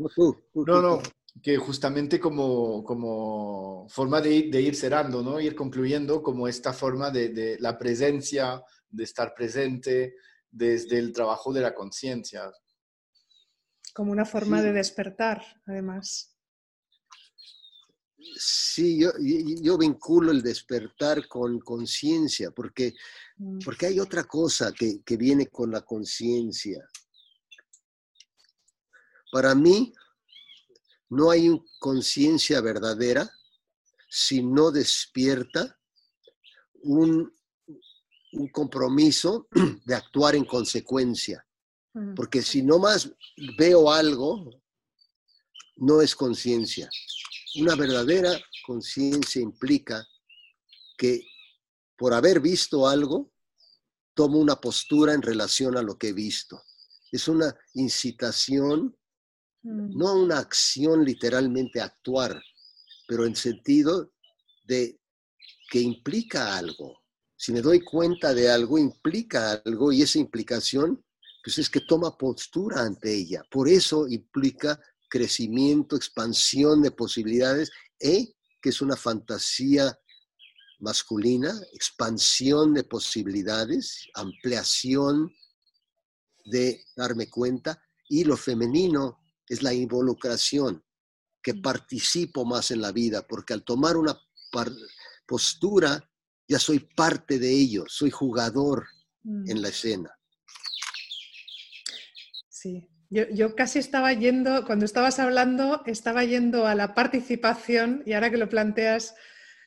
No, 0.55 0.83
no, 0.83 1.03
que 1.43 1.57
justamente 1.57 2.21
como, 2.21 2.85
como 2.85 3.87
forma 3.89 4.21
de 4.21 4.35
ir, 4.35 4.51
de 4.51 4.61
ir 4.61 4.77
cerrando, 4.77 5.23
¿no? 5.23 5.41
Ir 5.41 5.55
concluyendo 5.55 6.23
como 6.23 6.49
esta 6.49 6.73
forma 6.73 7.11
de, 7.11 7.31
de 7.31 7.59
la 7.61 7.77
presencia, 7.77 8.63
de 8.89 9.05
estar 9.05 9.35
presente 9.35 10.17
desde 10.51 10.99
el 10.99 11.13
trabajo 11.13 11.53
de 11.53 11.61
la 11.61 11.75
conciencia. 11.75 12.51
Como 13.93 14.13
una 14.13 14.25
forma 14.25 14.63
de 14.63 14.73
despertar, 14.73 15.43
además. 15.67 16.34
Sí, 18.37 19.01
yo, 19.01 19.11
yo, 19.21 19.79
vinculo 19.79 20.31
el 20.31 20.43
despertar 20.43 21.29
con 21.29 21.61
conciencia, 21.61 22.51
porque, 22.51 22.95
mm. 23.37 23.59
porque 23.65 23.87
hay 23.87 24.01
otra 24.01 24.25
cosa 24.25 24.73
que, 24.73 25.03
que 25.03 25.17
viene 25.17 25.49
con 25.49 25.71
la 25.71 25.83
conciencia. 25.83 26.89
Para 29.31 29.55
mí, 29.55 29.93
no 31.11 31.31
hay 31.31 31.51
conciencia 31.79 32.61
verdadera 32.61 33.31
si 34.09 34.43
no 34.43 34.71
despierta 34.71 35.79
un, 36.83 37.33
compromiso 38.53 39.49
de 39.85 39.95
actuar 39.95 40.35
en 40.35 40.45
consecuencia. 40.45 41.45
Porque 42.17 42.43
si 42.43 42.63
no 42.63 42.81
más 42.81 43.09
veo 43.57 43.93
algo, 43.93 44.51
no 45.77 46.01
es 46.01 46.17
conciencia. 46.17 46.91
Una 47.57 47.75
verdadera 47.77 48.39
conciencia 48.67 49.41
implica 49.41 50.07
que 50.99 51.23
por 51.97 52.13
haber 52.13 52.41
visto 52.41 52.89
algo, 52.89 53.33
tomo 54.15 54.39
una 54.39 54.57
postura 54.57 55.15
en 55.15 55.23
relación 55.23 55.77
a 55.77 55.83
lo 55.83 55.97
que 55.97 56.09
he 56.09 56.13
visto. 56.13 56.63
Es 57.11 57.29
una 57.29 57.55
incitación 57.75 58.97
Mm. 59.65 59.97
no 59.97 60.15
una 60.15 60.39
acción 60.39 61.05
literalmente 61.05 61.81
actuar, 61.81 62.41
pero 63.09 63.25
en 63.25 63.35
sentido 63.35 64.13
de 64.67 65.01
que 65.71 65.81
implica 65.81 66.57
algo. 66.57 67.03
Si 67.37 67.51
me 67.51 67.63
doy 67.63 67.81
cuenta 67.81 68.35
de 68.35 68.51
algo, 68.51 68.79
implica 68.79 69.63
algo 69.65 69.91
y 69.91 70.03
esa 70.03 70.19
implicación, 70.19 71.03
pues 71.43 71.59
es 71.59 71.71
que 71.71 71.81
toma 71.81 72.17
postura 72.17 72.83
ante 72.83 73.15
ella. 73.15 73.43
Por 73.51 73.69
eso 73.69 74.07
implica 74.07 74.79
crecimiento, 75.15 75.95
expansión 75.95 76.83
de 76.83 76.91
posibilidades, 76.91 77.71
e 78.01 78.35
que 78.61 78.71
es 78.71 78.83
una 78.83 78.97
fantasía 78.97 79.97
masculina, 80.81 81.55
expansión 81.73 82.75
de 82.75 82.83
posibilidades, 82.83 84.09
ampliación 84.15 85.33
de 86.47 86.85
darme 86.97 87.31
cuenta, 87.31 87.81
y 88.09 88.25
lo 88.25 88.37
femenino 88.37 89.21
es 89.49 89.63
la 89.63 89.73
involucración, 89.73 90.85
que 91.41 91.55
mm. 91.55 91.63
participo 91.63 92.45
más 92.45 92.73
en 92.73 92.81
la 92.81 92.91
vida, 92.91 93.25
porque 93.25 93.53
al 93.55 93.63
tomar 93.63 93.97
una 93.97 94.19
postura 95.29 96.11
ya 96.49 96.59
soy 96.59 96.81
parte 96.81 97.39
de 97.39 97.53
ello, 97.53 97.85
soy 97.87 98.11
jugador 98.11 98.89
en 99.23 99.63
la 99.63 99.69
mm. 99.69 99.71
escena. 99.71 100.11
Sí, 102.49 102.89
yo, 103.15 103.55
casi 103.55 103.79
estaba 103.79 104.13
yendo, 104.13 104.65
cuando 104.65 104.85
estabas 104.85 105.19
hablando, 105.19 105.83
estaba 105.87 106.25
yendo 106.25 106.67
a 106.67 106.75
la 106.75 106.95
participación 106.95 108.03
y 108.07 108.13
ahora 108.13 108.31
que 108.31 108.37
lo 108.37 108.49
planteas 108.49 109.15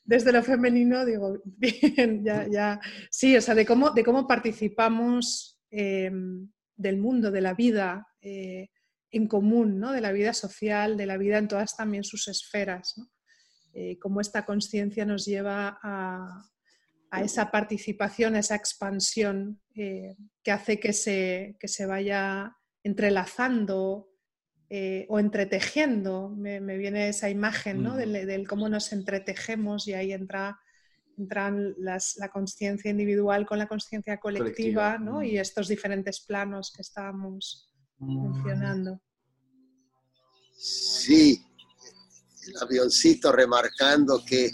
desde 0.03 0.31
lo 0.31 0.43
femenino, 0.43 1.05
digo, 1.05 1.41
bien, 1.45 2.23
ya, 2.23 2.47
ya, 2.49 2.79
sí, 3.09 3.35
o 3.35 3.41
sea, 3.41 3.55
de 3.55 3.65
cómo, 3.65 3.91
de 3.91 4.03
cómo 4.03 4.27
participamos 4.27 5.59
em, 5.69 6.49
del 6.75 6.97
mundo, 6.97 7.31
de 7.31 7.41
la 7.41 7.53
vida. 7.53 8.07
Eh, 8.21 8.69
en 9.11 9.27
común, 9.27 9.79
¿no? 9.79 9.91
de 9.91 10.01
la 10.01 10.11
vida 10.11 10.33
social, 10.33 10.97
de 10.97 11.05
la 11.05 11.17
vida 11.17 11.37
en 11.37 11.47
todas 11.47 11.75
también 11.75 12.03
sus 12.03 12.27
esferas. 12.27 12.93
¿no? 12.97 13.09
Eh, 13.73 13.97
cómo 13.99 14.21
esta 14.21 14.45
conciencia 14.45 15.05
nos 15.05 15.25
lleva 15.25 15.79
a, 15.81 16.43
esa 17.21 17.51
participación, 17.51 18.35
a 18.35 18.39
esa 18.39 18.55
expansión 18.55 19.61
eh, 19.75 20.17
que 20.43 20.51
hace 20.51 20.79
que 20.79 20.93
se, 20.93 21.55
que 21.59 21.67
se 21.67 21.85
vaya 21.85 22.56
entrelazando 22.83 24.09
eh, 24.69 25.05
o 25.09 25.19
entretejiendo. 25.19 26.29
Me, 26.29 26.59
viene 26.59 27.09
esa 27.09 27.29
imagen 27.29 27.83
¿no? 27.83 27.95
del, 27.95 28.47
cómo 28.47 28.69
nos 28.69 28.91
entretejemos 28.91 29.87
y 29.87 29.93
ahí 29.93 30.11
entra 30.11 30.59
entran 31.17 31.73
la 31.79 32.29
conciencia 32.31 32.91
individual 32.91 33.45
con 33.47 33.57
la 33.57 33.67
conciencia 33.67 34.19
colectiva, 34.19 34.99
¿no? 34.99 35.23
y 35.23 35.39
estos 35.39 35.67
diferentes 35.67 36.21
planos 36.21 36.71
que 36.71 36.83
estábamos 36.83 37.73
mencionando. 37.97 39.01
Sí, 40.55 41.43
el 42.47 42.57
avioncito 42.61 43.31
remarcando 43.31 44.23
que, 44.25 44.51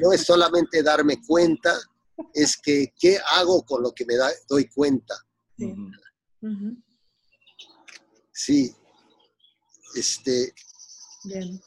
no 0.00 0.12
es 0.12 0.22
solamente 0.22 0.82
darme 0.82 1.20
cuenta, 1.26 1.74
es 2.32 2.56
que 2.56 2.92
qué 2.98 3.18
hago 3.36 3.62
con 3.64 3.82
lo 3.82 3.92
que 3.92 4.04
me 4.06 4.14
doy 4.48 4.68
cuenta. 4.68 5.14
Sí. 5.58 5.74
Este. 9.94 10.54
Bien. 11.24 11.60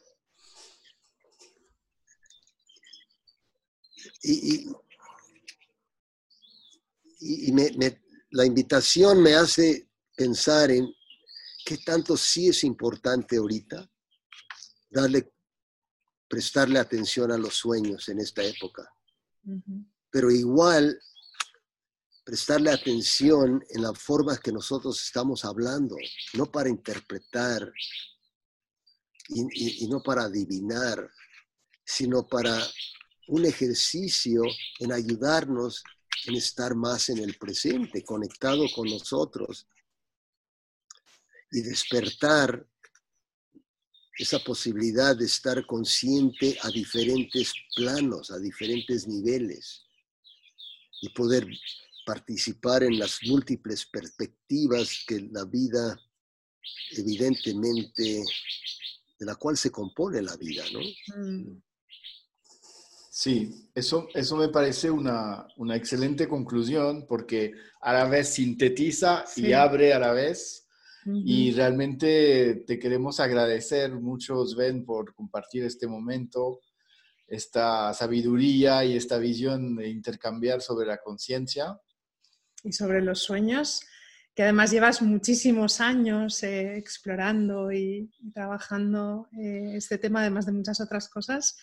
Y, 4.21 4.67
la 8.31 8.45
invitación 8.45 9.21
me 9.21 9.33
hace 9.33 9.89
pensar 10.15 10.71
en 10.71 10.87
qué 11.65 11.77
tanto 11.79 12.15
sí 12.15 12.49
es 12.49 12.63
importante 12.63 13.37
ahorita 13.37 13.89
darle 14.89 15.33
prestarle 16.29 16.79
atención 16.79 17.31
a 17.31 17.37
los 17.37 17.55
sueños 17.55 18.07
en 18.09 18.19
esta 18.19 18.43
época. 18.43 18.87
Pero 20.11 20.29
igual 20.29 21.01
prestarle 22.29 22.69
atención 22.69 23.65
en 23.71 23.81
las 23.81 23.97
formas 23.97 24.39
que 24.39 24.51
nosotros 24.51 25.01
estamos 25.01 25.43
hablando, 25.45 25.95
no 26.35 26.45
para 26.45 26.69
interpretar 26.69 27.73
y, 29.29 29.87
no 29.87 30.03
para 30.03 30.25
adivinar, 30.25 31.09
sino 31.83 32.27
para 32.27 32.55
un 33.29 33.45
ejercicio 33.47 34.43
en 34.77 34.91
ayudarnos 34.91 35.83
en 36.27 36.35
estar 36.35 36.75
más 36.75 37.09
en 37.09 37.17
el 37.17 37.35
presente, 37.35 38.03
conectado 38.03 38.67
con 38.75 38.87
nosotros 38.87 39.65
y 41.51 41.61
despertar 41.61 42.63
esa 44.19 44.37
posibilidad 44.37 45.17
de 45.17 45.25
estar 45.25 45.65
consciente 45.65 46.59
a 46.61 46.69
diferentes 46.69 47.53
planos, 47.75 48.29
a 48.29 48.37
diferentes 48.37 49.07
niveles 49.07 49.87
y 51.01 51.09
poder 51.09 51.47
participar 52.09 52.81
en 52.81 52.97
las 52.97 53.19
múltiples 53.27 53.85
perspectivas 53.85 55.03
que 55.05 55.29
la 55.31 55.45
vida, 55.45 55.95
evidentemente, 56.97 58.23
de 59.19 59.25
la 59.27 59.35
cual 59.35 59.55
se 59.55 59.69
compone 59.69 60.19
la 60.19 60.35
vida, 60.35 60.63
¿no? 60.73 60.79
Mm. 61.15 61.61
Sí, 63.11 63.69
eso, 63.75 64.07
eso 64.15 64.37
me 64.37 64.47
parece 64.47 64.89
una, 64.89 65.45
excelente 65.75 66.27
conclusión 66.27 67.05
porque 67.07 67.51
a 67.79 67.93
la 67.93 68.05
vez 68.05 68.29
sintetiza 68.29 69.25
y 69.35 69.53
abre 69.53 69.93
a 69.93 69.99
la 69.99 70.11
vez 70.11 70.67
y 71.05 71.51
realmente 71.51 72.63
te 72.65 72.79
queremos 72.79 73.19
agradecer 73.19 73.93
mucho, 73.93 74.45
Sven, 74.47 74.83
por 74.83 75.13
compartir 75.13 75.63
este 75.63 75.85
momento, 75.85 76.61
esta 77.29 77.93
sabiduría 77.93 78.83
y 78.83 78.95
esta 78.95 79.17
visión 79.17 79.75
de 79.75 79.89
intercambiar 79.89 80.61
sobre 80.61 80.87
la 80.87 80.97
conciencia. 80.97 81.79
Y 82.63 82.73
sobre 82.73 83.01
los 83.01 83.23
sueños, 83.23 83.81
que 84.35 84.43
además 84.43 84.71
llevas 84.71 85.01
muchísimos 85.01 85.81
años 85.81 86.43
eh, 86.43 86.77
explorando 86.77 87.71
y, 87.71 88.09
trabajando 88.33 89.27
eh, 89.37 89.73
este 89.75 89.97
tema, 89.97 90.21
además 90.21 90.45
de 90.45 90.51
muchas 90.51 90.79
otras 90.81 91.09
cosas 91.09 91.57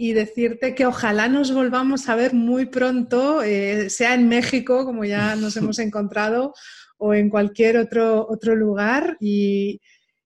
y 0.00 0.12
decirte 0.12 0.76
que 0.76 0.86
ojalá 0.86 1.28
nos 1.28 1.52
volvamos 1.52 2.08
a 2.08 2.14
ver 2.14 2.32
muy 2.32 2.66
pronto, 2.66 3.42
eh, 3.42 3.90
sea 3.90 4.14
en 4.14 4.28
México, 4.28 4.84
como 4.84 5.04
ya 5.04 5.34
nos 5.34 5.56
hemos 5.56 5.80
encontrado, 5.80 6.54
o 6.98 7.14
en 7.14 7.28
cualquier 7.28 7.76
otro, 7.78 8.24
otro 8.30 8.54
lugar. 8.54 9.16
Y, 9.20 9.80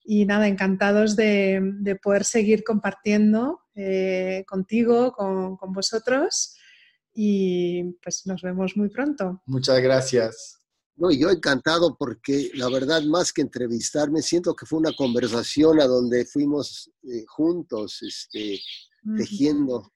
nada, 0.05 0.47
encantados 0.47 1.17
de, 1.17 1.99
poder 2.03 2.25
seguir 2.25 2.65
compartiendo 2.65 3.61
eh, 3.75 4.45
contigo, 4.47 5.13
con, 5.13 5.73
vosotros. 5.73 6.55
Y 7.15 7.83
pues 8.03 8.27
nos 8.27 8.43
vemos 8.43 8.77
muy 8.77 8.89
pronto. 8.89 9.43
Muchas 9.47 9.81
gracias. 9.81 10.59
No, 10.97 11.11
yo 11.11 11.31
encantado 11.31 11.97
porque 11.97 12.51
la 12.55 12.69
verdad, 12.69 13.03
más 13.03 13.33
que 13.33 13.43
entrevistarme, 13.43 14.23
siento 14.23 14.55
que 14.55 14.67
fue 14.67 14.79
una 14.79 14.93
conversación 14.97 15.81
a 15.81 15.87
donde 15.87 16.25
fuimos 16.27 16.91
eh, 17.03 17.25
juntos, 17.27 18.03
este, 18.03 18.61
tejiendo 19.17 19.93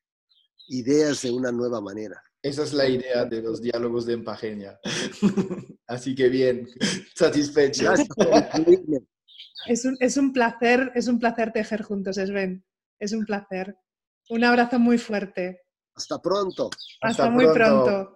ideas 0.68 1.22
de 1.22 1.30
una 1.30 1.52
nueva 1.52 1.80
manera. 1.80 2.20
Esa 2.42 2.62
es 2.62 2.72
la 2.72 2.88
idea 2.88 3.24
de 3.24 3.42
los 3.42 3.60
diálogos 3.60 4.06
de 4.06 4.14
Empagenia. 4.14 4.78
Así 5.86 6.14
que 6.14 6.28
bien, 6.28 6.68
satisfecho. 7.14 7.92
Es 9.66 9.84
un, 9.84 9.96
es 10.00 10.16
un 10.16 10.32
placer, 10.32 10.92
es 10.94 11.08
un 11.08 11.18
placer 11.18 11.52
tejer 11.52 11.82
juntos, 11.82 12.16
Sven. 12.16 12.64
Es 12.98 13.12
un 13.12 13.24
placer. 13.24 13.76
Un 14.28 14.44
abrazo 14.44 14.78
muy 14.78 14.98
fuerte. 14.98 15.65
Hasta 15.96 16.18
pronto. 16.18 16.70
Hasta, 17.00 17.30
muy 17.30 17.46
pronto. 17.46 18.15